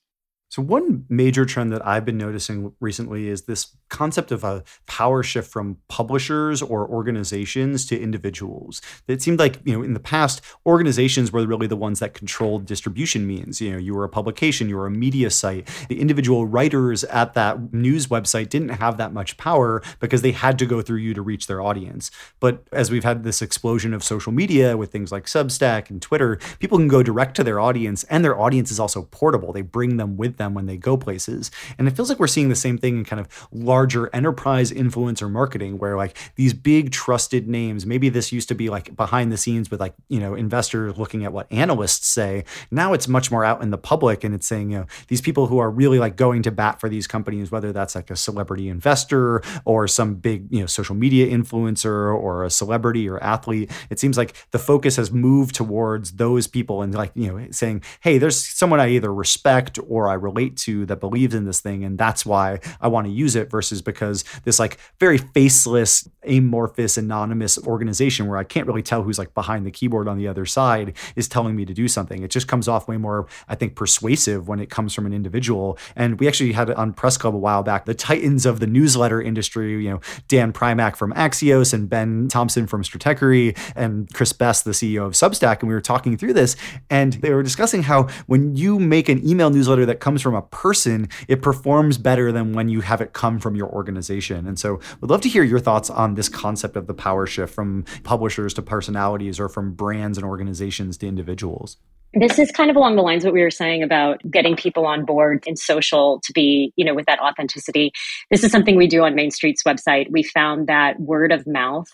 So, 0.49 0.63
one 0.63 1.05
major 1.09 1.45
trend 1.45 1.71
that 1.73 1.85
I've 1.85 2.05
been 2.05 2.17
noticing 2.17 2.73
recently 2.79 3.27
is 3.27 3.43
this 3.43 3.75
concept 3.89 4.31
of 4.31 4.43
a 4.43 4.63
power 4.88 5.21
shift 5.21 5.51
from 5.51 5.77
publishers 5.88 6.63
or 6.63 6.88
organizations 6.88 7.85
to 7.88 7.99
individuals. 7.99 8.81
It 9.07 9.21
seemed 9.21 9.38
like, 9.38 9.59
you 9.63 9.73
know, 9.73 9.83
in 9.83 9.93
the 9.93 9.99
past, 9.99 10.41
organizations 10.65 11.31
were 11.31 11.45
really 11.45 11.67
the 11.67 11.75
ones 11.75 11.99
that 11.99 12.15
controlled 12.15 12.65
distribution 12.65 13.27
means. 13.27 13.62
You 13.62 13.73
know, 13.73 13.77
you 13.77 13.93
were 13.93 14.03
a 14.03 14.09
publication, 14.09 14.69
you 14.69 14.77
were 14.77 14.88
a 14.88 14.91
media 14.91 15.29
site. 15.29 15.67
The 15.88 16.01
individual 16.01 16.47
writers 16.47 17.03
at 17.05 17.35
that 17.35 17.71
news 17.71 18.07
website 18.07 18.49
didn't 18.49 18.69
have 18.69 18.97
that 18.97 19.13
much 19.13 19.38
power 19.38 19.83
because 19.99 20.23
they 20.23 20.31
had 20.31 20.57
to 20.59 20.65
go 20.65 20.81
through 20.81 20.99
you 20.99 21.13
to 21.13 21.21
reach 21.21 21.45
their 21.45 21.62
audience. 21.62 22.09
But 22.39 22.63
as 22.71 22.89
we've 22.89 23.03
had 23.03 23.23
this 23.23 23.43
explosion 23.43 23.93
of 23.93 24.03
social 24.03 24.31
media 24.31 24.75
with 24.75 24.91
things 24.91 25.12
like 25.12 25.25
Substack 25.25 25.91
and 25.91 26.01
Twitter, 26.01 26.39
people 26.57 26.79
can 26.79 26.88
go 26.88 27.03
direct 27.03 27.35
to 27.35 27.43
their 27.43 27.59
audience, 27.59 28.03
and 28.05 28.25
their 28.25 28.39
audience 28.39 28.71
is 28.71 28.79
also 28.79 29.03
portable. 29.12 29.53
They 29.53 29.62
bring 29.62 29.97
them 29.97 30.17
with 30.17 30.38
them 30.39 30.56
when 30.56 30.65
they 30.65 30.75
go 30.75 30.97
places. 30.97 31.52
And 31.78 31.88
it 31.88 31.91
feels 31.91 32.10
like 32.10 32.19
we're 32.19 32.25
seeing 32.25 32.49
the 32.49 32.56
same 32.56 32.80
thing 32.80 32.97
in 32.97 33.06
kind 33.06 33.19
of 33.19 33.47
larger 33.52 34.10
enterprise 34.15 34.71
influencer 34.71 35.30
marketing 35.30 35.78
where 35.78 35.95
like 35.95 36.17
these 36.36 36.56
big 36.56 36.91
trusted 36.91 37.47
names, 37.47 37.86
maybe 37.86 38.10
this 38.10 38.32
used 38.32 38.47
to 38.47 38.56
be 38.56 38.69
like 38.69 38.95
behind 38.95 39.32
the 39.32 39.38
scenes 39.38 39.69
with 39.69 39.80
like, 39.80 39.93
you 40.08 40.19
know, 40.19 40.34
investors 40.34 40.97
looking 40.97 41.23
at 41.23 41.32
what 41.32 41.45
analysts 41.52 42.08
say. 42.08 42.43
Now 42.71 42.93
it's 42.93 43.08
much 43.08 43.30
more 43.30 43.45
out 43.45 43.62
in 43.62 43.69
the 43.69 43.78
public 43.78 44.23
and 44.23 44.34
it's 44.34 44.47
saying, 44.47 44.71
you 44.71 44.80
know, 44.80 44.86
these 45.10 45.21
people 45.21 45.45
who 45.45 45.60
are 45.60 45.69
really 45.69 45.99
like 45.99 46.15
going 46.15 46.41
to 46.43 46.52
bat 46.52 46.80
for 46.80 46.89
these 46.89 47.06
companies, 47.06 47.52
whether 47.52 47.71
that's 47.71 47.93
like 47.93 48.10
a 48.10 48.15
celebrity 48.15 48.69
investor 48.69 49.43
or 49.65 49.88
some 49.88 50.15
big, 50.15 50.47
you 50.49 50.62
know, 50.62 50.65
social 50.65 50.95
media 50.95 51.28
influencer 51.28 52.15
or 52.15 52.43
a 52.43 52.49
celebrity 52.49 53.08
or 53.08 53.21
athlete. 53.21 53.69
It 53.89 53.99
seems 53.99 54.17
like 54.17 54.34
the 54.52 54.60
focus 54.60 54.95
has 54.95 55.12
moved 55.12 55.56
towards 55.56 56.13
those 56.13 56.47
people 56.47 56.82
and 56.82 56.93
like, 56.95 57.12
you 57.13 57.32
know, 57.32 57.47
saying, 57.52 57.84
hey, 58.02 58.17
there's 58.17 58.43
someone 58.43 58.80
I 58.80 58.89
either 58.89 59.13
respect 59.13 59.78
or 59.88 60.08
I 60.08 60.13
relate 60.30 60.58
to 60.58 60.86
that 60.88 61.00
believes 61.00 61.34
in 61.34 61.46
this 61.46 61.60
thing. 61.60 61.84
And 61.84 61.98
that's 61.98 62.26
why 62.26 62.60
I 62.82 62.88
want 62.88 63.08
to 63.08 63.13
use 63.13 63.36
it 63.36 63.50
versus 63.50 63.82
because 63.82 64.24
this 64.44 64.60
like 64.60 64.78
very 65.00 65.18
faceless, 65.18 66.08
amorphous, 66.24 66.98
anonymous 66.98 67.58
organization 67.65 68.28
where 68.28 68.38
I 68.38 68.44
can't 68.44 68.68
really 68.68 68.84
tell 68.84 69.04
who's 69.04 69.20
like 69.20 69.34
behind 69.34 69.65
the 69.65 69.72
keyboard 69.72 70.08
on 70.08 70.18
the 70.18 70.28
other 70.28 70.46
side 70.46 70.96
is 71.15 71.28
telling 71.28 71.56
me 71.56 71.65
to 71.65 71.74
do 71.74 71.88
something. 71.88 72.24
It 72.24 72.32
just 72.32 72.48
comes 72.48 72.68
off 72.68 72.88
way 72.88 72.98
more, 72.98 73.28
I 73.48 73.56
think, 73.56 73.76
persuasive 73.76 74.48
when 74.48 74.60
it 74.60 74.70
comes 74.70 74.94
from 74.94 75.06
an 75.06 75.13
individual. 75.13 75.78
And 75.96 76.20
we 76.20 76.28
actually 76.28 76.52
had 76.52 76.70
it 76.70 76.78
on 76.78 76.94
Press 76.94 77.18
Club 77.18 77.36
a 77.36 77.38
while 77.38 77.63
back, 77.63 77.86
the 77.86 77.94
titans 77.94 78.46
of 78.46 78.60
the 78.60 78.68
newsletter 78.68 79.22
industry, 79.22 79.84
you 79.84 79.89
know, 79.89 80.02
Dan 80.28 80.54
Primack 80.54 80.96
from 80.96 81.13
Axios 81.13 81.74
and 81.74 81.89
Ben 81.89 82.28
Thompson 82.28 82.68
from 82.68 82.84
Stratechery 82.84 83.58
and 83.76 84.12
Chris 84.13 84.34
Best, 84.34 84.65
the 84.65 84.72
CEO 84.72 85.06
of 85.06 85.13
Substack. 85.13 85.60
And 85.60 85.70
we 85.70 85.74
were 85.74 85.82
talking 85.82 86.18
through 86.18 86.34
this 86.34 86.56
and 86.89 87.13
they 87.13 87.34
were 87.34 87.44
discussing 87.44 87.84
how 87.84 88.08
when 88.28 88.56
you 88.56 88.80
make 88.80 89.10
an 89.10 89.28
email 89.28 89.50
newsletter 89.50 89.86
that 89.86 90.00
comes 90.00 90.18
from 90.21 90.36
a 90.36 90.41
person, 90.41 91.08
it 91.27 91.41
performs 91.41 91.97
better 91.97 92.32
than 92.32 92.53
when 92.53 92.69
you 92.69 92.82
have 92.82 93.01
it 93.01 93.13
come 93.13 93.39
from 93.39 93.55
your 93.55 93.69
organization. 93.69 94.47
And 94.47 94.60
so 94.60 94.79
we'd 95.01 95.10
love 95.10 95.21
to 95.21 95.29
hear 95.29 95.43
your 95.43 95.60
thoughts 95.60 95.89
on 95.89 96.15
this 96.15 96.29
concept 96.29 96.75
of 96.75 96.88
the 96.88 96.93
power 96.93 97.25
shift 97.25 97.53
from 97.53 97.86
publishers 98.03 98.53
to 98.55 98.62
personalities 98.62 99.39
or 99.39 99.49
from 99.49 99.73
brands 99.73 100.17
and 100.17 100.25
organizations 100.25 100.97
to 100.97 101.08
individuals. 101.08 101.77
This 102.13 102.39
is 102.39 102.51
kind 102.51 102.71
of 102.71 102.75
along 102.75 102.95
the 102.95 103.03
lines 103.03 103.23
what 103.23 103.36
we 103.36 103.41
were 103.41 103.51
saying 103.51 103.84
about 103.84 104.19
getting 104.32 104.55
people 104.55 104.88
on 104.88 105.05
board 105.05 105.43
in 105.45 105.55
social 105.55 106.19
to 106.23 106.34
be, 106.34 106.73
you 106.75 106.84
know, 106.84 106.95
with 106.95 107.05
that 107.05 107.19
authenticity. 107.19 107.91
This 108.32 108.43
is 108.43 108.51
something 108.51 108.75
we 108.75 108.88
do 108.88 109.03
on 109.03 109.13
Main 109.13 109.29
Street's 109.29 109.62
website. 109.63 110.10
We 110.10 110.23
found 110.23 110.65
that 110.65 110.99
word 110.99 111.32
of 111.32 111.45
mouth 111.45 111.88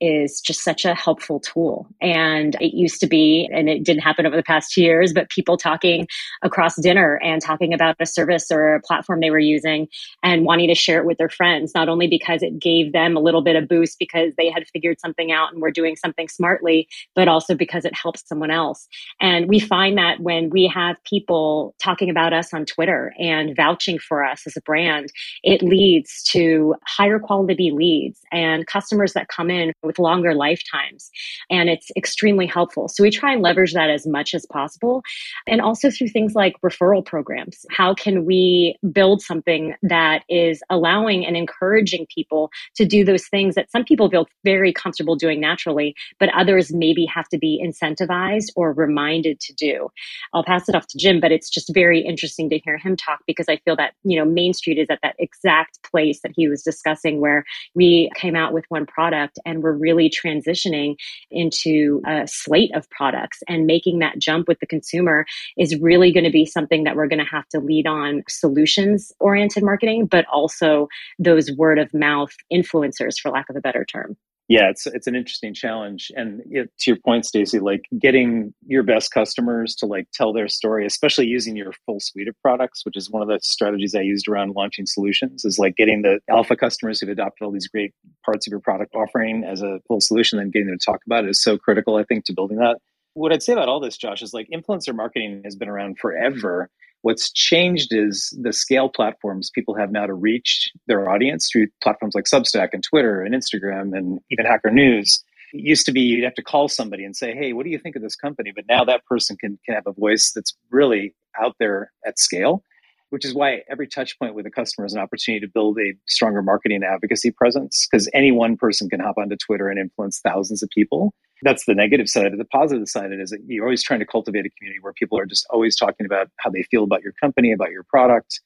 is 0.00 0.40
just 0.40 0.62
such 0.62 0.84
a 0.84 0.94
helpful 0.94 1.40
tool. 1.40 1.86
And 2.00 2.54
it 2.60 2.74
used 2.76 3.00
to 3.00 3.06
be, 3.06 3.48
and 3.52 3.68
it 3.68 3.84
didn't 3.84 4.02
happen 4.02 4.26
over 4.26 4.36
the 4.36 4.42
past 4.42 4.72
two 4.72 4.82
years, 4.82 5.12
but 5.12 5.30
people 5.30 5.56
talking 5.56 6.06
across 6.42 6.80
dinner 6.80 7.20
and 7.22 7.42
talking 7.42 7.72
about 7.74 7.96
a 8.00 8.06
service 8.06 8.50
or 8.50 8.74
a 8.74 8.80
platform 8.80 9.20
they 9.20 9.30
were 9.30 9.38
using 9.38 9.88
and 10.22 10.44
wanting 10.44 10.68
to 10.68 10.74
share 10.74 10.98
it 10.98 11.06
with 11.06 11.18
their 11.18 11.28
friends, 11.28 11.72
not 11.74 11.88
only 11.88 12.06
because 12.06 12.42
it 12.42 12.58
gave 12.58 12.92
them 12.92 13.16
a 13.16 13.20
little 13.20 13.42
bit 13.42 13.56
of 13.56 13.68
boost 13.68 13.98
because 13.98 14.32
they 14.36 14.50
had 14.50 14.66
figured 14.72 15.00
something 15.00 15.32
out 15.32 15.52
and 15.52 15.62
were 15.62 15.70
doing 15.70 15.96
something 15.96 16.28
smartly, 16.28 16.88
but 17.14 17.28
also 17.28 17.54
because 17.54 17.84
it 17.84 17.94
helps 17.94 18.26
someone 18.26 18.50
else. 18.50 18.88
And 19.20 19.48
we 19.48 19.58
find 19.58 19.98
that 19.98 20.20
when 20.20 20.50
we 20.50 20.66
have 20.66 20.96
people 21.04 21.74
talking 21.82 22.10
about 22.10 22.32
us 22.32 22.54
on 22.54 22.64
Twitter 22.64 23.12
and 23.18 23.56
vouching 23.56 23.98
for 23.98 24.24
us 24.24 24.46
as 24.46 24.56
a 24.56 24.60
brand, 24.62 25.12
it 25.42 25.62
leads 25.62 26.22
to 26.24 26.74
higher 26.86 27.18
quality 27.18 27.70
leads 27.72 28.20
and 28.32 28.66
customers 28.66 29.12
that 29.12 29.28
come 29.28 29.50
in 29.50 29.72
with 29.88 29.98
longer 29.98 30.34
lifetimes. 30.34 31.10
And 31.50 31.68
it's 31.68 31.90
extremely 31.96 32.46
helpful. 32.46 32.86
So 32.86 33.02
we 33.02 33.10
try 33.10 33.32
and 33.32 33.42
leverage 33.42 33.72
that 33.72 33.90
as 33.90 34.06
much 34.06 34.34
as 34.34 34.46
possible. 34.46 35.02
And 35.48 35.60
also 35.60 35.90
through 35.90 36.08
things 36.08 36.34
like 36.36 36.54
referral 36.64 37.04
programs. 37.04 37.66
How 37.70 37.94
can 37.94 38.24
we 38.24 38.76
build 38.92 39.22
something 39.22 39.74
that 39.82 40.22
is 40.28 40.62
allowing 40.70 41.26
and 41.26 41.36
encouraging 41.36 42.06
people 42.14 42.50
to 42.76 42.84
do 42.84 43.04
those 43.04 43.26
things 43.26 43.56
that 43.56 43.72
some 43.72 43.82
people 43.82 44.08
feel 44.08 44.28
very 44.44 44.72
comfortable 44.72 45.16
doing 45.16 45.40
naturally, 45.40 45.94
but 46.20 46.28
others 46.36 46.72
maybe 46.72 47.06
have 47.06 47.28
to 47.30 47.38
be 47.38 47.60
incentivized 47.64 48.50
or 48.54 48.72
reminded 48.72 49.40
to 49.40 49.54
do? 49.54 49.88
I'll 50.34 50.44
pass 50.44 50.68
it 50.68 50.74
off 50.74 50.86
to 50.88 50.98
Jim, 50.98 51.18
but 51.18 51.32
it's 51.32 51.50
just 51.50 51.72
very 51.74 52.00
interesting 52.00 52.50
to 52.50 52.58
hear 52.58 52.76
him 52.76 52.96
talk 52.96 53.20
because 53.26 53.46
I 53.48 53.56
feel 53.64 53.76
that, 53.76 53.94
you 54.04 54.18
know, 54.18 54.24
Main 54.24 54.52
Street 54.52 54.78
is 54.78 54.88
at 54.90 55.00
that 55.02 55.16
exact 55.18 55.78
place 55.90 56.20
that 56.22 56.32
he 56.36 56.48
was 56.48 56.62
discussing 56.62 57.20
where 57.20 57.44
we 57.74 58.10
came 58.14 58.36
out 58.36 58.52
with 58.52 58.64
one 58.68 58.84
product 58.84 59.38
and 59.46 59.62
we're 59.62 59.77
really 59.78 60.10
transitioning 60.10 60.96
into 61.30 62.02
a 62.06 62.26
slate 62.26 62.74
of 62.74 62.88
products 62.90 63.42
and 63.48 63.66
making 63.66 63.98
that 64.00 64.18
jump 64.18 64.48
with 64.48 64.58
the 64.60 64.66
consumer 64.66 65.24
is 65.56 65.78
really 65.80 66.12
going 66.12 66.24
to 66.24 66.30
be 66.30 66.44
something 66.44 66.84
that 66.84 66.96
we're 66.96 67.08
going 67.08 67.24
to 67.24 67.30
have 67.30 67.48
to 67.48 67.60
lead 67.60 67.86
on 67.86 68.22
solutions 68.28 69.12
oriented 69.20 69.62
marketing, 69.62 70.06
but 70.06 70.24
also 70.32 70.88
those 71.18 71.50
word 71.52 71.78
of 71.78 71.92
mouth 71.94 72.32
influencers, 72.52 73.18
for 73.18 73.30
lack 73.30 73.48
of 73.48 73.56
a 73.56 73.60
better 73.60 73.84
term 73.84 74.16
yeah, 74.48 74.70
it's 74.70 74.86
it's 74.86 75.06
an 75.06 75.14
interesting 75.14 75.52
challenge, 75.52 76.10
and 76.16 76.40
to 76.50 76.68
your 76.86 76.96
point, 77.04 77.26
Stacy, 77.26 77.60
like 77.60 77.82
getting 77.98 78.54
your 78.66 78.82
best 78.82 79.12
customers 79.12 79.74
to 79.76 79.86
like 79.86 80.08
tell 80.14 80.32
their 80.32 80.48
story, 80.48 80.86
especially 80.86 81.26
using 81.26 81.54
your 81.54 81.72
full 81.84 82.00
suite 82.00 82.28
of 82.28 82.34
products, 82.40 82.84
which 82.86 82.96
is 82.96 83.10
one 83.10 83.20
of 83.20 83.28
the 83.28 83.38
strategies 83.42 83.94
I 83.94 84.00
used 84.00 84.26
around 84.26 84.54
launching 84.56 84.86
solutions, 84.86 85.44
is 85.44 85.58
like 85.58 85.76
getting 85.76 86.00
the 86.00 86.20
alpha 86.30 86.56
customers 86.56 86.98
who've 86.98 87.10
adopted 87.10 87.44
all 87.44 87.52
these 87.52 87.68
great 87.68 87.92
parts 88.24 88.46
of 88.46 88.50
your 88.50 88.60
product 88.60 88.94
offering 88.94 89.44
as 89.44 89.60
a 89.60 89.80
full 89.86 90.00
solution, 90.00 90.38
and 90.38 90.50
getting 90.50 90.68
them 90.68 90.78
to 90.78 90.84
talk 90.84 91.00
about 91.04 91.24
it 91.24 91.30
is 91.30 91.42
so 91.42 91.58
critical, 91.58 91.96
I 91.96 92.04
think, 92.04 92.24
to 92.24 92.32
building 92.32 92.56
that. 92.56 92.78
What 93.12 93.32
I'd 93.32 93.42
say 93.42 93.52
about 93.52 93.68
all 93.68 93.80
this, 93.80 93.98
Josh, 93.98 94.22
is 94.22 94.32
like 94.32 94.48
influencer 94.50 94.94
marketing 94.94 95.42
has 95.44 95.56
been 95.56 95.68
around 95.68 95.98
forever 95.98 96.70
What's 97.02 97.30
changed 97.32 97.92
is 97.92 98.36
the 98.42 98.52
scale 98.52 98.88
platforms 98.88 99.50
people 99.54 99.76
have 99.76 99.92
now 99.92 100.06
to 100.06 100.14
reach 100.14 100.70
their 100.86 101.08
audience 101.08 101.48
through 101.50 101.68
platforms 101.82 102.14
like 102.14 102.24
Substack 102.24 102.70
and 102.72 102.82
Twitter 102.82 103.22
and 103.22 103.34
Instagram 103.34 103.96
and 103.96 104.18
even 104.30 104.44
Hacker 104.44 104.70
News. 104.70 105.22
It 105.52 105.60
used 105.60 105.86
to 105.86 105.92
be 105.92 106.00
you'd 106.00 106.24
have 106.24 106.34
to 106.34 106.42
call 106.42 106.68
somebody 106.68 107.04
and 107.04 107.16
say, 107.16 107.34
"Hey, 107.34 107.52
what 107.52 107.64
do 107.64 107.70
you 107.70 107.78
think 107.78 107.96
of 107.96 108.02
this 108.02 108.16
company?" 108.16 108.52
But 108.54 108.66
now 108.68 108.84
that 108.84 109.04
person 109.06 109.36
can 109.36 109.58
can 109.64 109.74
have 109.74 109.86
a 109.86 109.92
voice 109.92 110.32
that's 110.34 110.54
really 110.70 111.14
out 111.40 111.54
there 111.60 111.92
at 112.04 112.18
scale, 112.18 112.62
which 113.10 113.24
is 113.24 113.32
why 113.32 113.62
every 113.70 113.86
touch 113.86 114.18
point 114.18 114.34
with 114.34 114.46
a 114.46 114.50
customer 114.50 114.84
is 114.84 114.92
an 114.92 115.00
opportunity 115.00 115.46
to 115.46 115.50
build 115.50 115.78
a 115.78 115.94
stronger 116.06 116.42
marketing 116.42 116.82
advocacy 116.82 117.30
presence 117.30 117.86
because 117.90 118.10
any 118.12 118.32
one 118.32 118.56
person 118.56 118.90
can 118.90 119.00
hop 119.00 119.16
onto 119.18 119.36
Twitter 119.36 119.68
and 119.68 119.78
influence 119.78 120.20
thousands 120.20 120.62
of 120.62 120.68
people 120.70 121.14
that's 121.42 121.64
the 121.66 121.74
negative 121.74 122.08
side. 122.08 122.32
Of 122.32 122.38
the 122.38 122.44
positive 122.44 122.88
side 122.88 123.10
is 123.12 123.30
that 123.30 123.40
you're 123.46 123.64
always 123.64 123.82
trying 123.82 124.00
to 124.00 124.06
cultivate 124.06 124.46
a 124.46 124.50
community 124.50 124.80
where 124.80 124.92
people 124.92 125.18
are 125.18 125.26
just 125.26 125.46
always 125.50 125.76
talking 125.76 126.06
about 126.06 126.28
how 126.38 126.50
they 126.50 126.62
feel 126.64 126.84
about 126.84 127.02
your 127.02 127.12
company, 127.20 127.52
about 127.52 127.70
your 127.70 127.84
product, 127.84 128.40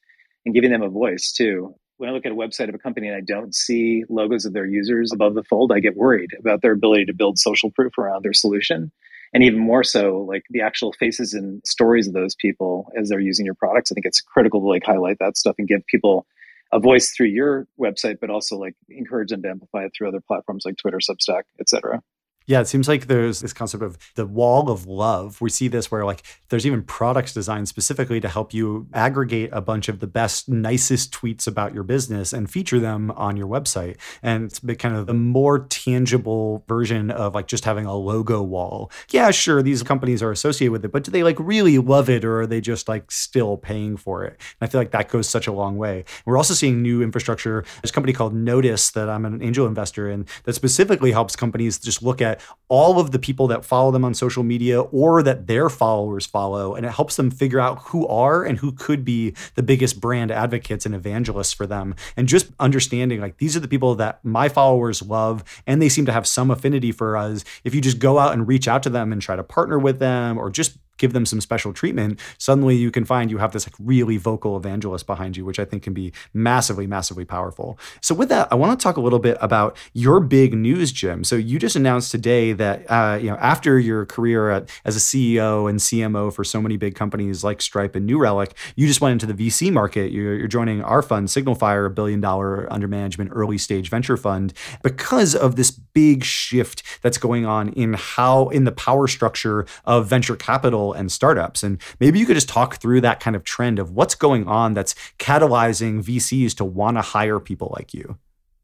and 0.44 0.54
giving 0.54 0.70
them 0.70 0.82
a 0.82 0.88
voice 0.88 1.32
too. 1.32 1.74
When 1.98 2.10
I 2.10 2.12
look 2.12 2.26
at 2.26 2.32
a 2.32 2.36
website 2.36 2.68
of 2.68 2.74
a 2.74 2.78
company 2.78 3.06
and 3.08 3.16
I 3.16 3.20
don't 3.20 3.54
see 3.54 4.04
logos 4.08 4.44
of 4.44 4.52
their 4.52 4.66
users 4.66 5.12
above 5.12 5.34
the 5.34 5.44
fold, 5.44 5.72
I 5.72 5.78
get 5.80 5.96
worried 5.96 6.30
about 6.38 6.62
their 6.62 6.72
ability 6.72 7.04
to 7.06 7.14
build 7.14 7.38
social 7.38 7.70
proof 7.70 7.96
around 7.96 8.24
their 8.24 8.32
solution. 8.32 8.90
And 9.32 9.42
even 9.42 9.60
more 9.60 9.84
so, 9.84 10.26
like 10.28 10.42
the 10.50 10.60
actual 10.60 10.92
faces 10.92 11.32
and 11.32 11.62
stories 11.64 12.06
of 12.06 12.12
those 12.12 12.34
people 12.34 12.90
as 12.98 13.08
they're 13.08 13.20
using 13.20 13.46
your 13.46 13.54
products. 13.54 13.90
I 13.90 13.94
think 13.94 14.04
it's 14.04 14.20
critical 14.20 14.60
to 14.60 14.66
like 14.66 14.84
highlight 14.84 15.18
that 15.20 15.38
stuff 15.38 15.54
and 15.58 15.68
give 15.68 15.86
people 15.86 16.26
a 16.72 16.80
voice 16.80 17.10
through 17.10 17.28
your 17.28 17.66
website, 17.80 18.16
but 18.20 18.30
also 18.30 18.56
like 18.56 18.74
encourage 18.88 19.30
them 19.30 19.42
to 19.42 19.48
amplify 19.48 19.84
it 19.84 19.92
through 19.96 20.08
other 20.08 20.20
platforms 20.20 20.64
like 20.66 20.76
Twitter, 20.76 20.98
Substack, 20.98 21.42
et 21.60 21.68
cetera. 21.68 22.02
Yeah, 22.46 22.60
it 22.60 22.68
seems 22.68 22.88
like 22.88 23.06
there's 23.06 23.40
this 23.40 23.52
concept 23.52 23.82
of 23.82 23.98
the 24.14 24.26
wall 24.26 24.70
of 24.70 24.86
love. 24.86 25.40
We 25.40 25.50
see 25.50 25.68
this 25.68 25.90
where 25.90 26.04
like 26.04 26.22
there's 26.48 26.66
even 26.66 26.82
products 26.82 27.32
designed 27.32 27.68
specifically 27.68 28.20
to 28.20 28.28
help 28.28 28.52
you 28.52 28.86
aggregate 28.92 29.50
a 29.52 29.60
bunch 29.60 29.88
of 29.88 30.00
the 30.00 30.06
best, 30.06 30.48
nicest 30.48 31.12
tweets 31.12 31.46
about 31.46 31.74
your 31.74 31.82
business 31.82 32.32
and 32.32 32.50
feature 32.50 32.80
them 32.80 33.10
on 33.12 33.36
your 33.36 33.46
website. 33.46 33.96
And 34.22 34.44
it's 34.44 34.60
kind 34.78 34.96
of 34.96 35.06
the 35.06 35.14
more 35.14 35.66
tangible 35.68 36.64
version 36.68 37.10
of 37.10 37.34
like 37.34 37.46
just 37.46 37.64
having 37.64 37.86
a 37.86 37.94
logo 37.94 38.42
wall. 38.42 38.90
Yeah, 39.10 39.30
sure, 39.30 39.62
these 39.62 39.82
companies 39.82 40.22
are 40.22 40.30
associated 40.30 40.72
with 40.72 40.84
it, 40.84 40.92
but 40.92 41.04
do 41.04 41.10
they 41.10 41.22
like 41.22 41.38
really 41.38 41.78
love 41.78 42.08
it 42.08 42.24
or 42.24 42.40
are 42.40 42.46
they 42.46 42.60
just 42.60 42.88
like 42.88 43.10
still 43.10 43.56
paying 43.56 43.96
for 43.96 44.24
it? 44.24 44.32
And 44.60 44.68
I 44.68 44.70
feel 44.70 44.80
like 44.80 44.90
that 44.92 45.08
goes 45.08 45.28
such 45.28 45.46
a 45.46 45.52
long 45.52 45.76
way. 45.76 46.04
We're 46.24 46.36
also 46.36 46.54
seeing 46.54 46.82
new 46.82 47.02
infrastructure. 47.02 47.64
There's 47.82 47.90
a 47.90 47.94
company 47.94 48.12
called 48.12 48.34
Notice 48.34 48.90
that 48.90 49.08
I'm 49.08 49.24
an 49.24 49.42
angel 49.42 49.66
investor 49.66 50.08
in 50.10 50.26
that 50.44 50.54
specifically 50.54 51.12
helps 51.12 51.36
companies 51.36 51.78
just 51.78 52.02
look 52.02 52.20
at 52.20 52.31
at 52.32 52.40
all 52.68 52.98
of 52.98 53.12
the 53.12 53.18
people 53.18 53.46
that 53.48 53.64
follow 53.64 53.90
them 53.90 54.04
on 54.04 54.14
social 54.14 54.42
media 54.42 54.80
or 54.80 55.22
that 55.22 55.46
their 55.46 55.68
followers 55.68 56.26
follow. 56.26 56.74
And 56.74 56.84
it 56.84 56.92
helps 56.92 57.16
them 57.16 57.30
figure 57.30 57.60
out 57.60 57.78
who 57.84 58.06
are 58.08 58.44
and 58.44 58.58
who 58.58 58.72
could 58.72 59.04
be 59.04 59.34
the 59.54 59.62
biggest 59.62 60.00
brand 60.00 60.30
advocates 60.30 60.86
and 60.86 60.94
evangelists 60.94 61.52
for 61.52 61.66
them. 61.66 61.94
And 62.16 62.26
just 62.26 62.50
understanding 62.58 63.20
like 63.20 63.36
these 63.38 63.56
are 63.56 63.60
the 63.60 63.68
people 63.68 63.94
that 63.96 64.24
my 64.24 64.48
followers 64.48 65.02
love 65.02 65.44
and 65.66 65.80
they 65.80 65.88
seem 65.88 66.06
to 66.06 66.12
have 66.12 66.26
some 66.26 66.50
affinity 66.50 66.92
for 66.92 67.16
us. 67.16 67.44
If 67.64 67.74
you 67.74 67.80
just 67.80 67.98
go 67.98 68.18
out 68.18 68.32
and 68.32 68.48
reach 68.48 68.66
out 68.66 68.82
to 68.84 68.90
them 68.90 69.12
and 69.12 69.20
try 69.20 69.36
to 69.36 69.44
partner 69.44 69.78
with 69.78 69.98
them 69.98 70.38
or 70.38 70.50
just 70.50 70.78
give 71.02 71.12
them 71.12 71.26
some 71.26 71.40
special 71.40 71.72
treatment, 71.72 72.20
suddenly 72.38 72.76
you 72.76 72.92
can 72.92 73.04
find 73.04 73.28
you 73.28 73.38
have 73.38 73.50
this 73.50 73.66
like 73.66 73.74
really 73.80 74.16
vocal 74.16 74.56
evangelist 74.56 75.04
behind 75.04 75.36
you, 75.36 75.44
which 75.44 75.58
I 75.58 75.64
think 75.64 75.82
can 75.82 75.92
be 75.92 76.12
massively, 76.32 76.86
massively 76.86 77.24
powerful. 77.24 77.76
So 78.00 78.14
with 78.14 78.28
that, 78.28 78.46
I 78.52 78.54
want 78.54 78.78
to 78.78 78.82
talk 78.82 78.96
a 78.96 79.00
little 79.00 79.18
bit 79.18 79.36
about 79.40 79.76
your 79.92 80.20
big 80.20 80.54
news, 80.54 80.92
Jim. 80.92 81.24
So 81.24 81.34
you 81.34 81.58
just 81.58 81.74
announced 81.74 82.12
today 82.12 82.52
that 82.52 82.88
uh, 82.88 83.18
you 83.20 83.28
know 83.28 83.36
after 83.36 83.80
your 83.80 84.06
career 84.06 84.50
at, 84.50 84.70
as 84.84 84.94
a 84.94 85.00
CEO 85.00 85.68
and 85.68 85.80
CMO 85.80 86.32
for 86.32 86.44
so 86.44 86.62
many 86.62 86.76
big 86.76 86.94
companies 86.94 87.42
like 87.42 87.60
Stripe 87.60 87.96
and 87.96 88.06
New 88.06 88.18
Relic, 88.18 88.54
you 88.76 88.86
just 88.86 89.00
went 89.00 89.20
into 89.20 89.26
the 89.26 89.34
VC 89.34 89.72
market. 89.72 90.12
You're, 90.12 90.36
you're 90.36 90.46
joining 90.46 90.82
our 90.84 91.02
fund, 91.02 91.28
Signalfire, 91.28 91.86
a 91.86 91.90
billion 91.90 92.20
dollar 92.20 92.72
under 92.72 92.86
management 92.86 93.30
early 93.34 93.58
stage 93.58 93.90
venture 93.90 94.16
fund, 94.16 94.52
because 94.84 95.34
of 95.34 95.56
this 95.56 95.72
big 95.72 96.22
shift 96.22 96.84
that's 97.02 97.18
going 97.18 97.44
on 97.44 97.70
in 97.70 97.94
how 97.94 98.48
in 98.50 98.62
the 98.62 98.72
power 98.72 99.08
structure 99.08 99.66
of 99.84 100.06
venture 100.06 100.36
capital 100.36 100.91
and 100.92 101.10
startups. 101.10 101.62
And 101.62 101.80
maybe 102.00 102.18
you 102.18 102.26
could 102.26 102.36
just 102.36 102.48
talk 102.48 102.76
through 102.76 103.00
that 103.02 103.20
kind 103.20 103.36
of 103.36 103.44
trend 103.44 103.78
of 103.78 103.90
what's 103.92 104.14
going 104.14 104.46
on 104.46 104.74
that's 104.74 104.94
catalyzing 105.18 106.02
VCs 106.02 106.54
to 106.56 106.64
want 106.64 106.96
to 106.96 107.02
hire 107.02 107.40
people 107.40 107.72
like 107.76 107.94
you. 107.94 108.18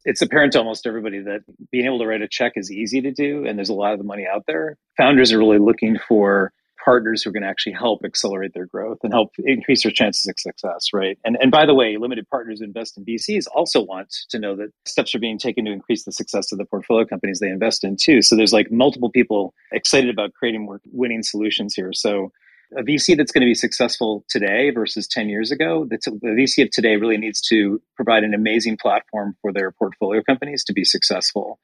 It's 0.04 0.22
apparent 0.22 0.52
to 0.52 0.58
almost 0.58 0.86
everybody 0.86 1.20
that 1.20 1.40
being 1.70 1.84
able 1.84 1.98
to 1.98 2.06
write 2.06 2.22
a 2.22 2.28
check 2.28 2.52
is 2.56 2.72
easy 2.72 3.00
to 3.02 3.10
do, 3.10 3.44
and 3.44 3.58
there's 3.58 3.68
a 3.68 3.74
lot 3.74 3.92
of 3.92 3.98
the 3.98 4.04
money 4.04 4.26
out 4.26 4.44
there. 4.46 4.78
Founders 4.96 5.32
are 5.32 5.38
really 5.38 5.58
looking 5.58 5.98
for 6.08 6.52
partners 6.88 7.22
who 7.22 7.28
are 7.28 7.34
going 7.34 7.42
to 7.42 7.48
actually 7.48 7.74
help 7.74 8.00
accelerate 8.02 8.52
their 8.54 8.64
growth 8.64 8.96
and 9.02 9.12
help 9.12 9.30
increase 9.44 9.82
their 9.82 9.92
chances 9.92 10.26
of 10.26 10.34
success, 10.38 10.86
right? 10.94 11.18
And 11.22 11.36
and 11.38 11.50
by 11.50 11.66
the 11.66 11.74
way, 11.74 11.98
limited 11.98 12.26
partners 12.30 12.60
who 12.60 12.64
invest 12.64 12.96
in 12.96 13.04
VCs 13.04 13.44
also 13.54 13.82
want 13.82 14.08
to 14.30 14.38
know 14.38 14.56
that 14.56 14.70
steps 14.86 15.14
are 15.14 15.18
being 15.18 15.38
taken 15.38 15.66
to 15.66 15.70
increase 15.70 16.04
the 16.06 16.12
success 16.12 16.50
of 16.50 16.56
the 16.56 16.64
portfolio 16.64 17.04
companies 17.04 17.40
they 17.40 17.50
invest 17.50 17.84
in 17.84 17.98
too. 18.00 18.22
So 18.22 18.36
there's 18.36 18.54
like 18.54 18.72
multiple 18.72 19.10
people 19.10 19.52
excited 19.70 20.08
about 20.08 20.32
creating 20.32 20.64
more 20.64 20.80
winning 20.86 21.22
solutions 21.22 21.74
here. 21.74 21.92
So 21.92 22.32
a 22.74 22.82
VC 22.82 23.18
that's 23.18 23.32
going 23.32 23.42
to 23.42 23.50
be 23.50 23.54
successful 23.54 24.24
today 24.30 24.70
versus 24.70 25.06
10 25.06 25.28
years 25.28 25.50
ago, 25.50 25.86
the, 25.90 25.98
the 26.22 26.28
VC 26.28 26.64
of 26.64 26.70
today 26.70 26.96
really 26.96 27.18
needs 27.18 27.42
to 27.48 27.82
provide 27.96 28.24
an 28.24 28.32
amazing 28.32 28.78
platform 28.80 29.36
for 29.42 29.52
their 29.52 29.72
portfolio 29.72 30.22
companies 30.22 30.64
to 30.64 30.72
be 30.72 30.84
successful. 30.84 31.58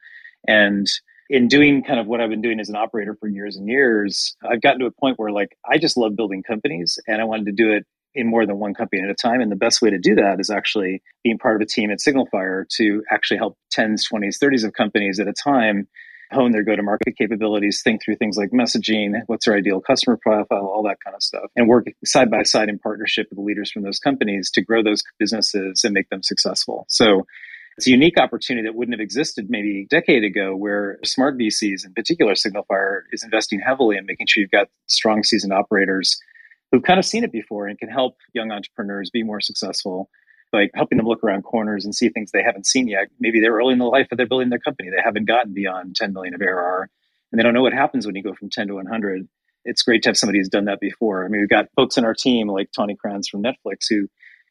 And 0.47 0.87
in 1.31 1.49
doing 1.49 1.83
kind 1.83 1.99
of 1.99 2.07
what 2.07 2.21
I've 2.21 2.31
been 2.31 2.43
doing 2.43 2.61
as 2.61 2.69
an 2.69 2.77
operator 2.77 3.17
for 3.19 3.29
years 3.29 3.57
and 3.57 3.69
years, 3.69 4.37
I've 4.43 4.61
gotten 4.61 4.81
to 4.81 4.87
a 4.87 4.91
point 4.91 5.19
where 5.19 5.31
like 5.31 5.57
I 5.69 5.79
just 5.79 5.97
love 5.97 6.17
building 6.17 6.43
companies 6.43 6.99
and 7.07 7.21
I 7.21 7.25
wanted 7.25 7.47
to 7.47 7.53
do 7.53 7.73
it 7.73 7.87
in 8.15 8.29
more 8.29 8.47
than 8.47 8.59
one 8.59 8.75
company 8.75 9.03
at 9.03 9.11
a 9.11 9.15
time. 9.15 9.41
And 9.41 9.51
the 9.51 9.57
best 9.57 9.83
way 9.83 9.91
to 9.91 9.99
do 9.99 10.15
that 10.17 10.39
is 10.39 10.51
actually 10.51 11.03
being 11.25 11.39
part 11.39 11.57
of 11.57 11.63
a 11.63 11.67
team 11.67 11.91
at 11.91 11.99
Signalfire 11.99 12.69
to 12.77 13.03
actually 13.11 13.39
help 13.39 13.57
10s, 13.77 14.03
20s, 14.13 14.37
30s 14.43 14.65
of 14.65 14.73
companies 14.73 15.19
at 15.19 15.27
a 15.27 15.33
time 15.33 15.89
hone 16.35 16.53
their 16.53 16.65
go 16.65 16.77
to 16.77 16.83
market 16.83 17.17
capabilities, 17.17 17.83
think 17.83 18.03
through 18.03 18.17
things 18.17 18.37
like 18.37 18.51
messaging, 18.51 19.21
what's 19.27 19.47
their 19.47 19.57
ideal 19.57 19.81
customer 19.81 20.19
profile, 20.21 20.67
all 20.67 20.83
that 20.83 20.99
kind 21.03 21.15
of 21.15 21.23
stuff, 21.23 21.51
and 21.57 21.69
work 21.69 21.87
side 22.05 22.31
by 22.31 22.43
side 22.43 22.69
in 22.69 22.79
partnership 22.79 23.27
with 23.31 23.39
the 23.39 23.43
leaders 23.43 23.71
from 23.71 23.83
those 23.83 23.99
companies 23.99 24.51
to 24.51 24.63
grow 24.63 24.83
those 24.83 25.03
businesses 25.19 25.85
and 25.85 25.95
make 25.95 26.09
them 26.11 26.23
successful. 26.23 26.87
So 26.89 27.27
it's 27.77 27.87
a 27.87 27.91
unique 27.91 28.19
opportunity 28.19 28.67
that 28.67 28.75
wouldn't 28.75 28.95
have 28.95 29.03
existed 29.03 29.47
maybe 29.49 29.83
a 29.83 29.87
decade 29.87 30.25
ago, 30.25 30.55
where 30.55 30.99
smart 31.05 31.37
VCs, 31.39 31.85
in 31.85 31.93
particular 31.95 32.35
Signalfire, 32.35 33.03
is 33.13 33.25
investing 33.25 33.61
heavily 33.61 33.97
in 33.97 34.07
making 34.07 34.27
sure 34.29 34.41
you've 34.41 34.51
got 34.51 34.69
strong 34.87 35.23
seasoned 35.25 35.53
operators 35.53 36.19
who've 36.71 36.83
kind 36.83 36.99
of 36.99 37.05
seen 37.05 37.25
it 37.25 37.33
before 37.33 37.67
and 37.67 37.79
can 37.79 37.89
help 37.89 38.17
young 38.33 38.51
entrepreneurs 38.51 39.11
be 39.11 39.23
more 39.23 39.41
successful 39.41 40.09
by 40.53 40.69
helping 40.75 40.99
them 40.99 41.07
look 41.07 41.23
around 41.25 41.43
corners 41.43 41.85
and 41.85 41.95
see 41.95 42.09
things 42.09 42.31
they 42.31 42.43
haven't 42.43 42.67
seen 42.67 42.87
yet. 42.87 43.09
Maybe 43.19 43.41
they're 43.41 43.55
early 43.55 43.73
in 43.73 43.79
the 43.81 43.85
life 43.87 44.07
of 44.11 44.19
they're 44.19 44.27
building 44.27 44.51
their 44.51 44.61
company. 44.61 44.91
They 44.91 45.03
haven't 45.03 45.27
gotten 45.27 45.53
beyond 45.53 45.97
10 45.97 46.13
million 46.13 46.35
of 46.35 46.41
ARR 46.41 46.89
and 47.33 47.39
they 47.39 47.43
don't 47.43 47.55
know 47.55 47.63
what 47.63 47.73
happens 47.73 48.07
when 48.07 48.15
you 48.15 48.23
go 48.23 48.35
from 48.35 48.51
10 48.51 48.69
to 48.69 48.75
100. 48.75 49.29
It's 49.65 49.83
great 49.83 50.05
to 50.05 50.11
have 50.11 50.17
somebody 50.17 50.39
who's 50.39 50.49
done 50.49 50.67
that 50.67 50.79
before. 50.79 51.25
I 51.25 51.29
mean, 51.29 51.41
we've 51.41 51.49
got 51.49 51.67
folks 51.75 51.97
in 51.97 52.05
our 52.05 52.15
team 52.15 52.49
like 52.49 52.71
Tawni 52.71 52.97
Cranz 52.97 53.29
from 53.29 53.43
Netflix 53.43 53.87
who 53.91 54.07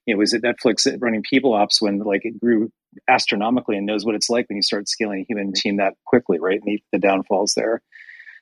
you 0.06 0.14
know, 0.14 0.20
was 0.20 0.34
at 0.34 0.42
Netflix 0.42 0.86
running 1.00 1.24
people 1.24 1.54
ops 1.54 1.82
when 1.82 2.00
like 2.00 2.22
it 2.24 2.40
grew 2.40 2.72
astronomically 3.08 3.78
and 3.78 3.86
knows 3.86 4.06
what 4.06 4.16
it's 4.16 4.30
like 4.30 4.48
when 4.50 4.58
you 4.58 4.62
start 4.62 4.88
scaling 4.88 5.22
a 5.22 5.26
human 5.28 5.54
team 5.54 5.78
that 5.78 5.94
quickly, 6.06 6.40
right? 6.40 6.60
And 6.64 6.80
the, 6.92 7.00
downfalls 7.00 7.54
there. 7.56 7.82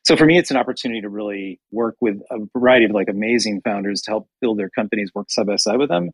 So 0.04 0.16
for 0.16 0.26
me, 0.26 0.38
it's 0.38 0.52
an 0.52 0.58
opportunity 0.58 1.02
to 1.02 1.10
really 1.10 1.60
work 1.72 1.96
with 2.02 2.22
a 2.32 2.38
variety 2.58 2.86
of 2.86 2.92
like 2.92 3.08
amazing 3.10 3.62
founders 3.62 4.02
to 4.04 4.12
help 4.12 4.28
build 4.42 4.58
their 4.58 4.70
companies, 4.70 5.12
work 5.14 5.30
side 5.30 5.46
by 5.46 5.58
side 5.58 5.78
with 5.78 5.90
them, 5.90 6.10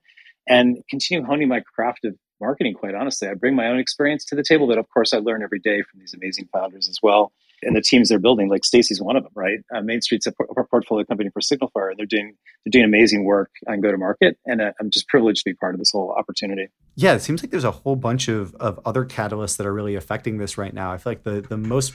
and 0.48 0.80
continue 0.90 1.24
honing 1.24 1.48
my 1.48 1.62
craft 1.62 2.04
of 2.04 2.16
marketing. 2.42 2.74
Quite 2.74 2.96
honestly, 2.96 3.30
I 3.30 3.34
bring 3.34 3.56
my 3.56 3.68
own 3.68 3.80
experience 3.80 4.26
to 4.26 4.36
the 4.36 4.44
table, 4.44 4.68
but 4.68 4.78
of 4.78 4.90
course, 4.90 5.14
I 5.14 5.20
learn 5.20 5.42
every 5.42 5.60
day 5.60 5.82
from 5.84 6.02
these 6.02 6.14
amazing 6.14 6.50
founders 6.54 6.90
as 6.90 7.00
well 7.02 7.32
and 7.64 7.76
the 7.76 7.82
teams 7.82 8.10
they're 8.10 8.20
building. 8.20 8.50
Like 8.50 8.64
Stacy's 8.64 9.02
one 9.02 9.16
of 9.16 9.24
them, 9.24 9.32
right? 9.36 9.60
Uh, 9.74 9.82
Main 9.82 10.02
Street's 10.02 10.28
a, 10.28 10.34
a, 10.58 10.64
portfolio 10.66 11.06
company 11.06 11.30
for 11.30 11.42
Signalfire, 11.42 11.90
and 11.90 11.98
they're 11.98 12.06
doing 12.06 12.36
they're 12.66 12.72
doing 12.72 12.86
amazing 12.86 13.24
work 13.24 13.52
on 13.68 13.82
go 13.82 13.92
to 13.92 13.98
market, 13.98 14.38
and 14.46 14.62
uh, 14.62 14.72
I'm 14.80 14.90
just 14.90 15.08
privileged 15.08 15.44
to 15.44 15.50
be 15.50 15.54
part 15.54 15.74
of 15.74 15.80
this 15.80 15.92
whole 15.92 16.12
opportunity. 16.12 16.68
Yeah, 16.96 17.14
it 17.14 17.22
seems 17.22 17.44
like 17.44 17.52
there's 17.52 17.64
a 17.64 17.72
whole 17.72 17.96
bunch 17.96 18.28
of, 18.28 18.56
of 18.56 18.80
other 18.86 19.06
catalysts 19.06 19.58
that 19.58 19.66
are 19.66 19.74
really 19.74 19.96
affecting 19.96 20.38
this 20.38 20.58
right 20.58 20.74
now. 20.74 20.92
I 20.92 20.98
feel 20.98 21.12
like 21.12 21.24
the, 21.24 21.42
the 21.42 21.58
most 21.58 21.94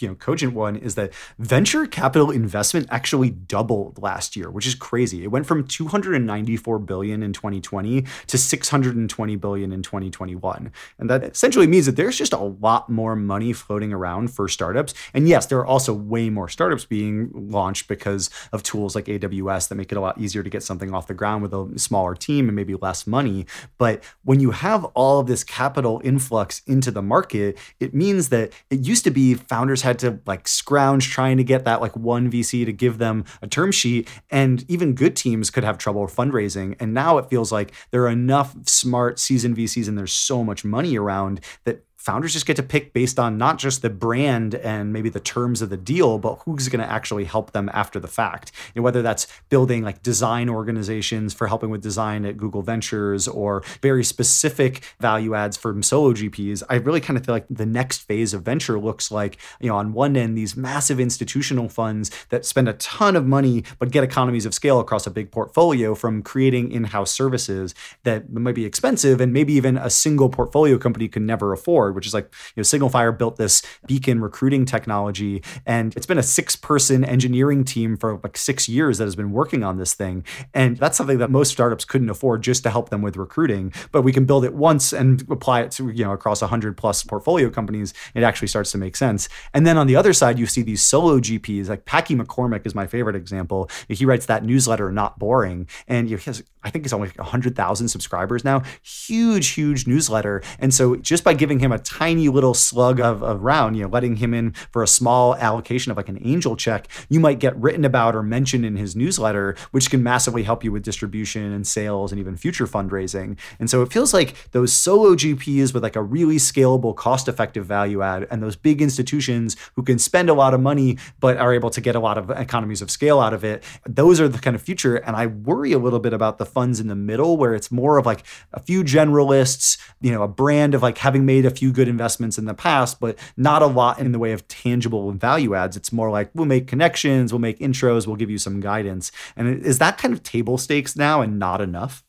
you 0.00 0.08
know 0.08 0.14
cogent 0.14 0.54
one 0.54 0.76
is 0.76 0.94
that 0.94 1.12
venture 1.38 1.86
capital 1.86 2.30
investment 2.30 2.86
actually 2.90 3.30
doubled 3.30 4.00
last 4.00 4.36
year, 4.36 4.50
which 4.50 4.66
is 4.66 4.74
crazy. 4.74 5.24
It 5.24 5.28
went 5.28 5.46
from 5.46 5.66
294 5.66 6.78
billion 6.80 7.22
in 7.22 7.32
2020 7.32 8.04
to 8.26 8.38
620 8.38 9.36
billion 9.36 9.72
in 9.72 9.82
2021. 9.82 10.72
And 10.98 11.10
that 11.10 11.24
essentially 11.24 11.66
means 11.66 11.86
that 11.86 11.96
there's 11.96 12.16
just 12.16 12.32
a 12.32 12.38
lot 12.38 12.88
more 12.88 13.16
money 13.16 13.52
floating 13.52 13.92
around 13.92 14.28
for 14.28 14.48
startups. 14.48 14.94
And 15.14 15.28
yes, 15.28 15.46
there 15.46 15.58
are 15.58 15.66
also 15.66 15.92
way 15.92 16.30
more 16.30 16.48
startups 16.48 16.84
being 16.84 17.30
launched 17.32 17.88
because 17.88 18.30
of 18.52 18.62
tools 18.62 18.94
like 18.94 19.06
AWS 19.06 19.68
that 19.68 19.74
make 19.74 19.92
it 19.92 19.98
a 19.98 20.00
lot 20.00 20.18
easier 20.18 20.42
to 20.42 20.50
get 20.50 20.62
something 20.62 20.94
off 20.94 21.06
the 21.06 21.14
ground 21.14 21.42
with 21.42 21.54
a 21.54 21.78
smaller 21.78 22.14
team 22.14 22.48
and 22.48 22.56
maybe 22.56 22.74
less 22.74 23.06
money. 23.06 23.46
But 23.78 24.02
when 24.24 24.40
you 24.40 24.50
have 24.50 24.84
all 24.86 25.20
of 25.20 25.26
this 25.26 25.44
capital 25.44 26.00
influx 26.04 26.62
into 26.66 26.90
the 26.90 27.02
market, 27.02 27.58
it 27.80 27.94
means 27.94 28.28
that 28.30 28.52
it 28.70 28.80
used 28.80 29.04
to 29.04 29.10
be 29.10 29.34
founders 29.34 29.82
had 29.88 29.98
to 30.00 30.20
like 30.26 30.46
scrounge 30.46 31.10
trying 31.10 31.36
to 31.38 31.44
get 31.44 31.64
that 31.64 31.80
like 31.80 31.96
one 31.96 32.30
VC 32.30 32.64
to 32.64 32.72
give 32.72 32.98
them 32.98 33.24
a 33.42 33.46
term 33.46 33.72
sheet. 33.72 34.08
And 34.30 34.64
even 34.68 34.94
good 34.94 35.16
teams 35.16 35.50
could 35.50 35.64
have 35.64 35.78
trouble 35.78 36.06
fundraising. 36.06 36.76
And 36.78 36.94
now 36.94 37.18
it 37.18 37.28
feels 37.28 37.50
like 37.50 37.72
there 37.90 38.04
are 38.04 38.08
enough 38.08 38.54
smart 38.66 39.18
seasoned 39.18 39.56
VCs 39.56 39.88
and 39.88 39.98
there's 39.98 40.12
so 40.12 40.44
much 40.44 40.64
money 40.64 40.96
around 40.96 41.40
that 41.64 41.84
founders 42.08 42.32
just 42.32 42.46
get 42.46 42.56
to 42.56 42.62
pick 42.62 42.94
based 42.94 43.18
on 43.18 43.36
not 43.36 43.58
just 43.58 43.82
the 43.82 43.90
brand 43.90 44.54
and 44.54 44.94
maybe 44.94 45.10
the 45.10 45.20
terms 45.20 45.60
of 45.60 45.68
the 45.68 45.76
deal, 45.76 46.18
but 46.18 46.36
who's 46.46 46.70
going 46.70 46.80
to 46.80 46.90
actually 46.90 47.24
help 47.24 47.52
them 47.52 47.68
after 47.74 48.00
the 48.00 48.08
fact. 48.08 48.50
Whether 48.72 49.02
that's 49.02 49.26
building 49.50 49.82
like 49.82 50.02
design 50.02 50.48
organizations 50.48 51.34
for 51.34 51.48
helping 51.48 51.68
with 51.68 51.82
design 51.82 52.24
at 52.24 52.38
Google 52.38 52.62
Ventures 52.62 53.28
or 53.28 53.62
very 53.82 54.02
specific 54.02 54.82
value 54.98 55.34
adds 55.34 55.58
from 55.58 55.82
solo 55.82 56.14
GPs, 56.14 56.62
I 56.70 56.76
really 56.76 57.02
kind 57.02 57.18
of 57.18 57.26
feel 57.26 57.34
like 57.34 57.44
the 57.50 57.66
next 57.66 57.98
phase 57.98 58.32
of 58.32 58.40
venture 58.42 58.80
looks 58.80 59.10
like, 59.10 59.36
you 59.60 59.68
know, 59.68 59.76
on 59.76 59.92
one 59.92 60.16
end, 60.16 60.38
these 60.38 60.56
massive 60.56 60.98
institutional 60.98 61.68
funds 61.68 62.10
that 62.30 62.46
spend 62.46 62.70
a 62.70 62.72
ton 62.72 63.16
of 63.16 63.26
money 63.26 63.64
but 63.78 63.90
get 63.90 64.02
economies 64.02 64.46
of 64.46 64.54
scale 64.54 64.80
across 64.80 65.06
a 65.06 65.10
big 65.10 65.30
portfolio 65.30 65.94
from 65.94 66.22
creating 66.22 66.72
in-house 66.72 67.10
services 67.10 67.74
that 68.04 68.32
might 68.32 68.54
be 68.54 68.64
expensive 68.64 69.20
and 69.20 69.30
maybe 69.30 69.52
even 69.52 69.76
a 69.76 69.90
single 69.90 70.30
portfolio 70.30 70.78
company 70.78 71.06
could 71.06 71.20
never 71.20 71.52
afford 71.52 71.97
which 71.98 72.06
is 72.06 72.14
like, 72.14 72.32
you 72.54 72.60
know, 72.60 72.62
Signal 72.62 72.88
Fire 72.88 73.10
built 73.10 73.36
this 73.36 73.60
beacon 73.88 74.20
recruiting 74.20 74.64
technology. 74.64 75.42
And 75.66 75.96
it's 75.96 76.06
been 76.06 76.16
a 76.16 76.22
six 76.22 76.54
person 76.54 77.04
engineering 77.04 77.64
team 77.64 77.96
for 77.96 78.20
like 78.22 78.36
six 78.36 78.68
years 78.68 78.98
that 78.98 79.04
has 79.04 79.16
been 79.16 79.32
working 79.32 79.64
on 79.64 79.78
this 79.78 79.94
thing. 79.94 80.24
And 80.54 80.76
that's 80.76 80.96
something 80.96 81.18
that 81.18 81.30
most 81.30 81.50
startups 81.50 81.84
couldn't 81.84 82.08
afford 82.08 82.42
just 82.42 82.62
to 82.62 82.70
help 82.70 82.90
them 82.90 83.02
with 83.02 83.16
recruiting. 83.16 83.72
But 83.90 84.02
we 84.02 84.12
can 84.12 84.26
build 84.26 84.44
it 84.44 84.54
once 84.54 84.92
and 84.92 85.22
apply 85.28 85.62
it 85.62 85.72
to, 85.72 85.90
you 85.90 86.04
know, 86.04 86.12
across 86.12 86.40
100 86.40 86.76
plus 86.76 87.02
portfolio 87.02 87.50
companies. 87.50 87.92
It 88.14 88.22
actually 88.22 88.48
starts 88.48 88.70
to 88.72 88.78
make 88.78 88.94
sense. 88.94 89.28
And 89.52 89.66
then 89.66 89.76
on 89.76 89.88
the 89.88 89.96
other 89.96 90.12
side, 90.12 90.38
you 90.38 90.46
see 90.46 90.62
these 90.62 90.82
solo 90.82 91.18
GPs, 91.18 91.68
like 91.68 91.84
Packy 91.84 92.14
McCormick 92.14 92.64
is 92.64 92.76
my 92.76 92.86
favorite 92.86 93.16
example. 93.16 93.68
He 93.88 94.04
writes 94.04 94.26
that 94.26 94.44
newsletter, 94.44 94.92
Not 94.92 95.18
Boring. 95.18 95.68
And 95.88 96.08
he 96.08 96.16
has, 96.16 96.44
I 96.68 96.70
think 96.70 96.84
he's 96.84 96.92
only 96.92 97.08
100,000 97.08 97.88
subscribers 97.88 98.44
now. 98.44 98.62
Huge, 98.82 99.48
huge 99.48 99.86
newsletter. 99.86 100.42
And 100.58 100.72
so 100.74 100.96
just 100.96 101.24
by 101.24 101.32
giving 101.32 101.60
him 101.60 101.72
a 101.72 101.78
tiny 101.78 102.28
little 102.28 102.52
slug 102.52 103.00
of, 103.00 103.22
of 103.22 103.42
round, 103.42 103.74
you 103.74 103.84
know, 103.84 103.88
letting 103.88 104.16
him 104.16 104.34
in 104.34 104.52
for 104.70 104.82
a 104.82 104.86
small 104.86 105.34
allocation 105.36 105.90
of 105.90 105.96
like 105.96 106.10
an 106.10 106.18
angel 106.22 106.56
check, 106.56 106.86
you 107.08 107.20
might 107.20 107.38
get 107.38 107.56
written 107.56 107.86
about 107.86 108.14
or 108.14 108.22
mentioned 108.22 108.66
in 108.66 108.76
his 108.76 108.94
newsletter, 108.94 109.56
which 109.70 109.88
can 109.88 110.02
massively 110.02 110.42
help 110.42 110.62
you 110.62 110.70
with 110.70 110.82
distribution 110.82 111.52
and 111.52 111.66
sales 111.66 112.12
and 112.12 112.20
even 112.20 112.36
future 112.36 112.66
fundraising. 112.66 113.38
And 113.58 113.70
so 113.70 113.80
it 113.80 113.90
feels 113.90 114.12
like 114.12 114.50
those 114.50 114.70
solo 114.70 115.14
GPs 115.14 115.72
with 115.72 115.82
like 115.82 115.96
a 115.96 116.02
really 116.02 116.36
scalable, 116.36 116.94
cost 116.94 117.28
effective 117.28 117.64
value 117.64 118.02
add, 118.02 118.26
and 118.30 118.42
those 118.42 118.56
big 118.56 118.82
institutions 118.82 119.56
who 119.74 119.82
can 119.82 119.98
spend 119.98 120.28
a 120.28 120.34
lot 120.34 120.52
of 120.52 120.60
money 120.60 120.98
but 121.18 121.38
are 121.38 121.54
able 121.54 121.70
to 121.70 121.80
get 121.80 121.96
a 121.96 122.00
lot 122.00 122.18
of 122.18 122.28
economies 122.28 122.82
of 122.82 122.90
scale 122.90 123.20
out 123.20 123.32
of 123.32 123.42
it, 123.42 123.64
those 123.86 124.20
are 124.20 124.28
the 124.28 124.38
kind 124.38 124.54
of 124.54 124.60
future. 124.60 124.96
And 124.96 125.16
I 125.16 125.28
worry 125.28 125.72
a 125.72 125.78
little 125.78 125.98
bit 125.98 126.12
about 126.12 126.36
the 126.36 126.44
funds 126.58 126.80
in 126.80 126.88
the 126.88 126.96
middle 126.96 127.36
where 127.36 127.54
it's 127.54 127.70
more 127.70 127.98
of 127.98 128.04
like 128.04 128.24
a 128.52 128.58
few 128.58 128.82
generalists, 128.82 129.78
you 130.00 130.10
know, 130.10 130.24
a 130.24 130.28
brand 130.28 130.74
of 130.74 130.82
like 130.82 130.98
having 130.98 131.24
made 131.24 131.46
a 131.46 131.50
few 131.50 131.70
good 131.70 131.86
investments 131.86 132.36
in 132.36 132.46
the 132.46 132.54
past, 132.54 132.98
but 132.98 133.16
not 133.36 133.62
a 133.62 133.66
lot 133.66 134.00
in 134.00 134.10
the 134.10 134.18
way 134.18 134.32
of 134.32 134.48
tangible 134.48 135.12
value 135.12 135.54
adds. 135.54 135.76
It's 135.76 135.92
more 135.92 136.10
like 136.10 136.32
we'll 136.34 136.46
make 136.46 136.66
connections, 136.66 137.32
we'll 137.32 137.38
make 137.38 137.60
intros, 137.60 138.08
we'll 138.08 138.16
give 138.16 138.28
you 138.28 138.38
some 138.38 138.58
guidance. 138.58 139.12
And 139.36 139.64
is 139.64 139.78
that 139.78 139.98
kind 139.98 140.12
of 140.12 140.24
table 140.24 140.58
stakes 140.58 140.96
now 140.96 141.20
and 141.20 141.38
not 141.38 141.60
enough? 141.60 142.02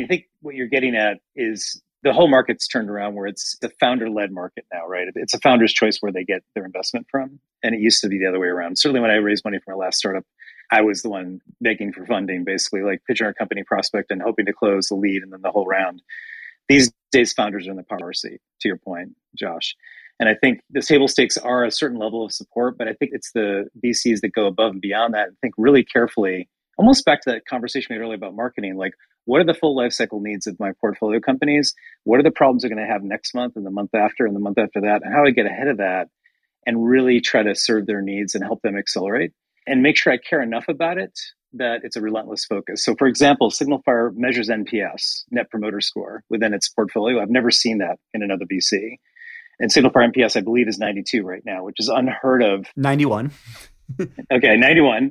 I 0.00 0.06
think 0.06 0.24
what 0.40 0.54
you're 0.54 0.66
getting 0.66 0.96
at 0.96 1.18
is 1.36 1.82
the 2.02 2.14
whole 2.14 2.30
market's 2.30 2.66
turned 2.66 2.88
around 2.88 3.16
where 3.16 3.26
it's 3.26 3.58
the 3.60 3.68
founder 3.80 4.08
led 4.08 4.32
market 4.32 4.64
now, 4.72 4.86
right? 4.86 5.08
It's 5.14 5.34
a 5.34 5.40
founder's 5.40 5.74
choice 5.74 5.98
where 6.00 6.10
they 6.10 6.24
get 6.24 6.42
their 6.54 6.64
investment 6.64 7.06
from. 7.10 7.38
And 7.62 7.74
it 7.74 7.82
used 7.82 8.00
to 8.00 8.08
be 8.08 8.18
the 8.18 8.26
other 8.26 8.40
way 8.40 8.48
around. 8.48 8.78
Certainly 8.78 9.02
when 9.02 9.10
I 9.10 9.16
raised 9.16 9.44
money 9.44 9.58
from 9.62 9.76
my 9.76 9.84
last 9.84 9.98
startup, 9.98 10.24
I 10.70 10.82
was 10.82 11.02
the 11.02 11.10
one 11.10 11.40
begging 11.60 11.92
for 11.92 12.06
funding, 12.06 12.44
basically 12.44 12.82
like 12.82 13.02
pitching 13.06 13.26
our 13.26 13.34
company 13.34 13.64
prospect 13.64 14.10
and 14.10 14.22
hoping 14.22 14.46
to 14.46 14.52
close 14.52 14.86
the 14.86 14.94
lead 14.94 15.22
and 15.22 15.32
then 15.32 15.42
the 15.42 15.50
whole 15.50 15.66
round. 15.66 16.02
These 16.68 16.92
days, 17.10 17.32
founders 17.32 17.66
are 17.66 17.72
in 17.72 17.76
the 17.76 17.82
power 17.82 18.12
seat, 18.12 18.40
to 18.60 18.68
your 18.68 18.76
point, 18.76 19.16
Josh. 19.36 19.74
And 20.20 20.28
I 20.28 20.34
think 20.34 20.60
the 20.70 20.82
table 20.82 21.08
stakes 21.08 21.36
are 21.36 21.64
a 21.64 21.70
certain 21.70 21.98
level 21.98 22.24
of 22.24 22.32
support, 22.32 22.78
but 22.78 22.86
I 22.86 22.92
think 22.92 23.10
it's 23.14 23.32
the 23.32 23.68
VCs 23.84 24.20
that 24.20 24.32
go 24.32 24.46
above 24.46 24.72
and 24.72 24.80
beyond 24.80 25.14
that 25.14 25.28
and 25.28 25.38
think 25.40 25.54
really 25.58 25.82
carefully, 25.82 26.48
almost 26.76 27.04
back 27.04 27.22
to 27.22 27.30
that 27.30 27.46
conversation 27.46 27.88
we 27.90 27.96
had 27.96 28.02
earlier 28.02 28.16
about 28.16 28.36
marketing. 28.36 28.76
Like, 28.76 28.92
what 29.24 29.40
are 29.40 29.44
the 29.44 29.54
full 29.54 29.74
life 29.74 29.92
cycle 29.92 30.20
needs 30.20 30.46
of 30.46 30.60
my 30.60 30.72
portfolio 30.80 31.20
companies? 31.20 31.74
What 32.04 32.20
are 32.20 32.22
the 32.22 32.30
problems 32.30 32.62
they're 32.62 32.74
going 32.74 32.86
to 32.86 32.92
have 32.92 33.02
next 33.02 33.34
month 33.34 33.56
and 33.56 33.66
the 33.66 33.70
month 33.70 33.94
after 33.94 34.26
and 34.26 34.36
the 34.36 34.40
month 34.40 34.58
after 34.58 34.82
that? 34.82 35.00
And 35.02 35.12
how 35.12 35.22
do 35.22 35.28
I 35.28 35.32
get 35.32 35.46
ahead 35.46 35.68
of 35.68 35.78
that 35.78 36.08
and 36.66 36.84
really 36.86 37.20
try 37.20 37.42
to 37.42 37.54
serve 37.54 37.86
their 37.86 38.02
needs 38.02 38.34
and 38.34 38.44
help 38.44 38.62
them 38.62 38.76
accelerate 38.76 39.32
and 39.70 39.82
make 39.82 39.96
sure 39.96 40.12
I 40.12 40.18
care 40.18 40.42
enough 40.42 40.64
about 40.68 40.98
it 40.98 41.18
that 41.54 41.80
it's 41.82 41.96
a 41.96 42.00
relentless 42.00 42.44
focus. 42.44 42.84
So, 42.84 42.94
for 42.96 43.06
example, 43.06 43.50
SignalFire 43.50 44.14
measures 44.14 44.48
NPS, 44.48 45.24
Net 45.30 45.50
Promoter 45.50 45.80
Score, 45.80 46.22
within 46.28 46.54
its 46.54 46.68
portfolio. 46.68 47.20
I've 47.20 47.30
never 47.30 47.50
seen 47.50 47.78
that 47.78 47.98
in 48.14 48.22
another 48.22 48.44
VC. 48.44 48.96
And 49.58 49.70
SignalFire 49.70 50.12
NPS, 50.12 50.36
I 50.36 50.40
believe, 50.40 50.68
is 50.68 50.78
92 50.78 51.22
right 51.22 51.42
now, 51.44 51.64
which 51.64 51.76
is 51.78 51.88
unheard 51.88 52.42
of. 52.42 52.66
91. 52.76 53.32
okay, 54.32 54.56
91. 54.56 55.10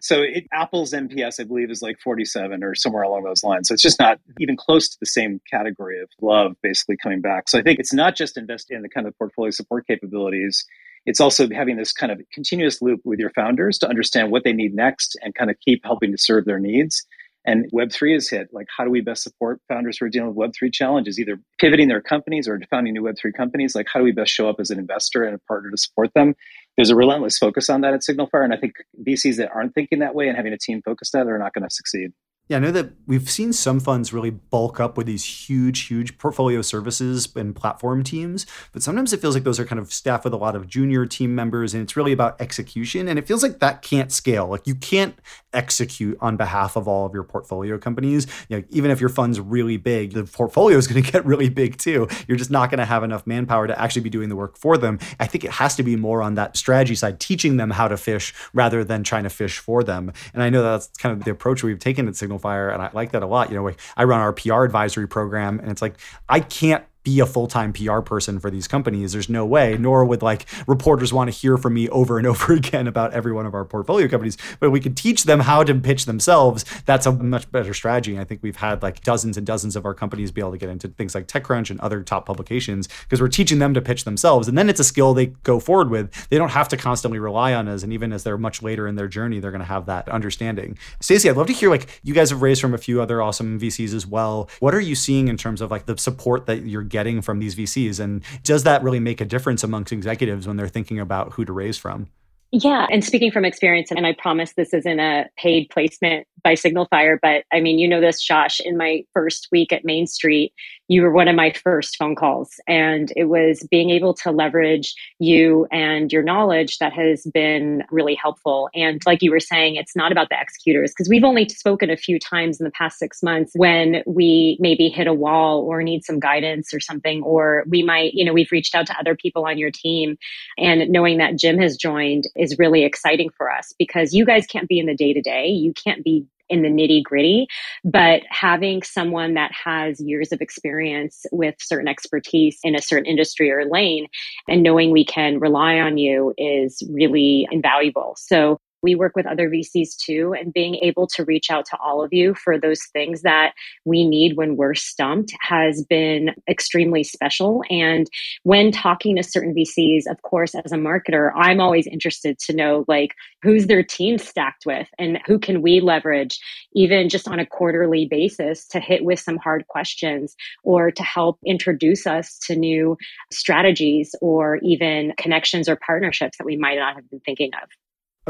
So 0.00 0.22
it, 0.22 0.44
Apple's 0.52 0.92
NPS, 0.92 1.40
I 1.40 1.44
believe, 1.44 1.70
is 1.70 1.82
like 1.82 1.98
47 1.98 2.62
or 2.62 2.74
somewhere 2.74 3.02
along 3.02 3.24
those 3.24 3.42
lines. 3.42 3.68
So 3.68 3.74
it's 3.74 3.82
just 3.82 3.98
not 3.98 4.18
even 4.38 4.56
close 4.56 4.88
to 4.88 4.96
the 5.00 5.06
same 5.06 5.40
category 5.50 6.00
of 6.00 6.08
love 6.20 6.52
basically 6.62 6.96
coming 7.02 7.20
back. 7.20 7.48
So 7.48 7.58
I 7.58 7.62
think 7.62 7.78
it's 7.78 7.92
not 7.92 8.16
just 8.16 8.36
investing 8.36 8.76
in 8.76 8.82
the 8.82 8.88
kind 8.88 9.06
of 9.06 9.18
portfolio 9.18 9.50
support 9.50 9.86
capabilities 9.86 10.64
it's 11.06 11.20
also 11.20 11.48
having 11.50 11.76
this 11.76 11.92
kind 11.92 12.12
of 12.12 12.20
continuous 12.32 12.82
loop 12.82 13.00
with 13.04 13.18
your 13.18 13.30
founders 13.30 13.78
to 13.78 13.88
understand 13.88 14.30
what 14.30 14.44
they 14.44 14.52
need 14.52 14.74
next 14.74 15.18
and 15.22 15.34
kind 15.34 15.50
of 15.50 15.56
keep 15.60 15.82
helping 15.84 16.12
to 16.12 16.18
serve 16.18 16.44
their 16.44 16.58
needs. 16.58 17.06
And 17.46 17.70
Web3 17.72 18.16
is 18.16 18.28
hit. 18.28 18.48
Like, 18.52 18.66
how 18.76 18.84
do 18.84 18.90
we 18.90 19.00
best 19.00 19.22
support 19.22 19.60
founders 19.66 19.96
who 19.98 20.04
are 20.04 20.10
dealing 20.10 20.34
with 20.34 20.52
Web3 20.52 20.72
challenges, 20.72 21.18
either 21.18 21.40
pivoting 21.58 21.88
their 21.88 22.02
companies 22.02 22.46
or 22.46 22.60
founding 22.68 22.92
new 22.92 23.02
Web3 23.02 23.32
companies? 23.34 23.74
Like, 23.74 23.86
how 23.90 23.98
do 23.98 24.04
we 24.04 24.12
best 24.12 24.30
show 24.30 24.48
up 24.48 24.56
as 24.60 24.70
an 24.70 24.78
investor 24.78 25.24
and 25.24 25.34
a 25.34 25.38
partner 25.38 25.70
to 25.70 25.76
support 25.78 26.12
them? 26.14 26.34
There's 26.76 26.90
a 26.90 26.96
relentless 26.96 27.38
focus 27.38 27.70
on 27.70 27.80
that 27.80 27.94
at 27.94 28.00
SignalFire. 28.00 28.44
And 28.44 28.52
I 28.52 28.58
think 28.58 28.74
VCs 29.06 29.36
that 29.36 29.50
aren't 29.54 29.74
thinking 29.74 30.00
that 30.00 30.14
way 30.14 30.28
and 30.28 30.36
having 30.36 30.52
a 30.52 30.58
team 30.58 30.82
focused 30.84 31.14
on 31.14 31.22
it 31.22 31.30
are 31.30 31.38
not 31.38 31.54
going 31.54 31.64
to 31.64 31.74
succeed. 31.74 32.10
Yeah, 32.50 32.56
I 32.56 32.60
know 32.60 32.72
that 32.72 32.90
we've 33.06 33.30
seen 33.30 33.52
some 33.52 33.78
funds 33.78 34.12
really 34.12 34.30
bulk 34.30 34.80
up 34.80 34.96
with 34.96 35.06
these 35.06 35.24
huge, 35.24 35.86
huge 35.86 36.18
portfolio 36.18 36.62
services 36.62 37.28
and 37.36 37.54
platform 37.54 38.02
teams, 38.02 38.44
but 38.72 38.82
sometimes 38.82 39.12
it 39.12 39.20
feels 39.20 39.36
like 39.36 39.44
those 39.44 39.60
are 39.60 39.64
kind 39.64 39.78
of 39.78 39.92
staffed 39.92 40.24
with 40.24 40.32
a 40.32 40.36
lot 40.36 40.56
of 40.56 40.66
junior 40.66 41.06
team 41.06 41.32
members 41.32 41.74
and 41.74 41.82
it's 41.84 41.96
really 41.96 42.10
about 42.10 42.40
execution. 42.40 43.06
And 43.06 43.20
it 43.20 43.28
feels 43.28 43.44
like 43.44 43.60
that 43.60 43.82
can't 43.82 44.10
scale. 44.10 44.48
Like 44.48 44.66
you 44.66 44.74
can't 44.74 45.14
execute 45.52 46.18
on 46.20 46.36
behalf 46.36 46.74
of 46.74 46.88
all 46.88 47.06
of 47.06 47.14
your 47.14 47.22
portfolio 47.22 47.78
companies. 47.78 48.26
You 48.48 48.58
know, 48.58 48.64
even 48.70 48.90
if 48.90 48.98
your 48.98 49.10
fund's 49.10 49.38
really 49.38 49.76
big, 49.76 50.14
the 50.14 50.24
portfolio 50.24 50.76
is 50.76 50.88
going 50.88 51.00
to 51.04 51.12
get 51.12 51.24
really 51.24 51.50
big 51.50 51.76
too. 51.78 52.08
You're 52.26 52.36
just 52.36 52.50
not 52.50 52.68
going 52.68 52.78
to 52.78 52.84
have 52.84 53.04
enough 53.04 53.28
manpower 53.28 53.68
to 53.68 53.80
actually 53.80 54.02
be 54.02 54.10
doing 54.10 54.28
the 54.28 54.34
work 54.34 54.58
for 54.58 54.76
them. 54.76 54.98
I 55.20 55.26
think 55.28 55.44
it 55.44 55.52
has 55.52 55.76
to 55.76 55.84
be 55.84 55.94
more 55.94 56.20
on 56.20 56.34
that 56.34 56.56
strategy 56.56 56.96
side, 56.96 57.20
teaching 57.20 57.58
them 57.58 57.70
how 57.70 57.86
to 57.86 57.96
fish 57.96 58.34
rather 58.52 58.82
than 58.82 59.04
trying 59.04 59.22
to 59.22 59.30
fish 59.30 59.58
for 59.58 59.84
them. 59.84 60.12
And 60.34 60.42
I 60.42 60.50
know 60.50 60.64
that's 60.64 60.88
kind 60.98 61.16
of 61.16 61.24
the 61.24 61.30
approach 61.30 61.62
we've 61.62 61.78
taken 61.78 62.08
at 62.08 62.16
Signal 62.16 62.39
Fire, 62.40 62.70
and 62.70 62.82
I 62.82 62.90
like 62.92 63.12
that 63.12 63.22
a 63.22 63.26
lot. 63.26 63.50
You 63.50 63.56
know, 63.56 63.70
I 63.96 64.04
run 64.04 64.20
our 64.20 64.32
PR 64.32 64.64
advisory 64.64 65.06
program, 65.06 65.60
and 65.60 65.70
it's 65.70 65.82
like 65.82 65.94
I 66.28 66.40
can't 66.40 66.84
be 67.02 67.20
a 67.20 67.26
full-time 67.26 67.72
PR 67.72 68.00
person 68.00 68.38
for 68.38 68.50
these 68.50 68.68
companies. 68.68 69.12
There's 69.12 69.28
no 69.28 69.46
way, 69.46 69.76
nor 69.78 70.04
would 70.04 70.22
like 70.22 70.46
reporters 70.66 71.12
want 71.12 71.32
to 71.32 71.36
hear 71.36 71.56
from 71.56 71.74
me 71.74 71.88
over 71.88 72.18
and 72.18 72.26
over 72.26 72.52
again 72.52 72.86
about 72.86 73.12
every 73.12 73.32
one 73.32 73.46
of 73.46 73.54
our 73.54 73.64
portfolio 73.64 74.08
companies. 74.08 74.36
But 74.58 74.70
we 74.70 74.80
could 74.80 74.96
teach 74.96 75.24
them 75.24 75.40
how 75.40 75.64
to 75.64 75.74
pitch 75.74 76.04
themselves. 76.04 76.64
That's 76.86 77.06
a 77.06 77.12
much 77.12 77.50
better 77.50 77.74
strategy. 77.74 78.18
I 78.18 78.24
think 78.24 78.42
we've 78.42 78.56
had 78.56 78.82
like 78.82 79.02
dozens 79.02 79.36
and 79.36 79.46
dozens 79.46 79.76
of 79.76 79.86
our 79.86 79.94
companies 79.94 80.30
be 80.30 80.40
able 80.40 80.52
to 80.52 80.58
get 80.58 80.68
into 80.68 80.88
things 80.88 81.14
like 81.14 81.26
TechCrunch 81.26 81.70
and 81.70 81.80
other 81.80 82.02
top 82.02 82.26
publications 82.26 82.88
because 83.02 83.20
we're 83.20 83.28
teaching 83.28 83.58
them 83.58 83.74
to 83.74 83.80
pitch 83.80 84.04
themselves. 84.04 84.48
And 84.48 84.56
then 84.56 84.68
it's 84.68 84.80
a 84.80 84.84
skill 84.84 85.14
they 85.14 85.26
go 85.26 85.60
forward 85.60 85.90
with. 85.90 86.28
They 86.28 86.38
don't 86.38 86.50
have 86.50 86.68
to 86.68 86.76
constantly 86.76 87.18
rely 87.18 87.54
on 87.54 87.68
us. 87.68 87.82
And 87.82 87.92
even 87.92 88.12
as 88.12 88.24
they're 88.24 88.38
much 88.38 88.62
later 88.62 88.86
in 88.86 88.96
their 88.96 89.08
journey, 89.08 89.40
they're 89.40 89.50
going 89.50 89.60
to 89.60 89.66
have 89.66 89.86
that 89.86 90.08
understanding. 90.08 90.78
Stacey, 91.00 91.30
I'd 91.30 91.36
love 91.36 91.46
to 91.46 91.52
hear 91.52 91.70
like 91.70 92.00
you 92.02 92.14
guys 92.14 92.30
have 92.30 92.42
raised 92.42 92.60
from 92.60 92.74
a 92.74 92.78
few 92.78 93.00
other 93.00 93.22
awesome 93.22 93.58
VCs 93.58 93.94
as 93.94 94.06
well. 94.06 94.48
What 94.60 94.74
are 94.74 94.80
you 94.80 94.94
seeing 94.94 95.28
in 95.28 95.36
terms 95.36 95.60
of 95.60 95.70
like 95.70 95.86
the 95.86 95.96
support 95.96 96.46
that 96.46 96.66
you're 96.66 96.82
getting 96.90 97.22
from 97.22 97.38
these 97.38 97.54
VCs? 97.54 98.00
And 98.00 98.22
does 98.42 98.64
that 98.64 98.82
really 98.82 99.00
make 99.00 99.20
a 99.20 99.24
difference 99.24 99.64
amongst 99.64 99.92
executives 99.92 100.46
when 100.46 100.56
they're 100.56 100.68
thinking 100.68 101.00
about 101.00 101.32
who 101.32 101.44
to 101.44 101.52
raise 101.52 101.78
from? 101.78 102.08
Yeah. 102.52 102.86
And 102.90 103.04
speaking 103.04 103.30
from 103.30 103.44
experience, 103.44 103.92
and 103.92 104.06
I 104.06 104.12
promise 104.12 104.54
this 104.54 104.74
isn't 104.74 104.98
a 104.98 105.26
paid 105.36 105.68
placement 105.70 106.26
by 106.42 106.54
Signal 106.54 106.86
Fire, 106.90 107.18
but 107.22 107.44
I 107.52 107.60
mean, 107.60 107.78
you 107.78 107.86
know 107.86 108.00
this, 108.00 108.20
Josh, 108.20 108.58
in 108.60 108.76
my 108.76 109.04
first 109.14 109.48
week 109.52 109.72
at 109.72 109.84
Main 109.84 110.08
Street, 110.08 110.52
you 110.90 111.02
were 111.02 111.12
one 111.12 111.28
of 111.28 111.36
my 111.36 111.52
first 111.52 111.96
phone 111.96 112.16
calls. 112.16 112.58
And 112.66 113.12
it 113.14 113.26
was 113.26 113.64
being 113.70 113.90
able 113.90 114.12
to 114.14 114.32
leverage 114.32 114.92
you 115.20 115.68
and 115.70 116.12
your 116.12 116.24
knowledge 116.24 116.78
that 116.78 116.92
has 116.92 117.24
been 117.32 117.84
really 117.92 118.16
helpful. 118.16 118.68
And 118.74 119.00
like 119.06 119.22
you 119.22 119.30
were 119.30 119.38
saying, 119.38 119.76
it's 119.76 119.94
not 119.94 120.10
about 120.10 120.30
the 120.30 120.40
executors, 120.40 120.90
because 120.90 121.08
we've 121.08 121.22
only 121.22 121.48
spoken 121.48 121.90
a 121.90 121.96
few 121.96 122.18
times 122.18 122.58
in 122.58 122.64
the 122.64 122.72
past 122.72 122.98
six 122.98 123.22
months 123.22 123.52
when 123.54 124.02
we 124.04 124.56
maybe 124.58 124.88
hit 124.88 125.06
a 125.06 125.14
wall 125.14 125.60
or 125.60 125.80
need 125.84 126.04
some 126.04 126.18
guidance 126.18 126.74
or 126.74 126.80
something, 126.80 127.22
or 127.22 127.62
we 127.68 127.84
might, 127.84 128.12
you 128.12 128.24
know, 128.24 128.32
we've 128.32 128.50
reached 128.50 128.74
out 128.74 128.86
to 128.88 128.98
other 128.98 129.14
people 129.14 129.46
on 129.46 129.58
your 129.58 129.70
team. 129.70 130.18
And 130.58 130.90
knowing 130.90 131.18
that 131.18 131.36
Jim 131.36 131.56
has 131.58 131.76
joined 131.76 132.24
is 132.34 132.58
really 132.58 132.82
exciting 132.82 133.30
for 133.30 133.48
us 133.48 133.72
because 133.78 134.12
you 134.12 134.26
guys 134.26 134.44
can't 134.44 134.68
be 134.68 134.80
in 134.80 134.86
the 134.86 134.96
day 134.96 135.12
to 135.12 135.20
day. 135.20 135.46
You 135.46 135.72
can't 135.72 136.02
be 136.02 136.26
in 136.50 136.62
the 136.62 136.68
nitty 136.68 137.02
gritty, 137.02 137.46
but 137.84 138.22
having 138.28 138.82
someone 138.82 139.34
that 139.34 139.52
has 139.52 140.00
years 140.00 140.32
of 140.32 140.40
experience 140.40 141.24
with 141.32 141.54
certain 141.58 141.88
expertise 141.88 142.58
in 142.62 142.74
a 142.74 142.82
certain 142.82 143.06
industry 143.06 143.50
or 143.50 143.64
lane 143.64 144.06
and 144.48 144.62
knowing 144.62 144.90
we 144.90 145.04
can 145.04 145.38
rely 145.38 145.78
on 145.78 145.96
you 145.96 146.34
is 146.36 146.82
really 146.90 147.48
invaluable. 147.50 148.14
So 148.18 148.58
we 148.82 148.94
work 148.94 149.16
with 149.16 149.26
other 149.26 149.48
VCs 149.48 149.96
too, 149.96 150.34
and 150.38 150.52
being 150.52 150.76
able 150.76 151.06
to 151.08 151.24
reach 151.24 151.50
out 151.50 151.64
to 151.66 151.78
all 151.78 152.02
of 152.02 152.12
you 152.12 152.34
for 152.34 152.58
those 152.58 152.80
things 152.92 153.22
that 153.22 153.52
we 153.84 154.06
need 154.06 154.36
when 154.36 154.56
we're 154.56 154.74
stumped 154.74 155.32
has 155.40 155.84
been 155.84 156.30
extremely 156.48 157.04
special. 157.04 157.62
And 157.70 158.08
when 158.42 158.72
talking 158.72 159.16
to 159.16 159.22
certain 159.22 159.54
VCs, 159.54 160.02
of 160.10 160.22
course, 160.22 160.54
as 160.54 160.72
a 160.72 160.76
marketer, 160.76 161.32
I'm 161.36 161.60
always 161.60 161.86
interested 161.86 162.38
to 162.40 162.54
know 162.54 162.84
like 162.88 163.14
who's 163.42 163.66
their 163.66 163.82
team 163.82 164.18
stacked 164.18 164.64
with 164.66 164.88
and 164.98 165.18
who 165.26 165.38
can 165.38 165.62
we 165.62 165.80
leverage 165.80 166.38
even 166.74 167.08
just 167.08 167.28
on 167.28 167.38
a 167.38 167.46
quarterly 167.46 168.06
basis 168.06 168.66
to 168.68 168.80
hit 168.80 169.04
with 169.04 169.18
some 169.18 169.36
hard 169.36 169.66
questions 169.68 170.36
or 170.64 170.90
to 170.90 171.02
help 171.02 171.38
introduce 171.44 172.06
us 172.06 172.38
to 172.38 172.56
new 172.56 172.96
strategies 173.32 174.14
or 174.20 174.58
even 174.62 175.12
connections 175.16 175.68
or 175.68 175.76
partnerships 175.76 176.38
that 176.38 176.44
we 176.44 176.56
might 176.56 176.76
not 176.76 176.94
have 176.94 177.08
been 177.10 177.20
thinking 177.20 177.50
of. 177.62 177.68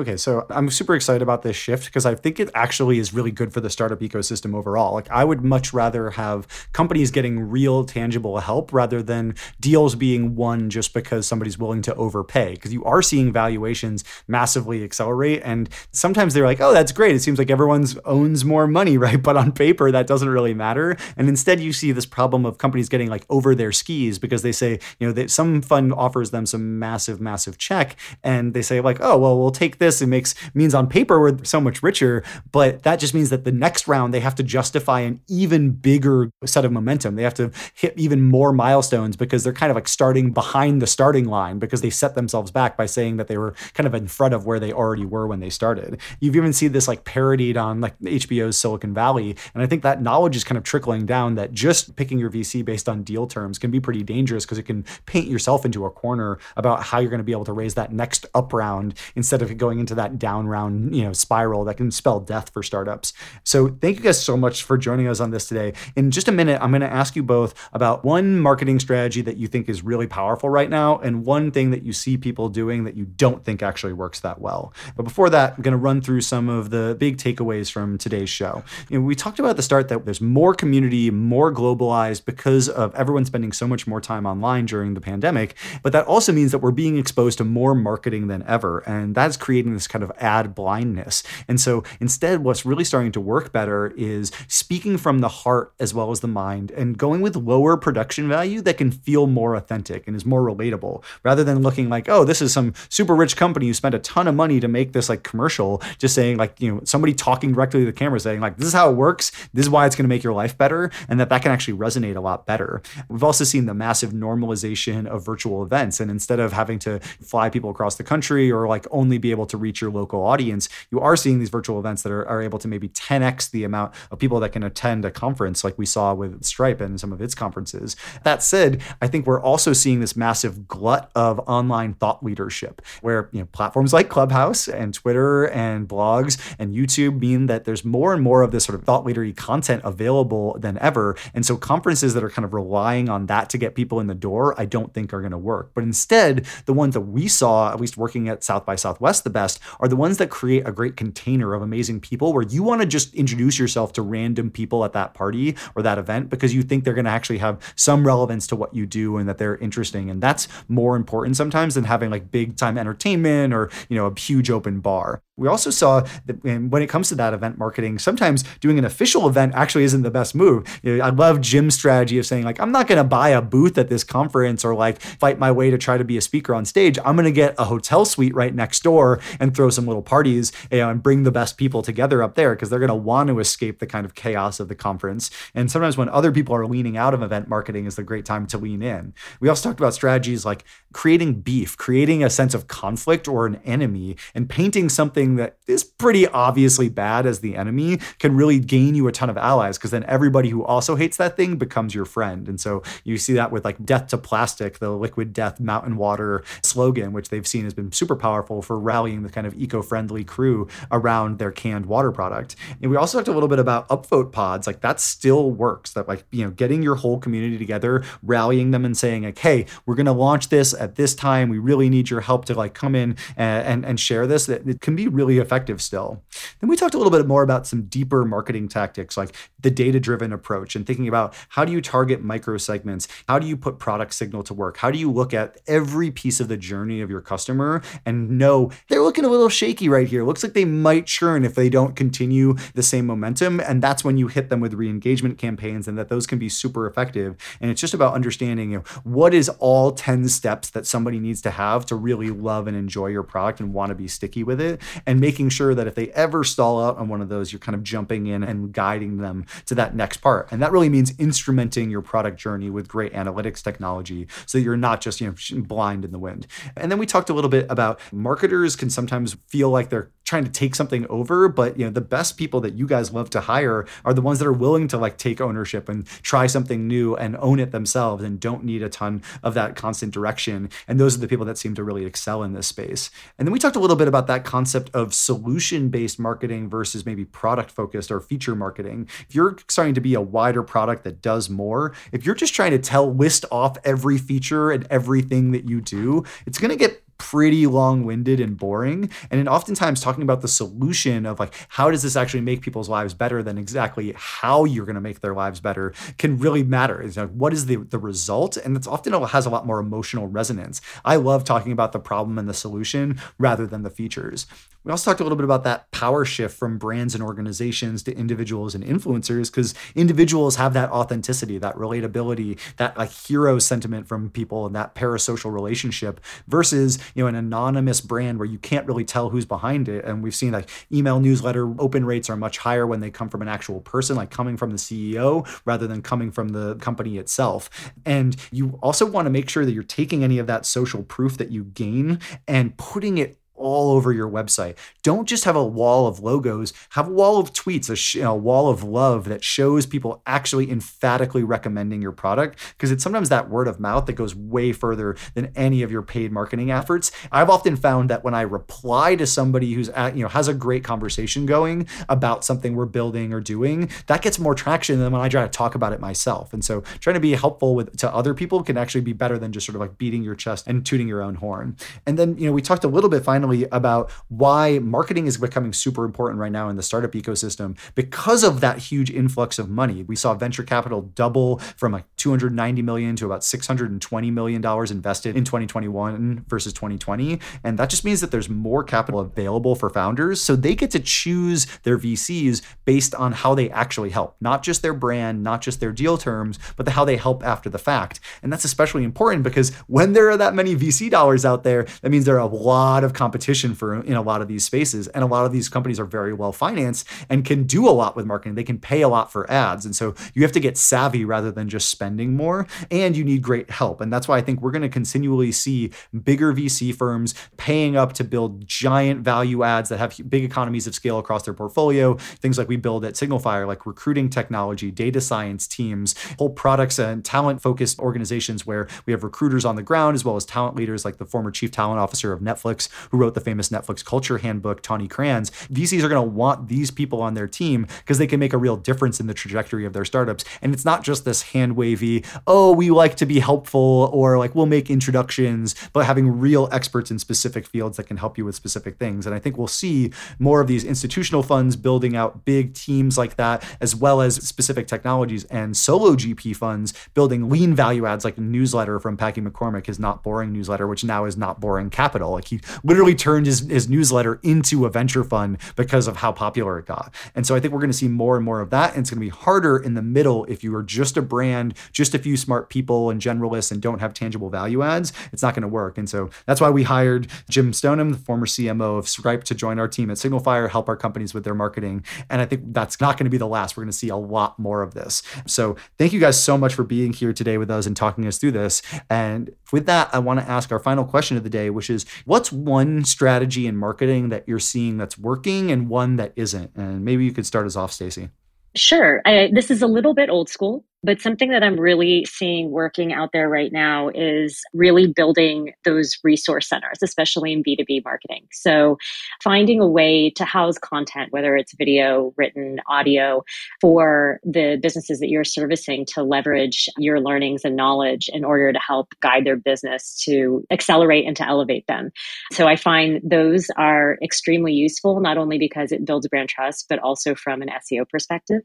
Okay, 0.01 0.17
so 0.17 0.47
I'm 0.49 0.71
super 0.71 0.95
excited 0.95 1.21
about 1.21 1.43
this 1.43 1.57
shift 1.57 1.85
because 1.85 2.07
I 2.07 2.15
think 2.15 2.41
it 2.41 2.49
actually 2.55 2.99
is 2.99 3.13
really 3.13 3.31
good 3.31 3.53
for 3.53 3.61
the 3.61 3.69
startup 3.69 4.01
ecosystem 4.01 4.55
overall. 4.55 4.95
Like, 4.95 5.11
I 5.11 5.25
would 5.25 5.45
much 5.45 5.75
rather 5.75 6.11
have 6.13 6.47
companies 6.73 7.11
getting 7.11 7.51
real, 7.51 7.85
tangible 7.85 8.39
help 8.39 8.73
rather 8.73 9.03
than 9.03 9.35
deals 9.61 9.95
being 9.95 10.37
won 10.37 10.71
just 10.71 10.95
because 10.95 11.27
somebody's 11.27 11.59
willing 11.59 11.83
to 11.83 11.95
overpay. 11.97 12.53
Because 12.53 12.73
you 12.73 12.85
are 12.85 13.03
seeing 13.03 13.33
valuations 13.33 14.05
massively 14.29 14.85
accelerate, 14.85 15.43
and 15.45 15.69
sometimes 15.93 16.35
they're 16.35 16.47
like, 16.47 16.61
"Oh, 16.61 16.73
that's 16.73 16.93
great. 16.93 17.15
It 17.15 17.21
seems 17.21 17.39
like 17.39 17.51
everyone's 17.51 17.99
owns 18.05 18.45
more 18.45 18.67
money, 18.69 18.97
right?" 19.07 19.23
But 19.23 19.37
on 19.37 19.53
paper, 19.53 19.91
that 19.91 20.07
doesn't 20.07 20.31
really 20.31 20.55
matter. 20.55 20.97
And 21.17 21.29
instead, 21.29 21.61
you 21.61 21.73
see 21.73 21.93
this 21.93 22.07
problem 22.07 22.47
of 22.47 22.59
companies 22.59 22.89
getting 22.89 23.11
like 23.11 23.27
over 23.29 23.55
their 23.55 23.73
skis 23.73 24.19
because 24.19 24.43
they 24.43 24.53
say, 24.53 24.79
you 24.99 25.09
know, 25.09 25.13
that 25.13 25.31
some 25.31 25.61
fund 25.61 25.93
offers 25.93 26.31
them 26.31 26.47
some 26.47 26.79
massive, 26.79 27.21
massive 27.21 27.59
check, 27.59 27.97
and 28.23 28.55
they 28.55 28.63
say 28.63 28.81
like, 28.81 28.99
"Oh, 29.01 29.19
well, 29.19 29.39
we'll 29.39 29.51
take." 29.51 29.81
this. 29.81 29.90
It 30.03 30.07
makes 30.07 30.35
means 30.55 30.75
on 30.75 30.87
paper 30.87 31.21
we're 31.21 31.45
so 31.45 31.61
much 31.61 31.83
richer, 31.83 32.23
but 32.53 32.83
that 32.83 32.97
just 32.97 33.15
means 33.15 33.31
that 33.31 33.45
the 33.45 33.53
next 33.53 33.89
round 33.89 34.13
they 34.13 34.21
have 34.21 34.35
to 34.37 34.43
justify 34.43 35.01
an 35.01 35.21
even 35.29 35.71
bigger 35.71 36.31
set 36.45 36.65
of 36.65 36.73
momentum. 36.73 37.17
They 37.17 37.23
have 37.23 37.35
to 37.35 37.51
hit 37.75 37.95
even 37.97 38.23
more 38.23 38.53
milestones 38.53 39.17
because 39.17 39.45
they're 39.45 39.53
kind 39.53 39.71
of 39.71 39.77
like 39.77 39.89
starting 39.89 40.33
behind 40.33 40.81
the 40.83 40.87
starting 40.87 41.25
line 41.25 41.59
because 41.59 41.81
they 41.81 41.91
set 41.91 42.15
themselves 42.15 42.51
back 42.51 42.77
by 42.77 42.87
saying 42.87 43.17
that 43.17 43.29
they 43.29 43.39
were 43.39 43.55
kind 43.75 43.87
of 43.87 43.95
in 43.95 44.07
front 44.07 44.35
of 44.35 44.47
where 44.47 44.61
they 44.61 44.73
already 44.73 45.05
were 45.05 45.27
when 45.27 45.41
they 45.41 45.51
started. 45.51 46.01
You've 46.21 46.37
even 46.37 46.53
seen 46.53 46.73
this 46.73 46.89
like 46.89 47.05
parodied 47.05 47.57
on 47.57 47.81
like 47.81 47.99
HBO's 48.01 48.57
Silicon 48.57 48.95
Valley, 48.95 49.37
and 49.55 49.63
I 49.63 49.67
think 49.67 49.83
that 49.83 50.03
knowledge 50.03 50.37
is 50.37 50.45
kind 50.45 50.59
of 50.59 50.65
trickling 50.65 51.07
down 51.07 51.35
that 51.35 51.53
just 51.53 51.97
picking 51.97 52.19
your 52.19 52.31
VC 52.31 52.65
based 52.65 52.89
on 52.89 53.03
deal 53.03 53.27
terms 53.27 53.59
can 53.59 53.71
be 53.71 53.81
pretty 53.81 54.03
dangerous 54.03 54.45
because 54.45 54.59
it 54.59 54.65
can 54.65 54.85
paint 55.07 55.29
yourself 55.29 55.65
into 55.65 55.85
a 55.85 55.91
corner 55.91 56.39
about 56.57 56.83
how 56.83 56.99
you're 56.99 57.11
going 57.11 57.19
to 57.19 57.25
be 57.25 57.33
able 57.33 57.45
to 57.45 57.53
raise 57.53 57.75
that 57.75 57.93
next 57.93 58.27
up 58.35 58.53
round 58.53 58.95
instead 59.17 59.43
of 59.43 59.57
going 59.57 59.80
into 59.81 59.95
that 59.97 60.19
down 60.19 60.47
round, 60.47 60.95
you 60.95 61.03
know, 61.03 61.13
spiral 61.13 61.65
that 61.65 61.77
can 61.77 61.91
spell 61.91 62.21
death 62.21 62.51
for 62.51 62.63
startups. 62.63 63.13
So 63.43 63.69
thank 63.81 63.97
you 63.97 64.03
guys 64.03 64.23
so 64.23 64.37
much 64.37 64.63
for 64.63 64.79
joining 64.79 65.09
us 65.09 65.21
on 65.21 65.31
this 65.31 65.49
today. 65.49 65.73
In 65.97 66.11
just 66.11 66.29
a 66.29 66.33
minute, 66.33 66.61
I'm 66.63 66.71
going 66.71 66.83
to 66.83 66.93
ask 66.93 67.17
you 67.17 67.23
both 67.23 67.55
about 67.73 68.05
one 68.05 68.39
marketing 68.39 68.79
strategy 68.79 69.23
that 69.23 69.37
you 69.37 69.49
think 69.49 69.69
is 69.69 69.83
really 69.83 70.07
powerful 70.07 70.49
right 70.49 70.69
now 70.71 70.99
and 70.99 71.25
one 71.25 71.51
thing 71.51 71.71
that 71.71 71.83
you 71.83 71.93
see 71.93 72.17
people 72.17 72.49
doing 72.49 72.85
that 72.85 72.97
you 72.97 73.07
don't 73.07 73.45
think 73.45 73.63
actually 73.63 73.93
works 73.93 74.21
that 74.21 74.41
well. 74.41 74.73
But 74.97 75.05
before 75.05 75.31
that, 75.31 75.55
I'm 75.57 75.63
going 75.63 75.73
to 75.73 75.79
run 75.79 76.01
through 76.01 76.21
some 76.21 76.49
of 76.49 76.71
the 76.71 76.97
big 76.99 77.17
takeaways 77.17 77.71
from 77.71 77.99
today's 77.99 78.31
show. 78.31 78.63
You 78.89 78.99
know, 78.99 79.05
we 79.05 79.15
talked 79.15 79.39
about 79.39 79.57
the 79.57 79.63
start 79.63 79.89
that 79.89 80.05
there's 80.05 80.21
more 80.21 80.55
community, 80.55 81.11
more 81.11 81.53
globalized 81.53 82.25
because 82.25 82.69
of 82.69 82.95
everyone 82.95 83.25
spending 83.25 83.53
so 83.53 83.67
much 83.67 83.87
more 83.87 84.01
time 84.01 84.27
online 84.27 84.67
during 84.67 84.95
the 84.95 85.01
pandemic, 85.01 85.57
but 85.83 85.93
that 85.93 86.07
also 86.07 86.33
means 86.33 86.53
that 86.53 86.59
we're 86.59 86.71
being 86.71 86.99
exposed 86.99 87.39
to 87.39 87.45
more 87.45 87.75
marketing 87.75 88.29
than 88.29 88.45
ever 88.47 88.81
and 88.87 89.15
that's 89.15 89.37
creating 89.37 89.60
creating 89.61 89.75
this 89.75 89.87
kind 89.87 90.03
of 90.03 90.11
ad 90.17 90.55
blindness. 90.55 91.23
And 91.47 91.61
so 91.61 91.85
instead, 92.01 92.43
what's 92.43 92.65
really 92.65 92.85
starting 92.85 93.13
to 93.13 93.21
work 93.21 93.53
better 93.53 93.93
is 93.97 94.33
speaking 94.49 94.97
from 94.97 95.19
the 95.19 95.29
heart 95.29 95.75
as 95.79 95.93
well 95.93 96.11
as 96.11 96.21
the 96.21 96.29
mind 96.29 96.71
and 96.71 96.97
going 96.97 97.21
with 97.21 97.37
lower 97.37 97.77
production 97.77 98.27
value 98.27 98.63
that 98.63 98.79
can 98.79 98.91
feel 98.91 99.27
more 99.27 99.55
authentic 99.55 100.07
and 100.07 100.17
is 100.17 100.25
more 100.25 100.43
relatable 100.43 101.05
rather 101.25 101.45
than 101.45 101.61
looking 101.61 101.91
like, 101.91 102.09
oh, 102.09 102.25
this 102.25 102.41
is 102.41 102.55
some 102.55 102.73
super 102.89 103.15
rich 103.15 103.37
company 103.37 103.67
who 103.67 103.75
spent 103.75 103.95
a 103.95 103.99
ton 103.99 104.27
of 104.27 104.35
money 104.35 104.61
to 104.61 104.69
make 104.69 104.93
this 104.93 105.11
like 105.11 105.23
commercial, 105.23 105.83
just 105.99 106.15
saying 106.15 106.39
like, 106.39 106.59
you 106.59 106.73
know, 106.73 106.81
somebody 106.85 107.13
talking 107.13 107.53
directly 107.53 107.81
to 107.81 107.87
the 107.87 107.93
camera 107.93 108.19
saying 108.19 108.41
like, 108.41 108.57
this 108.57 108.67
is 108.67 108.73
how 108.73 108.91
it 108.91 108.97
works. 108.97 109.31
This 109.53 109.67
is 109.67 109.71
why 109.71 109.85
it's 109.85 109.95
going 109.95 110.05
to 110.05 110.09
make 110.09 110.25
your 110.25 110.33
life 110.33 110.57
better. 110.57 110.91
And 111.09 111.21
that 111.21 111.29
that 111.29 111.43
can 111.43 111.53
actually 111.53 111.77
resonate 111.77 112.17
a 112.17 112.21
lot 112.21 112.47
better. 112.47 112.81
We've 113.09 113.25
also 113.25 113.45
seen 113.45 113.67
the 113.67 113.75
massive 113.75 114.13
normalization 114.13 115.07
of 115.07 115.23
virtual 115.23 115.63
events. 115.63 116.01
And 116.01 116.11
instead 116.11 116.41
of 116.41 116.55
having 116.55 116.79
to 116.81 116.99
fly 117.01 117.51
people 117.51 117.69
across 117.69 117.97
the 117.97 118.05
country 118.05 118.51
or 118.51 118.67
like 118.67 118.87
only 118.91 119.19
be 119.19 119.31
able 119.31 119.47
to 119.51 119.57
reach 119.57 119.81
your 119.81 119.91
local 119.91 120.25
audience, 120.25 120.69
you 120.91 121.01
are 121.01 121.17
seeing 121.17 121.39
these 121.39 121.51
virtual 121.51 121.79
events 121.79 122.03
that 122.03 122.13
are, 122.13 122.27
are 122.27 122.43
able 122.43 122.59
to 122.59 122.69
maybe 122.69 122.89
10x 122.89 123.51
the 123.51 123.65
amount 123.65 123.95
of 124.11 124.19
people 124.19 124.41
that 124.41 124.51
can 124.51 124.63
attend 124.63 125.05
a 125.05 125.11
conference, 125.11 125.65
like 125.65 125.79
we 125.79 125.87
saw 125.87 126.15
with 126.15 126.43
Stripe 126.45 126.81
and 126.81 126.99
some 127.01 127.13
of 127.13 127.21
its 127.21 127.35
conferences. 127.35 127.97
That 128.23 128.43
said, 128.43 128.83
I 129.01 129.07
think 129.07 129.27
we're 129.27 129.43
also 129.43 129.73
seeing 129.73 130.01
this 130.01 130.17
massive 130.17 130.67
glut 130.69 131.11
of 131.15 131.39
online 131.41 131.95
thought 131.95 132.23
leadership, 132.23 132.83
where 133.01 133.29
you 133.33 133.41
know 133.41 133.49
platforms 133.53 133.93
like 133.93 134.09
Clubhouse 134.09 134.69
and 134.69 134.95
Twitter 134.95 135.49
and 135.49 135.89
blogs 135.89 136.39
and 136.59 136.75
YouTube 136.75 137.21
mean 137.21 137.47
that 137.47 137.65
there's 137.65 137.85
more 137.85 138.13
and 138.13 138.23
more 138.23 138.43
of 138.43 138.51
this 138.51 138.65
sort 138.65 138.79
of 138.79 138.85
thought 138.85 139.05
leadery 139.05 139.37
content 139.37 139.83
available 139.85 140.57
than 140.59 140.79
ever. 140.79 141.17
And 141.35 141.45
so 141.45 141.57
conferences 141.57 142.15
that 142.15 142.25
are 142.25 142.31
kind 142.31 142.45
of 142.45 142.55
relying 142.55 143.09
on 143.09 143.27
that 143.27 143.51
to 143.51 143.59
get 143.59 143.75
people 143.75 144.01
in 144.01 144.07
the 144.07 144.15
door, 144.15 144.59
I 144.61 144.65
don't 144.65 144.93
think 144.95 145.13
are 145.13 145.21
going 145.21 145.31
to 145.33 145.39
work. 145.39 145.71
But 145.75 145.85
instead, 145.85 146.47
the 146.67 146.73
ones 146.73 146.95
that 146.95 147.03
we 147.03 147.29
saw, 147.29 147.73
at 147.73 147.81
least 147.81 147.97
working 147.97 148.29
at 148.29 148.45
South 148.45 148.65
by 148.65 148.77
Southwest 148.77 149.25
the 149.25 149.31
best, 149.31 149.40
are 149.81 149.89
the 149.89 149.97
ones 149.97 150.19
that 150.19 150.31
create 150.31 150.67
a 150.67 150.73
great 150.73 150.97
container 150.97 151.55
of 151.55 151.63
amazing 151.63 152.01
people 152.01 152.33
where 152.33 152.43
you 152.43 152.63
want 152.63 152.81
to 152.81 152.87
just 152.87 153.15
introduce 153.15 153.59
yourself 153.59 153.93
to 153.95 154.03
random 154.03 154.51
people 154.51 154.85
at 154.85 154.93
that 154.93 155.15
party 155.15 155.57
or 155.75 155.83
that 155.83 155.99
event 155.99 156.31
because 156.31 156.55
you 156.55 156.63
think 156.63 156.85
they're 156.85 156.95
going 156.95 157.05
to 157.05 157.11
actually 157.11 157.39
have 157.39 157.59
some 157.77 158.07
relevance 158.07 158.47
to 158.47 158.57
what 158.57 158.75
you 158.75 158.87
do 158.87 159.17
and 159.17 159.29
that 159.29 159.39
they're 159.39 159.57
interesting. 159.57 160.11
And 160.11 160.23
that's 160.23 160.49
more 160.69 160.97
important 160.97 161.37
sometimes 161.37 161.75
than 161.75 161.85
having 161.85 162.11
like 162.11 162.31
big 162.31 162.57
time 162.57 162.77
entertainment 162.77 163.55
or, 163.55 163.71
you 163.89 163.97
know, 163.97 164.07
a 164.07 164.19
huge 164.19 164.51
open 164.51 164.81
bar 164.81 165.23
We 165.41 165.49
also 165.49 165.71
saw 165.71 166.07
that 166.27 166.45
when 166.45 166.83
it 166.83 166.89
comes 166.89 167.09
to 167.09 167.15
that 167.15 167.33
event 167.33 167.57
marketing, 167.57 167.99
sometimes 167.99 168.45
doing 168.61 168.79
an 168.79 168.85
official 168.85 169.27
event 169.27 169.55
actually 169.55 169.85
isn't 169.85 170.03
the 170.03 170.11
best 170.11 170.35
move. 170.35 170.81
You 170.83 170.99
know, 170.99 171.05
I 171.05 171.09
love 171.09 171.41
Jim's 171.41 171.75
strategy 171.75 172.19
of 172.19 172.27
saying, 172.27 172.45
like, 172.45 172.61
I'm 172.61 172.71
not 172.71 172.87
going 172.87 172.99
to 172.99 173.05
buy 173.05 173.31
a 173.31 173.41
booth 173.41 173.79
at 173.79 173.89
this 173.89 174.05
conference 174.05 174.67
or 174.67 174.75
like 174.75 175.01
fight 175.01 175.39
my 175.39 175.51
way 175.51 175.71
to 175.71 175.79
try 175.79 175.97
to 175.97 176.05
be 176.05 176.19
a 176.19 176.21
speaker 176.21 176.55
on 176.55 176.67
stage. 176.67 176.99
I'm 177.05 177.17
going 177.17 177.25
to 177.25 177.33
get 177.33 177.55
a 177.59 177.65
hotel 177.65 178.05
suite 178.05 178.35
right 178.35 178.55
next 178.55 178.83
door 178.83 179.19
and 179.41 179.57
throw 179.57 179.71
some 179.71 179.87
little 179.87 180.03
parties 180.03 180.53
you 180.71 180.79
know, 180.79 180.91
and 180.91 181.03
bring 181.03 181.23
the 181.23 181.31
best 181.31 181.57
people 181.57 181.81
together 181.81 182.23
up 182.23 182.35
there 182.35 182.55
because 182.55 182.69
they're 182.69 182.79
going 182.79 182.89
to 182.89 182.95
want 182.95 183.29
to 183.29 183.39
escape 183.41 183.79
the 183.79 183.87
kind 183.87 184.05
of 184.05 184.15
chaos 184.15 184.61
of 184.61 184.69
the 184.69 184.75
conference. 184.75 185.31
And 185.55 185.71
sometimes 185.71 185.97
when 185.97 186.11
other 186.11 186.33
people 186.33 186.55
are 186.55 186.67
leaning 186.67 186.99
out 186.99 187.15
of 187.15 187.23
event 187.23 187.49
marketing 187.49 187.87
is 187.87 187.97
the 187.97 188.03
great 188.03 188.27
time 188.27 188.47
to 188.49 188.59
lean 188.59 188.83
in. 188.83 189.15
We 189.41 189.49
also 189.49 189.71
talked 189.71 189.81
about 189.81 189.95
strategies 189.95 190.45
like 190.45 190.65
creating 190.93 191.41
beef, 191.41 191.79
creating 191.79 192.23
a 192.23 192.29
sense 192.29 192.53
of 192.53 192.67
conflict 192.69 193.27
or 193.27 193.47
an 193.47 193.57
enemy, 193.65 194.17
and 194.35 194.49
painting 194.49 194.91
something 194.91 195.30
that 195.37 195.57
is 195.67 195.85
pretty 195.85 196.27
obviously 196.27 196.89
bad 196.89 197.27
as 197.27 197.41
the 197.41 197.57
enemy 197.57 197.99
can 198.19 198.37
really 198.37 198.59
gain 198.59 198.95
you 198.95 199.09
a 199.09 199.13
ton 199.13 199.31
of 199.31 199.37
allies 199.37 199.79
because 199.79 199.91
then 199.91 200.05
everybody 200.05 200.49
who 200.49 200.65
also 200.65 200.97
hates 200.97 201.17
that 201.17 201.37
thing 201.37 201.57
becomes 201.57 201.95
your 201.95 202.05
friend. 202.05 202.49
And 202.49 202.61
so 202.61 202.83
you 203.05 203.19
see 203.19 203.33
that 203.35 203.53
with 203.53 203.65
like 203.65 203.85
death 203.85 204.09
to 204.09 204.19
plastic, 204.19 204.79
the 204.79 204.91
liquid 204.91 205.33
death 205.33 205.61
mountain 205.61 205.97
water 205.97 206.43
slogan, 206.63 207.13
which 207.13 207.29
they've 207.29 207.47
seen 207.47 207.65
has 207.65 207.75
been 207.75 207.93
super 207.93 208.17
powerful 208.17 208.63
for 208.63 208.79
rallying 208.79 209.23
the 209.23 209.31
kind 209.31 209.47
of 209.47 209.55
eco 209.55 209.83
friendly 209.83 210.25
crew 210.25 210.69
around 210.91 211.39
their 211.39 211.53
canned 211.53 211.87
water 211.87 212.13
product. 212.13 212.57
And 212.81 212.91
we 212.91 212.97
also 212.97 213.19
talked 213.19 213.29
a 213.29 213.33
little 213.33 213.49
bit 213.49 213.59
about 213.59 213.89
upvote 213.89 214.33
pods. 214.33 214.67
Like 214.67 214.81
that 214.81 215.01
still 215.01 215.51
works. 215.51 215.93
That 215.93 216.09
like, 216.09 216.25
you 216.31 216.45
know, 216.45 216.51
getting 216.51 216.83
your 216.83 216.97
whole 216.97 217.19
community 217.19 217.59
together, 217.59 218.03
rallying 218.23 218.71
them 218.71 218.85
and 218.85 218.97
saying 218.97 219.25
like, 219.25 219.39
hey, 219.39 219.67
we're 219.87 219.95
going 219.95 220.07
to 220.07 220.13
launch 220.13 220.49
this 220.49 220.75
at 220.75 220.97
this 220.97 221.15
time. 221.15 221.49
We 221.49 221.59
really 221.59 221.89
need 221.89 222.11
your 222.11 222.21
help 222.21 222.45
to 222.47 222.55
like 222.55 222.75
come 222.75 222.95
in 222.95 223.17
and, 223.37 223.67
and, 223.67 223.85
and 223.85 224.01
share 224.01 224.27
this. 224.27 224.49
It, 224.49 224.67
it 224.67 224.81
can 224.81 224.97
be 224.97 225.09
really 225.09 225.20
effective 225.29 225.81
still. 225.83 226.23
Then 226.61 226.69
we 226.69 226.77
talked 226.77 226.95
a 226.95 226.99
little 226.99 227.11
bit 227.11 227.27
more 227.27 227.43
about 227.43 227.67
some 227.67 227.83
deeper 227.83 228.25
marketing 228.25 228.69
tactics 228.69 229.17
like 229.17 229.35
the 229.61 229.71
data 229.71 230.01
driven 230.01 230.33
approach 230.33 230.77
and 230.77 230.87
thinking 230.87 231.09
about 231.09 231.35
how 231.51 231.65
do 231.65 231.73
you 231.73 231.81
target 231.81 232.23
micro 232.23 232.57
segments? 232.57 233.09
How 233.29 233.39
do 233.39 233.47
you 233.47 233.57
put 233.57 233.79
product 233.79 234.15
signal 234.15 234.43
to 234.45 234.55
work? 234.55 234.79
How 234.79 234.91
do 234.91 234.99
you 234.99 235.11
look 235.11 235.35
at 235.35 235.59
every 235.67 236.11
piece 236.11 236.41
of 236.41 236.49
the 236.49 236.57
journey 236.57 237.01
of 237.01 237.11
your 237.11 237.21
customer 237.21 237.83
and 238.07 238.39
know 238.39 238.71
they're 238.89 239.03
looking 239.03 239.25
a 239.25 239.29
little 239.29 239.49
shaky 239.49 239.89
right 239.89 240.09
here? 240.09 240.25
Looks 240.25 240.43
like 240.43 240.55
they 240.55 240.65
might 240.65 241.07
churn 241.07 241.45
if 241.45 241.55
they 241.55 241.69
don't 241.69 241.97
continue 241.97 242.55
the 242.75 242.83
same 242.83 243.07
momentum. 243.07 243.61
And 243.61 243.83
that's 243.83 244.05
when 244.05 244.17
you 244.17 244.29
hit 244.29 244.49
them 244.49 244.61
with 244.61 244.75
re 244.75 244.89
engagement 244.89 245.39
campaigns 245.39 245.89
and 245.89 245.99
that 245.99 246.09
those 246.09 246.27
can 246.27 246.39
be 246.39 246.49
super 246.49 246.87
effective. 246.87 247.37
And 247.61 247.71
it's 247.71 247.81
just 247.81 247.95
about 247.95 248.15
understanding 248.15 248.73
you 248.73 248.79
know, 248.79 248.85
what 249.05 249.35
is 249.35 249.49
all 249.59 249.93
10 249.93 250.29
steps 250.29 250.71
that 250.71 250.87
somebody 250.87 251.19
needs 251.19 251.41
to 251.43 251.51
have 251.51 251.87
to 251.87 251.97
really 251.97 252.31
love 252.31 252.67
and 252.67 252.77
enjoy 252.77 253.09
your 253.09 253.23
product 253.23 253.61
and 253.61 253.75
want 253.75 253.91
to 253.91 253.95
be 253.95 254.09
sticky 254.09 254.45
with 254.45 254.61
it. 254.61 254.81
And 255.07 255.21
making 255.21 255.51
sure 255.51 255.75
that 255.75 255.87
if 255.87 255.95
they 255.95 256.09
ever 256.09 256.45
stall 256.45 256.83
out 256.83 256.99
on 256.99 257.09
one 257.09 257.21
of 257.21 257.29
those, 257.29 257.53
you're 257.53 257.61
kind 257.61 257.75
of 257.75 257.83
jumping 257.83 258.27
in 258.27 258.43
and 258.43 258.73
guiding 258.73 259.19
them 259.19 259.47
to 259.67 259.75
that 259.77 259.95
next 259.95 260.19
part. 260.19 260.49
And 260.51 260.63
that 260.63 260.73
really 260.73 260.89
means 260.89 261.13
instrumenting 261.15 261.91
your 261.91 262.03
product 262.03 262.39
journey 262.39 262.71
with 262.71 262.89
great 262.89 263.13
analytics 263.13 263.63
technology 263.63 264.27
so 264.47 264.59
you're 264.59 264.77
not 264.77 265.01
just, 265.01 265.21
you 265.21 265.29
know, 265.29 265.63
blind 265.63 266.05
in 266.05 266.13
the 266.13 266.19
wind. 266.19 266.47
And 266.77 266.91
then 266.91 266.99
we 266.99 267.07
talked 267.07 267.31
a 267.31 267.35
little 267.35 267.51
bit 267.51 267.67
about 267.69 268.01
marketers 268.13 268.77
can 268.77 268.91
sometimes 268.91 269.37
feel 269.47 269.71
like 269.71 269.89
they're 269.89 270.11
trying 270.31 270.45
to 270.45 270.51
take 270.51 270.77
something 270.77 271.05
over 271.09 271.49
but 271.49 271.77
you 271.77 271.85
know 271.85 271.91
the 271.91 272.01
best 272.01 272.37
people 272.37 272.61
that 272.61 272.75
you 272.75 272.87
guys 272.87 273.13
love 273.13 273.29
to 273.29 273.41
hire 273.41 273.85
are 274.05 274.15
the 274.15 274.23
ones 274.23 274.39
that 274.39 274.47
are 274.47 274.53
willing 274.53 274.87
to 274.87 274.97
like 274.97 275.19
take 275.19 275.41
ownership 275.41 275.89
and 275.89 276.07
try 276.23 276.47
something 276.47 276.87
new 276.87 277.17
and 277.17 277.37
own 277.39 277.59
it 277.59 277.73
themselves 277.73 278.23
and 278.23 278.39
don't 278.39 278.63
need 278.63 278.81
a 278.81 278.89
ton 278.89 279.23
of 279.43 279.55
that 279.55 279.75
constant 279.75 280.15
direction. 280.15 280.71
And 280.87 281.01
those 281.01 281.17
are 281.17 281.21
the 281.21 281.27
people 281.27 281.47
that 281.47 281.59
seem 281.59 281.75
to 281.75 281.83
really 281.83 282.05
excel 282.05 282.45
in 282.45 282.53
this 282.53 282.69
space. 282.69 283.11
And 283.39 283.47
then 283.49 283.53
we 283.53 283.59
talked 283.59 283.75
a 283.75 283.81
little 283.81 283.97
bit 283.97 284.07
about 284.07 284.29
that 284.29 284.45
concept 284.45 284.91
of 284.95 285.13
solution 285.13 285.89
based 285.89 286.19
marketing 286.19 286.69
versus 286.69 287.05
maybe 287.05 287.25
product 287.25 287.71
focused 287.71 288.11
or 288.13 288.21
feature 288.21 288.55
marketing. 288.55 289.09
If 289.29 289.35
you're 289.35 289.57
starting 289.69 289.95
to 289.95 290.01
be 290.01 290.15
a 290.15 290.21
wider 290.21 290.63
product 290.63 291.03
that 291.05 291.21
does 291.23 291.51
more 291.51 291.93
if 292.13 292.25
you're 292.25 292.35
just 292.37 292.55
trying 292.55 292.71
to 292.71 292.79
tell 292.79 293.13
list 293.13 293.45
off 293.51 293.77
every 293.85 294.19
feature 294.19 294.71
and 294.71 294.87
everything 294.91 295.53
that 295.53 295.69
you 295.69 295.81
do 295.81 296.25
it's 296.47 296.59
going 296.59 296.71
to 296.71 296.77
get 296.77 297.03
pretty 297.21 297.67
long-winded 297.67 298.41
and 298.41 298.57
boring 298.57 299.11
and 299.31 299.47
oftentimes 299.47 300.01
talking 300.01 300.23
about 300.23 300.41
the 300.41 300.49
solution 300.49 301.27
of 301.27 301.39
like 301.39 301.53
how 301.69 301.91
does 301.91 302.03
this 302.03 302.17
actually 302.17 302.41
make 302.41 302.63
people's 302.63 302.89
lives 302.89 303.13
better 303.13 303.43
than 303.43 303.59
exactly 303.59 304.15
how 304.17 304.65
you're 304.65 304.87
going 304.87 304.95
to 304.95 305.03
make 305.03 305.21
their 305.21 305.35
lives 305.35 305.61
better 305.61 305.93
can 306.17 306.39
really 306.39 306.63
matter. 306.63 307.03
It's 307.03 307.19
like 307.19 307.31
what 307.31 307.53
is 307.53 307.67
the 307.67 307.77
the 307.77 307.99
result? 307.99 308.57
And 308.57 308.75
it's 308.75 308.87
often 308.87 309.13
has 309.13 309.45
a 309.45 309.51
lot 309.51 309.67
more 309.67 309.81
emotional 309.81 310.29
resonance. 310.29 310.81
I 311.05 311.17
love 311.17 311.45
talking 311.45 311.73
about 311.73 311.93
the 311.93 311.99
problem 311.99 312.39
and 312.39 312.49
the 312.49 312.55
solution 312.55 313.21
rather 313.39 313.67
than 313.67 313.83
the 313.83 313.91
features 313.91 314.47
we 314.85 314.91
also 314.91 315.11
talked 315.11 315.21
a 315.21 315.23
little 315.23 315.37
bit 315.37 315.45
about 315.45 315.65
that 315.65 315.91
power 315.91 316.25
shift 316.25 316.57
from 316.57 316.79
brands 316.79 317.15
and 317.15 317.23
organizations 317.23 318.03
to 318.05 318.17
individuals 318.17 318.75
and 318.75 318.83
influencers 318.83 319.51
because 319.51 319.75
individuals 319.95 320.57
have 320.57 320.73
that 320.73 320.91
authenticity, 320.91 321.59
that 321.59 321.75
relatability, 321.77 322.59
that 322.77 322.97
like 322.97 323.11
hero 323.11 323.59
sentiment 323.59 324.09
from 324.09 324.31
people 324.31 324.65
and 324.65 324.75
that 324.75 324.95
parasocial 324.95 325.53
relationship 325.53 326.21
versus, 326.49 326.99
you 327.15 327.23
know, 327.23 327.29
an 327.29 327.35
anonymous 327.35 328.01
brand 328.01 328.39
where 328.39 328.49
you 328.49 328.59
can't 328.59 328.87
really 328.87 329.05
tell 329.05 329.29
who's 329.29 329.45
behind 329.45 329.89
it. 329.89 330.05
And 330.05 330.23
we've 330.23 330.35
seen 330.35 330.53
like 330.53 330.71
email 330.91 331.21
newsletter 331.21 331.75
open 331.79 332.07
rates 332.07 332.31
are 332.31 332.37
much 332.37 332.59
higher 332.59 332.87
when 332.87 333.01
they 333.01 333.11
come 333.11 333.29
from 333.29 333.43
an 333.43 333.49
actual 333.49 333.81
person, 333.81 334.17
like 334.17 334.31
coming 334.31 334.57
from 334.57 334.71
the 334.71 334.77
CEO 334.77 335.47
rather 335.67 335.87
than 335.87 336.01
coming 336.01 336.31
from 336.31 336.51
the 336.51 336.77
company 336.77 337.19
itself. 337.19 337.69
And 338.07 338.37
you 338.51 338.79
also 338.83 339.05
want 339.05 339.27
to 339.27 339.31
make 339.31 339.51
sure 339.51 339.67
that 339.67 339.73
you're 339.73 339.83
taking 339.83 340.25
any 340.25 340.39
of 340.39 340.47
that 340.47 340.65
social 340.65 341.03
proof 341.03 341.37
that 341.37 341.51
you 341.51 341.65
gain 341.65 342.19
and 342.49 342.77
putting 342.79 343.19
it 343.19 343.40
all 343.61 343.93
over 343.93 344.13
your 344.13 344.29
website. 344.29 344.77
Don't 345.03 345.29
just 345.29 345.45
have 345.45 345.57
a 345.57 345.65
wall 345.65 346.07
of 346.07 346.21
logos, 346.21 346.73
have 346.91 347.09
a 347.09 347.13
wall 347.13 347.39
of 347.39 347.53
tweets, 347.53 347.91
a, 347.91 347.97
sh- 347.97 348.17
a 348.17 348.35
wall 348.35 348.69
of 348.69 348.83
love 348.83 349.27
that 349.27 349.45
shows 349.45 349.87
people 349.87 350.23
actually 350.27 350.71
emphatically 350.71 351.45
recommending 351.45 352.03
your 352.03 352.13
product 352.13 352.59
because 352.77 352.91
it's 352.91 353.03
sometimes 353.03 353.29
that 353.29 353.49
word 353.51 353.69
of 353.69 353.79
mouth 353.79 354.07
that 354.07 354.15
goes 354.15 354.35
way 354.35 354.73
further 354.73 355.17
than 355.35 355.53
any 355.55 355.83
of 355.83 355.93
your 355.93 356.03
paid 356.03 356.33
marketing 356.33 356.71
efforts. 356.71 357.13
I've 357.31 357.51
often 357.51 357.77
found 357.77 358.11
that 358.11 358.25
when 358.25 358.35
I 358.35 358.43
reply 358.43 359.15
to 359.17 359.27
somebody 359.27 359.73
who's 359.75 359.89
at, 359.91 360.17
you 360.17 360.23
know 360.23 360.29
has 360.29 360.49
a 360.49 360.55
great 360.55 360.85
conversation 360.85 361.47
going 361.47 361.87
about 362.09 362.45
something 362.45 362.75
we're 362.75 362.87
building 362.87 363.33
or 363.33 363.41
doing, 363.41 363.91
that 364.07 364.23
gets 364.23 364.39
more 364.39 364.55
traction 364.55 364.99
than 364.99 365.13
when 365.13 365.21
I 365.21 365.29
try 365.29 365.43
to 365.43 365.49
talk 365.49 365.75
about 365.75 365.93
it 365.93 366.01
myself. 366.01 366.53
And 366.53 366.65
so 366.65 366.83
trying 367.01 367.15
to 367.15 367.21
be 367.21 367.33
helpful 367.33 367.75
with 367.75 367.97
to 367.99 368.15
other 368.15 368.35
people 368.35 368.63
can 368.63 368.77
actually 368.77 369.03
be 369.03 369.13
better 369.13 369.39
than 369.39 369.53
just 369.53 369.67
sort 369.67 369.75
of 369.75 369.81
like 369.81 369.99
beating 369.99 370.23
your 370.23 370.35
chest 370.35 370.67
and 370.67 370.85
tooting 370.85 371.09
your 371.09 371.23
own 371.23 371.37
horn. 371.37 371.77
And 372.07 372.19
then, 372.19 372.39
you 372.39 372.47
know, 372.47 372.53
we 372.53 372.63
talked 372.63 372.85
a 372.85 372.89
little 372.89 373.11
bit 373.11 373.25
finally 373.25 373.50
about 373.71 374.11
why 374.29 374.79
marketing 374.79 375.27
is 375.27 375.39
becoming 375.39 375.73
super 375.73 376.05
important 376.05 376.41
right 376.41 376.53
now 376.53 376.69
in 376.69 376.77
the 376.77 376.83
startup 376.83 377.13
ecosystem 377.13 377.77
because 377.95 378.43
of 378.43 378.61
that 378.61 378.79
huge 378.79 379.11
influx 379.11 379.59
of 379.59 379.69
money. 379.69 380.03
We 380.03 380.17
saw 380.17 380.35
venture 380.35 380.63
capital 380.63 381.03
double 381.03 381.59
from 381.77 381.93
like 381.93 382.05
290 382.17 382.83
million 382.83 383.17
to 383.17 383.27
about 383.27 383.45
620 383.45 384.31
million 384.31 384.61
dollars 384.61 384.91
invested 384.91 385.37
in 385.37 385.45
2021 385.45 386.45
versus 386.49 386.73
2020, 386.73 387.41
and 387.65 387.79
that 387.79 387.91
just 387.91 388.05
means 388.05 388.21
that 388.21 388.31
there's 388.31 388.49
more 388.49 388.85
capital 388.85 389.21
available 389.21 389.75
for 389.75 389.91
founders, 389.91 390.41
so 390.41 390.57
they 390.57 390.75
get 390.75 390.91
to 390.93 391.01
choose 391.01 391.67
their 391.83 391.99
VCs 391.99 392.63
based 392.85 393.15
on 393.15 393.33
how 393.33 393.55
they 393.55 393.71
actually 393.71 394.11
help, 394.11 394.37
not 394.41 394.63
just 394.63 394.83
their 394.83 394.95
brand, 394.95 395.43
not 395.43 395.61
just 395.61 395.81
their 395.81 395.93
deal 395.93 396.17
terms, 396.17 396.59
but 396.77 396.87
the 396.87 396.93
how 396.93 397.05
they 397.05 397.17
help 397.17 397.45
after 397.45 397.69
the 397.69 397.79
fact. 397.79 398.21
And 398.43 398.53
that's 398.53 398.65
especially 398.65 399.05
important 399.05 399.43
because 399.43 399.75
when 399.87 400.13
there 400.13 400.31
are 400.31 400.37
that 400.37 400.55
many 400.55 400.77
VC 400.77 401.11
dollars 401.11 401.45
out 401.45 401.65
there, 401.65 401.87
that 402.03 402.11
means 402.11 402.25
there 402.25 402.37
are 402.37 402.39
a 402.39 402.47
lot 402.47 403.05
of 403.05 403.13
competition 403.13 403.40
competition 403.41 403.75
for 403.75 404.03
in 404.03 404.15
a 404.15 404.23
lot 404.23 404.43
of 404.43 404.49
these 404.49 404.65
spaces. 404.65 405.09
And 405.09 405.25
a 405.25 405.27
lot 405.27 405.47
of 405.47 405.53
these 405.53 405.69
companies 405.69 405.99
are 405.99 406.05
very 406.05 406.35
well 406.35 406.53
financed 406.53 407.09
and 407.31 407.45
can 407.45 407.65
do 407.65 407.89
a 407.89 407.91
lot 407.91 408.15
with 408.17 408.27
marketing. 408.27 408.55
They 408.55 408.65
can 408.65 408.79
pay 408.79 409.01
a 409.01 409.09
lot 409.09 409.33
for 409.33 409.51
ads. 409.51 409.87
And 409.87 409.97
so 409.97 410.15
you 410.35 410.43
have 410.43 410.53
to 410.53 410.61
get 410.61 410.77
savvy 410.77 411.25
rather 411.25 411.51
than 411.51 411.69
just 411.69 411.89
spending 411.89 412.37
more. 412.37 412.67
And 412.91 413.17
you 413.17 413.25
need 413.25 413.41
great 413.41 413.71
help. 413.71 414.01
And 414.01 414.13
that's 414.13 414.29
why 414.29 414.37
i 414.37 414.43
think 414.43 414.61
we're 414.61 414.71
going 414.71 414.83
to 414.83 414.89
continually 414.89 415.53
see 415.53 415.91
bigger 416.23 416.53
vc 416.53 416.95
firms 416.95 417.35
paying 417.57 417.97
up 417.97 418.13
to 418.15 418.25
build 418.25 418.67
giant 418.67 419.23
value 419.23 419.63
adds 419.63 419.89
that 419.89 419.99
have 419.99 420.19
big 420.29 420.45
economies 420.45 420.87
of 420.87 420.95
scale 420.95 421.19
across 421.19 421.45
their 421.45 421.55
portfolio. 421.55 422.15
Things 422.15 422.59
like 422.59 422.69
we 422.69 422.77
build 422.77 423.05
at 423.05 423.15
signalfire 423.15 423.67
like 423.67 423.87
recruiting 423.87 424.29
technology 424.29 424.91
data 424.91 425.21
science 425.21 425.67
teams 425.67 426.15
whole 426.39 426.51
products 426.51 426.99
and 426.99 427.25
talent 427.25 427.63
focused 427.63 427.99
organizations 427.99 428.67
where 428.67 428.89
we 429.07 429.13
have 429.13 429.23
recruiters 429.23 429.65
on 429.65 429.77
the 429.77 429.83
ground 429.83 430.15
as 430.15 430.25
well 430.25 430.37
as 430.37 430.45
talent 430.45 430.77
leaders 430.77 431.05
like 431.05 431.17
the 431.19 431.25
former 431.25 431.51
chief 431.51 431.71
talent 431.71 432.01
officer 432.01 432.33
of 432.33 432.41
netflix 432.41 432.89
who 433.11 433.19
wrote 433.19 433.30
the 433.35 433.41
the 433.41 433.51
famous 433.51 433.71
Netflix 433.71 434.05
culture 434.05 434.39
handbook, 434.39 434.83
Tawni 434.83 435.09
Cranz, 435.09 435.51
VCs 435.51 436.03
are 436.03 436.09
going 436.09 436.23
to 436.23 436.31
want 436.31 436.69
these 436.69 436.91
people 436.91 437.23
on 437.23 437.35
their 437.35 437.49
team 437.49 437.87
because 437.99 438.19
they 438.19 438.27
can 438.27 438.39
make 438.39 438.53
a 438.53 438.59
real 438.59 438.77
difference 438.77 439.19
in 439.19 439.27
the 439.27 439.35
trajectory 439.35 439.85
of 439.85 439.93
their 439.93 440.05
startups. 440.05 440.45
And 440.63 440.73
it's 440.73 440.85
not 440.85 441.03
just 441.03 441.25
this 441.25 441.43
hand 441.43 441.77
wavy, 441.77 442.25
oh, 442.47 442.73
we 442.73 442.91
like 442.91 443.17
to 443.17 443.27
be 443.27 443.41
helpful 443.41 444.11
or 444.13 444.39
like 444.39 444.55
we'll 444.55 444.67
make 444.67 444.91
introductions, 444.91 445.75
but 445.93 446.05
having 446.05 446.39
real 446.39 446.69
experts 446.71 447.11
in 447.11 447.19
specific 447.19 447.67
fields 447.67 447.97
that 447.97 448.05
can 448.05 448.19
help 448.19 448.37
you 448.39 448.45
with 448.45 448.55
specific 448.55 448.99
things. 448.99 449.27
And 449.27 449.35
I 449.35 449.39
think 449.39 449.57
we'll 449.57 449.67
see 449.67 450.13
more 450.39 450.61
of 450.61 450.67
these 450.67 450.85
institutional 450.85 451.43
funds 451.43 451.77
building 451.77 452.15
out 452.15 452.45
big 452.45 452.75
teams 452.75 453.17
like 453.17 453.37
that, 453.37 453.65
as 453.81 453.97
well 453.97 454.21
as 454.21 454.37
specific 454.37 454.87
technologies 454.87 455.45
and 455.45 455.77
solo 455.77 456.15
GP 456.15 456.55
funds 456.57 456.93
building 457.15 457.49
lean 457.49 457.75
value 457.75 458.07
adds 458.07 458.25
like 458.25 458.37
a 458.37 458.41
newsletter 458.41 458.99
from 458.99 459.17
Packy 459.17 459.41
McCormick, 459.41 459.87
his 459.87 459.99
Not 459.99 460.23
Boring 460.23 460.53
newsletter, 460.53 460.87
which 460.87 461.05
now 461.05 461.25
is 461.25 461.37
Not 461.37 461.61
Boring 461.61 461.91
Capital. 461.91 462.33
Like 462.33 462.49
he 462.49 462.61
literally 462.85 463.10
literally 463.11 463.17
turned 463.17 463.47
his, 463.47 463.61
his 463.61 463.89
newsletter 463.89 464.41
into 464.43 464.87
a 464.87 464.91
venture 464.91 465.25
fund 465.25 465.59
because 465.77 466.07
of 466.07 466.19
how 466.19 466.33
popular 466.33 466.79
it 466.79 466.87
got. 466.87 467.15
And 467.35 467.47
so 467.47 467.55
I 467.55 467.61
think 467.61 467.73
we're 467.73 467.81
going 467.81 467.91
to 467.91 467.97
see 467.97 468.09
more 468.09 468.37
and 468.37 468.45
more 468.45 468.61
of 468.61 468.71
that. 468.71 468.91
And 468.91 469.01
it's 469.01 469.11
going 469.11 469.21
to 469.21 469.27
be 469.27 469.29
harder 469.29 469.77
in 469.77 469.95
the 469.95 470.03
middle 470.03 470.45
if 470.47 470.63
you 470.63 470.75
are 470.75 470.83
just 470.83 471.17
a 471.17 471.23
brand, 471.23 471.75
just 471.93 472.15
a 472.15 472.19
few 472.19 472.37
smart 472.37 472.71
people 472.71 473.11
and 473.11 473.21
generalists 473.21 473.73
and 473.73 473.83
don't 473.83 474.01
have 474.01 474.15
tangible 474.15 474.51
value 474.51 474.83
adds. 474.83 475.13
It's 475.33 475.43
not 475.43 475.55
going 475.55 475.63
to 475.63 475.69
work. 475.69 475.99
And 475.99 476.09
so 476.09 476.31
that's 476.47 476.61
why 476.61 476.71
we 476.71 476.85
hired 476.85 477.29
Jim 477.49 477.73
Stoneham, 477.73 478.11
the 478.11 478.19
former 478.19 478.47
CMO 478.47 478.99
of 478.99 479.09
Stripe, 479.09 479.45
to 479.45 479.55
join 479.55 479.79
our 479.79 479.89
team 479.89 480.11
at 480.11 480.17
Signalfire, 480.17 480.69
help 480.71 480.89
our 480.89 480.97
companies 480.97 481.35
with 481.35 481.45
their 481.45 481.55
marketing. 481.55 482.05
And 482.29 482.41
I 482.41 482.47
think 482.47 482.73
that's 482.73 483.01
not 483.01 483.17
going 483.17 483.25
to 483.25 483.31
be 483.31 483.39
the 483.39 483.47
last. 483.47 483.77
We're 483.77 483.85
going 483.85 483.93
to 483.93 483.99
see 483.99 484.09
a 484.09 484.17
lot 484.17 484.59
more 484.59 484.83
of 484.83 484.95
this. 484.95 485.23
So 485.47 485.77
thank 485.99 486.13
you 486.13 486.21
guys 486.21 486.43
so 486.43 486.57
much 486.57 486.75
for 486.75 486.85
being 486.85 487.13
here 487.13 487.33
today 487.33 487.59
with 487.59 487.71
us 487.71 487.87
and 487.87 487.97
talking 487.97 488.27
us 488.27 488.39
through 488.39 488.53
this. 488.53 488.83
And 489.09 489.51
with 489.73 489.87
that, 489.87 490.11
I 490.13 490.19
want 490.19 490.41
to 490.41 490.49
ask 490.49 490.71
our 490.73 490.79
final 490.79 491.05
question 491.05 491.37
of 491.37 491.45
the 491.45 491.51
day, 491.51 491.71
which 491.71 491.91
is 491.91 492.07
what's 492.25 492.53
one 492.53 493.00
strategy 493.05 493.67
in 493.67 493.77
marketing 493.77 494.29
that 494.31 494.49
you're 494.49 494.59
seeing 494.59 494.97
that's 494.99 495.19
working 495.19 495.71
and 495.71 495.89
one 495.89 496.17
that 496.17 496.33
isn't? 496.37 496.73
And 496.77 497.05
maybe 497.05 497.25
you 497.25 497.33
could 497.33 497.47
start 497.47 497.67
us 497.67 497.77
off, 497.77 497.93
Stacy. 497.93 498.31
Sure. 498.75 499.21
I, 499.25 499.51
this 499.53 499.71
is 499.71 499.83
a 499.83 499.87
little 499.87 500.15
bit 500.15 500.31
old 500.31 500.49
school, 500.49 500.85
but 501.03 501.21
something 501.21 501.51
that 501.51 501.63
I'm 501.63 501.81
really 501.81 502.27
seeing 502.27 502.71
working 502.71 503.13
out 503.13 503.31
there 503.33 503.49
right 503.49 503.73
now 503.73 504.11
is 504.11 504.61
really 504.75 505.07
building 505.07 505.73
those 505.85 506.19
resource 506.23 506.69
centers, 506.69 506.99
especially 507.03 507.53
in 507.53 507.63
B2B 507.63 508.05
marketing. 508.05 508.47
So, 508.53 508.99
finding 509.43 509.81
a 509.81 509.87
way 509.87 510.31
to 510.31 510.45
house 510.45 510.77
content, 510.79 511.33
whether 511.33 511.57
it's 511.57 511.75
video, 511.75 512.35
written, 512.37 512.81
audio, 512.87 513.43
for 513.81 514.41
the 514.45 514.79
businesses 514.83 515.21
that 515.21 515.29
you're 515.29 515.45
servicing 515.45 516.05
to 516.15 516.23
leverage 516.23 516.89
your 516.99 517.21
learnings 517.21 517.65
and 517.65 517.77
knowledge 517.77 518.29
in 518.33 518.45
order 518.45 518.73
to 518.73 518.79
help 518.79 519.15
guide 519.21 519.47
their 519.47 519.57
business 519.57 520.21
to 520.25 520.65
accelerate 520.71 521.27
and 521.27 521.37
to 521.37 521.47
elevate 521.47 521.87
them. 521.87 522.11
So, 522.53 522.67
I 522.67 522.77
find 522.77 523.21
those 523.25 523.69
are 523.79 524.19
extremely 524.23 524.75
useful, 524.75 525.21
not 525.21 525.39
only 525.39 525.57
because 525.57 525.93
it 525.93 526.05
builds 526.05 526.29
brand 526.29 526.51
trust, 526.51 526.87
but 526.91 526.99
also 526.99 527.35
from 527.35 527.63
an 527.63 527.69
SEO 527.69 528.07
perspective. 528.07 528.61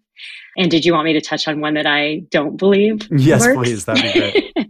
And 0.58 0.70
did 0.70 0.86
you 0.86 0.94
want 0.94 1.06
me 1.06 1.14
to 1.14 1.22
touch 1.22 1.48
on 1.48 1.62
one 1.62 1.76
that 1.76 1.86
I 1.86 2.25
don't 2.30 2.58
believe. 2.58 3.08
Yes, 3.12 3.42
works. 3.46 3.56
please. 3.58 3.86
That'd 3.86 4.14
be 4.14 4.20
great. 4.20 4.54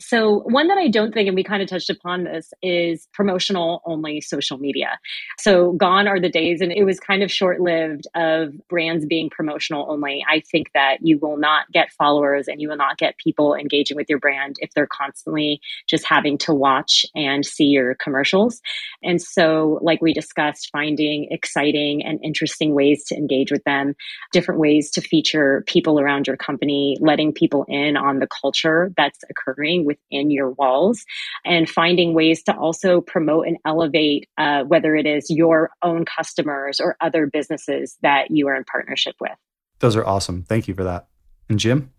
So, 0.00 0.40
one 0.46 0.68
that 0.68 0.78
I 0.78 0.88
don't 0.88 1.12
think, 1.12 1.28
and 1.28 1.36
we 1.36 1.44
kind 1.44 1.62
of 1.62 1.68
touched 1.68 1.90
upon 1.90 2.24
this, 2.24 2.52
is 2.62 3.08
promotional 3.12 3.82
only 3.84 4.20
social 4.20 4.58
media. 4.58 4.98
So, 5.38 5.72
gone 5.72 6.08
are 6.08 6.20
the 6.20 6.28
days, 6.28 6.60
and 6.60 6.72
it 6.72 6.84
was 6.84 6.98
kind 7.00 7.22
of 7.22 7.30
short 7.30 7.60
lived 7.60 8.06
of 8.14 8.54
brands 8.68 9.06
being 9.06 9.30
promotional 9.30 9.86
only. 9.90 10.24
I 10.28 10.40
think 10.40 10.70
that 10.74 10.98
you 11.02 11.18
will 11.18 11.36
not 11.36 11.70
get 11.72 11.92
followers 11.92 12.48
and 12.48 12.60
you 12.60 12.68
will 12.68 12.76
not 12.76 12.98
get 12.98 13.18
people 13.18 13.54
engaging 13.54 13.96
with 13.96 14.08
your 14.08 14.18
brand 14.18 14.56
if 14.58 14.70
they're 14.74 14.88
constantly 14.88 15.60
just 15.88 16.06
having 16.06 16.38
to 16.38 16.54
watch 16.54 17.04
and 17.14 17.44
see 17.44 17.66
your 17.66 17.94
commercials. 17.94 18.60
And 19.02 19.20
so, 19.20 19.78
like 19.82 20.02
we 20.02 20.12
discussed, 20.12 20.70
finding 20.72 21.28
exciting 21.30 22.04
and 22.04 22.18
interesting 22.22 22.74
ways 22.74 23.04
to 23.04 23.16
engage 23.16 23.52
with 23.52 23.64
them, 23.64 23.94
different 24.32 24.60
ways 24.60 24.90
to 24.92 25.00
feature 25.00 25.62
people 25.66 26.00
around 26.00 26.26
your 26.26 26.36
company, 26.36 26.96
letting 27.00 27.32
people 27.32 27.64
in 27.68 27.96
on 27.96 28.18
the 28.18 28.28
culture 28.40 28.92
that's 28.96 29.18
occurring 29.30 29.67
with 29.76 29.98
within 30.10 30.30
your 30.30 30.50
walls 30.50 31.04
and 31.44 31.68
finding 31.68 32.14
ways 32.14 32.42
to 32.44 32.56
also 32.56 33.00
promote 33.00 33.46
and 33.46 33.56
elevate 33.64 34.28
uh, 34.38 34.64
whether 34.64 34.94
it 34.94 35.06
is 35.06 35.26
your 35.28 35.70
own 35.82 36.04
customers 36.04 36.80
or 36.80 36.96
other 37.00 37.26
businesses 37.26 37.96
that 38.02 38.30
you 38.30 38.48
are 38.48 38.54
in 38.54 38.64
partnership 38.64 39.14
with. 39.20 39.32
Those 39.80 39.96
are 39.96 40.04
awesome. 40.04 40.42
Thank 40.42 40.68
you 40.68 40.74
for 40.74 40.84
that. 40.84 41.06
And 41.48 41.58
Jim? 41.58 41.92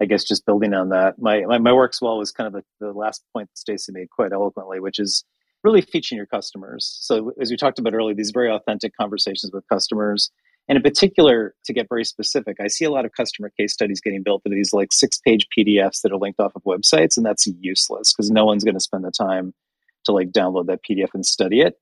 I 0.00 0.06
guess 0.06 0.24
just 0.24 0.44
building 0.44 0.74
on 0.74 0.88
that, 0.90 1.20
my, 1.20 1.42
my, 1.42 1.58
my 1.58 1.72
work 1.72 1.92
well 2.02 2.18
was 2.18 2.32
kind 2.32 2.48
of 2.48 2.52
the, 2.52 2.86
the 2.86 2.92
last 2.92 3.22
point 3.32 3.48
that 3.48 3.58
Stacy 3.58 3.92
made 3.92 4.10
quite 4.10 4.32
eloquently, 4.32 4.80
which 4.80 4.98
is 4.98 5.24
really 5.62 5.80
featuring 5.80 6.16
your 6.16 6.26
customers. 6.26 6.98
So 7.00 7.32
as 7.40 7.50
we 7.50 7.56
talked 7.56 7.78
about 7.78 7.94
earlier, 7.94 8.14
these 8.14 8.32
very 8.32 8.50
authentic 8.50 8.92
conversations 8.96 9.52
with 9.52 9.64
customers 9.68 10.30
and 10.68 10.76
in 10.76 10.82
particular, 10.82 11.54
to 11.64 11.72
get 11.72 11.88
very 11.88 12.04
specific, 12.04 12.56
I 12.60 12.68
see 12.68 12.84
a 12.84 12.90
lot 12.90 13.04
of 13.04 13.12
customer 13.12 13.50
case 13.58 13.72
studies 13.72 14.00
getting 14.00 14.22
built 14.22 14.42
into 14.44 14.56
these 14.56 14.72
like 14.72 14.92
six 14.92 15.18
page 15.18 15.46
PDFs 15.56 16.00
that 16.02 16.12
are 16.12 16.16
linked 16.16 16.40
off 16.40 16.56
of 16.56 16.62
websites, 16.64 17.16
and 17.16 17.26
that's 17.26 17.46
useless 17.60 18.12
because 18.12 18.30
no 18.30 18.44
one's 18.44 18.64
going 18.64 18.74
to 18.74 18.80
spend 18.80 19.04
the 19.04 19.10
time 19.10 19.52
to 20.04 20.12
like 20.12 20.30
download 20.30 20.66
that 20.66 20.80
PDF 20.88 21.10
and 21.14 21.26
study 21.26 21.60
it. 21.60 21.74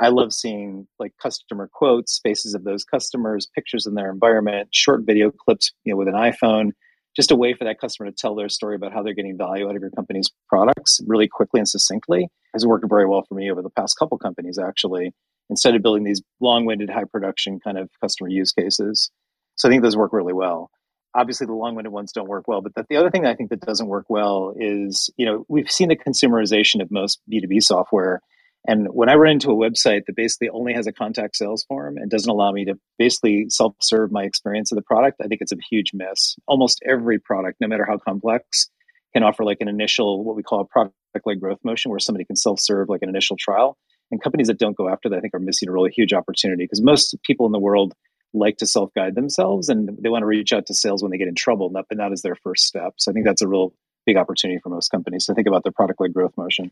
I 0.00 0.08
love 0.08 0.32
seeing 0.32 0.86
like 0.98 1.12
customer 1.22 1.68
quotes, 1.70 2.20
faces 2.22 2.54
of 2.54 2.64
those 2.64 2.84
customers, 2.84 3.46
pictures 3.54 3.86
in 3.86 3.94
their 3.94 4.10
environment, 4.10 4.68
short 4.72 5.02
video 5.04 5.30
clips, 5.30 5.72
you 5.84 5.92
know, 5.92 5.98
with 5.98 6.08
an 6.08 6.14
iPhone, 6.14 6.70
just 7.14 7.30
a 7.30 7.36
way 7.36 7.52
for 7.52 7.64
that 7.64 7.78
customer 7.78 8.10
to 8.10 8.16
tell 8.16 8.34
their 8.34 8.48
story 8.48 8.76
about 8.76 8.94
how 8.94 9.02
they're 9.02 9.12
getting 9.12 9.36
value 9.36 9.68
out 9.68 9.76
of 9.76 9.82
your 9.82 9.90
company's 9.90 10.30
products 10.48 11.00
really 11.06 11.28
quickly 11.28 11.60
and 11.60 11.68
succinctly 11.68 12.28
has 12.54 12.66
worked 12.66 12.88
very 12.88 13.06
well 13.06 13.24
for 13.28 13.34
me 13.34 13.50
over 13.50 13.60
the 13.60 13.70
past 13.70 13.98
couple 13.98 14.16
companies 14.16 14.58
actually 14.58 15.12
instead 15.50 15.74
of 15.74 15.82
building 15.82 16.04
these 16.04 16.22
long-winded 16.40 16.88
high 16.88 17.04
production 17.04 17.60
kind 17.60 17.76
of 17.76 17.90
customer 18.00 18.30
use 18.30 18.52
cases. 18.52 19.10
So 19.56 19.68
i 19.68 19.70
think 19.70 19.82
those 19.82 19.96
work 19.96 20.12
really 20.12 20.32
well. 20.32 20.70
Obviously 21.14 21.46
the 21.46 21.54
long-winded 21.54 21.92
ones 21.92 22.12
don't 22.12 22.28
work 22.28 22.44
well 22.46 22.62
but 22.62 22.74
the, 22.74 22.86
the 22.88 22.96
other 22.96 23.10
thing 23.10 23.26
i 23.26 23.34
think 23.34 23.50
that 23.50 23.60
doesn't 23.60 23.88
work 23.88 24.06
well 24.08 24.54
is 24.56 25.10
you 25.16 25.26
know 25.26 25.44
we've 25.48 25.70
seen 25.70 25.88
the 25.88 25.96
consumerization 25.96 26.80
of 26.80 26.90
most 26.90 27.20
b2b 27.30 27.62
software. 27.62 28.22
And 28.66 28.86
when 28.92 29.08
i 29.08 29.14
run 29.14 29.32
into 29.32 29.50
a 29.50 29.54
website 29.54 30.06
that 30.06 30.16
basically 30.16 30.48
only 30.50 30.72
has 30.72 30.86
a 30.86 30.92
contact 30.92 31.36
sales 31.36 31.64
form 31.64 31.96
and 31.96 32.10
doesn't 32.10 32.30
allow 32.30 32.52
me 32.52 32.64
to 32.66 32.74
basically 32.98 33.46
self-serve 33.48 34.12
my 34.12 34.22
experience 34.22 34.70
of 34.70 34.76
the 34.76 34.82
product 34.82 35.20
i 35.22 35.26
think 35.26 35.40
it's 35.40 35.52
a 35.52 35.56
huge 35.68 35.90
miss. 35.92 36.36
Almost 36.46 36.80
every 36.88 37.18
product 37.18 37.60
no 37.60 37.68
matter 37.68 37.84
how 37.86 37.98
complex 37.98 38.70
can 39.12 39.24
offer 39.24 39.44
like 39.44 39.58
an 39.60 39.68
initial 39.68 40.22
what 40.22 40.36
we 40.36 40.44
call 40.44 40.60
a 40.60 40.66
product 40.66 40.94
led 41.26 41.40
growth 41.40 41.58
motion 41.64 41.90
where 41.90 41.98
somebody 41.98 42.24
can 42.24 42.36
self-serve 42.36 42.88
like 42.88 43.02
an 43.02 43.08
initial 43.08 43.36
trial 43.36 43.76
and 44.10 44.22
companies 44.22 44.48
that 44.48 44.58
don't 44.58 44.76
go 44.76 44.88
after 44.88 45.08
that, 45.08 45.16
I 45.16 45.20
think, 45.20 45.34
are 45.34 45.40
missing 45.40 45.68
a 45.68 45.72
really 45.72 45.90
huge 45.90 46.12
opportunity 46.12 46.64
because 46.64 46.82
most 46.82 47.14
people 47.22 47.46
in 47.46 47.52
the 47.52 47.58
world 47.58 47.94
like 48.32 48.56
to 48.58 48.66
self 48.66 48.92
guide 48.94 49.14
themselves 49.14 49.68
and 49.68 49.90
they 50.00 50.08
want 50.08 50.22
to 50.22 50.26
reach 50.26 50.52
out 50.52 50.66
to 50.66 50.74
sales 50.74 51.02
when 51.02 51.10
they 51.10 51.18
get 51.18 51.28
in 51.28 51.34
trouble, 51.34 51.68
but 51.68 51.86
that 51.90 52.12
is 52.12 52.22
their 52.22 52.36
first 52.36 52.64
step. 52.64 52.94
So 52.98 53.10
I 53.10 53.14
think 53.14 53.26
that's 53.26 53.42
a 53.42 53.48
real 53.48 53.72
big 54.06 54.16
opportunity 54.16 54.60
for 54.62 54.68
most 54.68 54.90
companies 54.90 55.26
to 55.26 55.34
think 55.34 55.46
about 55.46 55.62
their 55.62 55.72
product 55.72 56.00
led 56.00 56.14
growth 56.14 56.36
motion. 56.36 56.70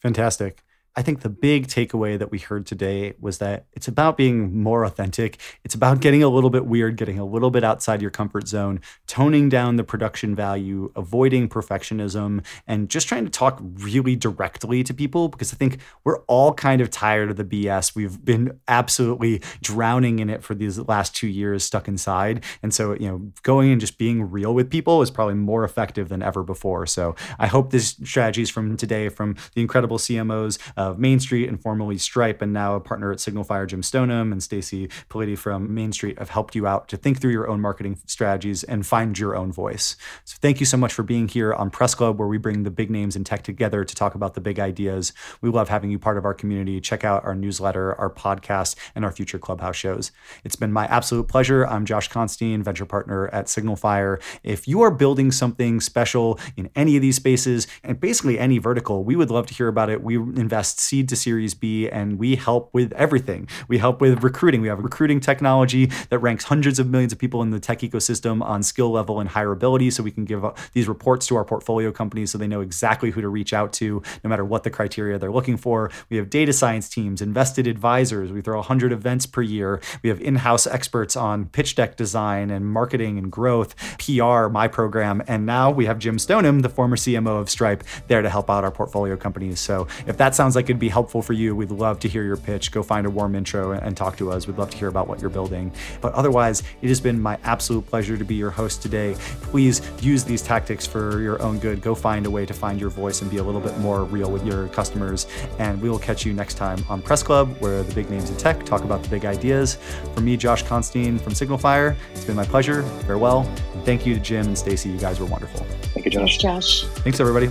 Fantastic. 0.00 0.62
I 0.96 1.02
think 1.02 1.22
the 1.22 1.28
big 1.28 1.66
takeaway 1.66 2.16
that 2.18 2.30
we 2.30 2.38
heard 2.38 2.66
today 2.66 3.14
was 3.20 3.38
that 3.38 3.66
it's 3.72 3.88
about 3.88 4.16
being 4.16 4.62
more 4.62 4.84
authentic. 4.84 5.40
It's 5.64 5.74
about 5.74 6.00
getting 6.00 6.22
a 6.22 6.28
little 6.28 6.50
bit 6.50 6.66
weird, 6.66 6.96
getting 6.96 7.18
a 7.18 7.24
little 7.24 7.50
bit 7.50 7.64
outside 7.64 8.00
your 8.00 8.12
comfort 8.12 8.46
zone, 8.46 8.80
toning 9.08 9.48
down 9.48 9.74
the 9.74 9.82
production 9.82 10.36
value, 10.36 10.92
avoiding 10.94 11.48
perfectionism, 11.48 12.44
and 12.68 12.88
just 12.88 13.08
trying 13.08 13.24
to 13.24 13.30
talk 13.30 13.60
really 13.60 14.14
directly 14.14 14.84
to 14.84 14.94
people 14.94 15.28
because 15.28 15.52
I 15.52 15.56
think 15.56 15.78
we're 16.04 16.20
all 16.22 16.54
kind 16.54 16.80
of 16.80 16.90
tired 16.90 17.30
of 17.30 17.36
the 17.36 17.44
BS. 17.44 17.96
We've 17.96 18.24
been 18.24 18.60
absolutely 18.68 19.42
drowning 19.62 20.20
in 20.20 20.30
it 20.30 20.44
for 20.44 20.54
these 20.54 20.78
last 20.78 21.16
two 21.16 21.28
years 21.28 21.64
stuck 21.64 21.88
inside. 21.88 22.44
And 22.62 22.72
so, 22.72 22.92
you 22.92 23.08
know, 23.08 23.32
going 23.42 23.72
and 23.72 23.80
just 23.80 23.98
being 23.98 24.30
real 24.30 24.54
with 24.54 24.70
people 24.70 25.02
is 25.02 25.10
probably 25.10 25.34
more 25.34 25.64
effective 25.64 26.08
than 26.08 26.22
ever 26.22 26.44
before. 26.44 26.86
So 26.86 27.16
I 27.38 27.48
hope 27.48 27.70
this 27.70 27.96
strategies 28.04 28.48
from 28.48 28.76
today 28.76 29.08
from 29.08 29.34
the 29.54 29.60
incredible 29.60 29.98
CMOs. 29.98 30.58
Uh, 30.76 30.83
of 30.84 30.98
Main 30.98 31.20
Street 31.20 31.48
and 31.48 31.60
formerly 31.60 31.98
Stripe, 31.98 32.42
and 32.42 32.52
now 32.52 32.74
a 32.74 32.80
partner 32.80 33.10
at 33.10 33.18
Signalfire, 33.18 33.66
Jim 33.66 33.82
Stoneham 33.82 34.32
and 34.32 34.42
Stacy 34.42 34.88
Politi 35.08 35.36
from 35.36 35.74
Main 35.74 35.92
Street 35.92 36.18
have 36.18 36.30
helped 36.30 36.54
you 36.54 36.66
out 36.66 36.88
to 36.88 36.96
think 36.96 37.20
through 37.20 37.32
your 37.32 37.48
own 37.48 37.60
marketing 37.60 37.98
strategies 38.06 38.62
and 38.64 38.86
find 38.86 39.18
your 39.18 39.34
own 39.36 39.52
voice. 39.52 39.96
So 40.24 40.36
thank 40.40 40.60
you 40.60 40.66
so 40.66 40.76
much 40.76 40.92
for 40.92 41.02
being 41.02 41.28
here 41.28 41.54
on 41.54 41.70
Press 41.70 41.94
Club, 41.94 42.18
where 42.18 42.28
we 42.28 42.38
bring 42.38 42.62
the 42.62 42.70
big 42.70 42.90
names 42.90 43.16
in 43.16 43.24
tech 43.24 43.42
together 43.42 43.84
to 43.84 43.94
talk 43.94 44.14
about 44.14 44.34
the 44.34 44.40
big 44.40 44.60
ideas. 44.60 45.12
We 45.40 45.50
love 45.50 45.68
having 45.68 45.90
you 45.90 45.98
part 45.98 46.18
of 46.18 46.24
our 46.24 46.34
community. 46.34 46.80
Check 46.80 47.04
out 47.04 47.24
our 47.24 47.34
newsletter, 47.34 47.94
our 47.94 48.10
podcast, 48.10 48.76
and 48.94 49.04
our 49.04 49.12
future 49.12 49.38
Clubhouse 49.38 49.76
shows. 49.76 50.12
It's 50.44 50.56
been 50.56 50.72
my 50.72 50.86
absolute 50.86 51.28
pleasure. 51.28 51.66
I'm 51.66 51.84
Josh 51.84 52.08
Constine, 52.08 52.62
venture 52.62 52.86
partner 52.86 53.28
at 53.28 53.46
Signalfire. 53.46 54.20
If 54.42 54.68
you 54.68 54.82
are 54.82 54.90
building 54.90 55.32
something 55.32 55.80
special 55.80 56.38
in 56.56 56.70
any 56.76 56.96
of 56.96 57.02
these 57.02 57.16
spaces 57.16 57.66
and 57.82 57.98
basically 57.98 58.38
any 58.38 58.58
vertical, 58.58 59.04
we 59.04 59.16
would 59.16 59.30
love 59.30 59.46
to 59.46 59.54
hear 59.54 59.68
about 59.68 59.90
it. 59.90 60.02
We 60.02 60.16
invest 60.16 60.73
seed 60.80 61.08
to 61.08 61.16
Series 61.16 61.54
B, 61.54 61.88
and 61.88 62.18
we 62.18 62.36
help 62.36 62.72
with 62.72 62.92
everything. 62.92 63.48
We 63.68 63.78
help 63.78 64.00
with 64.00 64.22
recruiting. 64.22 64.60
We 64.60 64.68
have 64.68 64.78
recruiting 64.80 65.20
technology 65.20 65.86
that 66.10 66.18
ranks 66.18 66.44
hundreds 66.44 66.78
of 66.78 66.88
millions 66.88 67.12
of 67.12 67.18
people 67.18 67.42
in 67.42 67.50
the 67.50 67.60
tech 67.60 67.80
ecosystem 67.80 68.42
on 68.42 68.62
skill 68.62 68.90
level 68.90 69.20
and 69.20 69.30
hireability. 69.30 69.92
So 69.92 70.02
we 70.02 70.10
can 70.10 70.24
give 70.24 70.44
uh, 70.44 70.52
these 70.72 70.88
reports 70.88 71.26
to 71.28 71.36
our 71.36 71.44
portfolio 71.44 71.92
companies 71.92 72.30
so 72.30 72.38
they 72.38 72.46
know 72.46 72.60
exactly 72.60 73.10
who 73.10 73.20
to 73.20 73.28
reach 73.28 73.52
out 73.52 73.72
to, 73.74 74.02
no 74.22 74.30
matter 74.30 74.44
what 74.44 74.64
the 74.64 74.70
criteria 74.70 75.18
they're 75.18 75.32
looking 75.32 75.56
for. 75.56 75.90
We 76.10 76.16
have 76.16 76.30
data 76.30 76.52
science 76.52 76.88
teams, 76.88 77.22
invested 77.22 77.66
advisors. 77.66 78.32
We 78.32 78.40
throw 78.40 78.56
100 78.56 78.92
events 78.92 79.26
per 79.26 79.42
year. 79.42 79.80
We 80.02 80.08
have 80.08 80.20
in 80.20 80.36
house 80.36 80.66
experts 80.66 81.16
on 81.16 81.46
pitch 81.46 81.74
deck 81.74 81.96
design 81.96 82.50
and 82.50 82.66
marketing 82.66 83.18
and 83.18 83.30
growth, 83.30 83.74
PR, 83.98 84.48
my 84.48 84.68
program. 84.68 85.22
And 85.26 85.46
now 85.46 85.70
we 85.70 85.86
have 85.86 85.98
Jim 85.98 86.18
Stoneham, 86.18 86.60
the 86.60 86.68
former 86.68 86.96
CMO 86.96 87.40
of 87.40 87.50
Stripe, 87.50 87.84
there 88.08 88.22
to 88.22 88.30
help 88.30 88.50
out 88.50 88.64
our 88.64 88.70
portfolio 88.70 89.16
companies. 89.16 89.60
So 89.60 89.86
if 90.06 90.16
that 90.18 90.34
sounds 90.34 90.56
like 90.56 90.63
like 90.64 90.70
it'd 90.70 90.80
be 90.80 90.88
helpful 90.88 91.20
for 91.20 91.34
you, 91.34 91.54
we'd 91.54 91.70
love 91.70 92.00
to 92.00 92.08
hear 92.08 92.24
your 92.24 92.38
pitch. 92.38 92.72
Go 92.72 92.82
find 92.82 93.06
a 93.06 93.10
warm 93.10 93.34
intro 93.34 93.72
and 93.72 93.94
talk 93.94 94.16
to 94.16 94.32
us. 94.32 94.46
We'd 94.46 94.56
love 94.56 94.70
to 94.70 94.78
hear 94.78 94.88
about 94.88 95.08
what 95.08 95.20
you're 95.20 95.28
building. 95.28 95.70
But 96.00 96.14
otherwise, 96.14 96.62
it 96.80 96.88
has 96.88 97.02
been 97.02 97.20
my 97.20 97.36
absolute 97.44 97.86
pleasure 97.86 98.16
to 98.16 98.24
be 98.24 98.34
your 98.34 98.50
host 98.50 98.80
today. 98.80 99.14
Please 99.42 99.82
use 100.00 100.24
these 100.24 100.40
tactics 100.40 100.86
for 100.86 101.20
your 101.20 101.40
own 101.42 101.58
good. 101.58 101.82
Go 101.82 101.94
find 101.94 102.24
a 102.24 102.30
way 102.30 102.46
to 102.46 102.54
find 102.54 102.80
your 102.80 102.88
voice 102.88 103.20
and 103.20 103.30
be 103.30 103.36
a 103.36 103.42
little 103.42 103.60
bit 103.60 103.76
more 103.78 104.04
real 104.04 104.30
with 104.30 104.46
your 104.46 104.68
customers. 104.68 105.26
And 105.58 105.82
we 105.82 105.90
will 105.90 105.98
catch 105.98 106.24
you 106.24 106.32
next 106.32 106.54
time 106.54 106.82
on 106.88 107.02
Press 107.02 107.22
Club, 107.22 107.54
where 107.58 107.82
the 107.82 107.94
big 107.94 108.08
names 108.08 108.30
in 108.30 108.36
tech 108.38 108.64
talk 108.64 108.84
about 108.84 109.02
the 109.02 109.10
big 109.10 109.26
ideas. 109.26 109.74
For 110.14 110.22
me, 110.22 110.38
Josh 110.38 110.62
Constine 110.62 111.18
from 111.18 111.34
Signalfire, 111.34 111.94
it's 112.12 112.24
been 112.24 112.36
my 112.36 112.46
pleasure. 112.46 112.84
Farewell. 113.06 113.42
And 113.74 113.84
thank 113.84 114.06
you 114.06 114.14
to 114.14 114.20
Jim 114.20 114.46
and 114.46 114.56
Stacy. 114.56 114.88
You 114.88 114.98
guys 114.98 115.20
were 115.20 115.26
wonderful. 115.26 115.66
Thank 115.92 116.06
you, 116.06 116.10
Josh. 116.10 116.38
Josh. 116.38 116.84
Thanks, 116.84 117.20
everybody. 117.20 117.50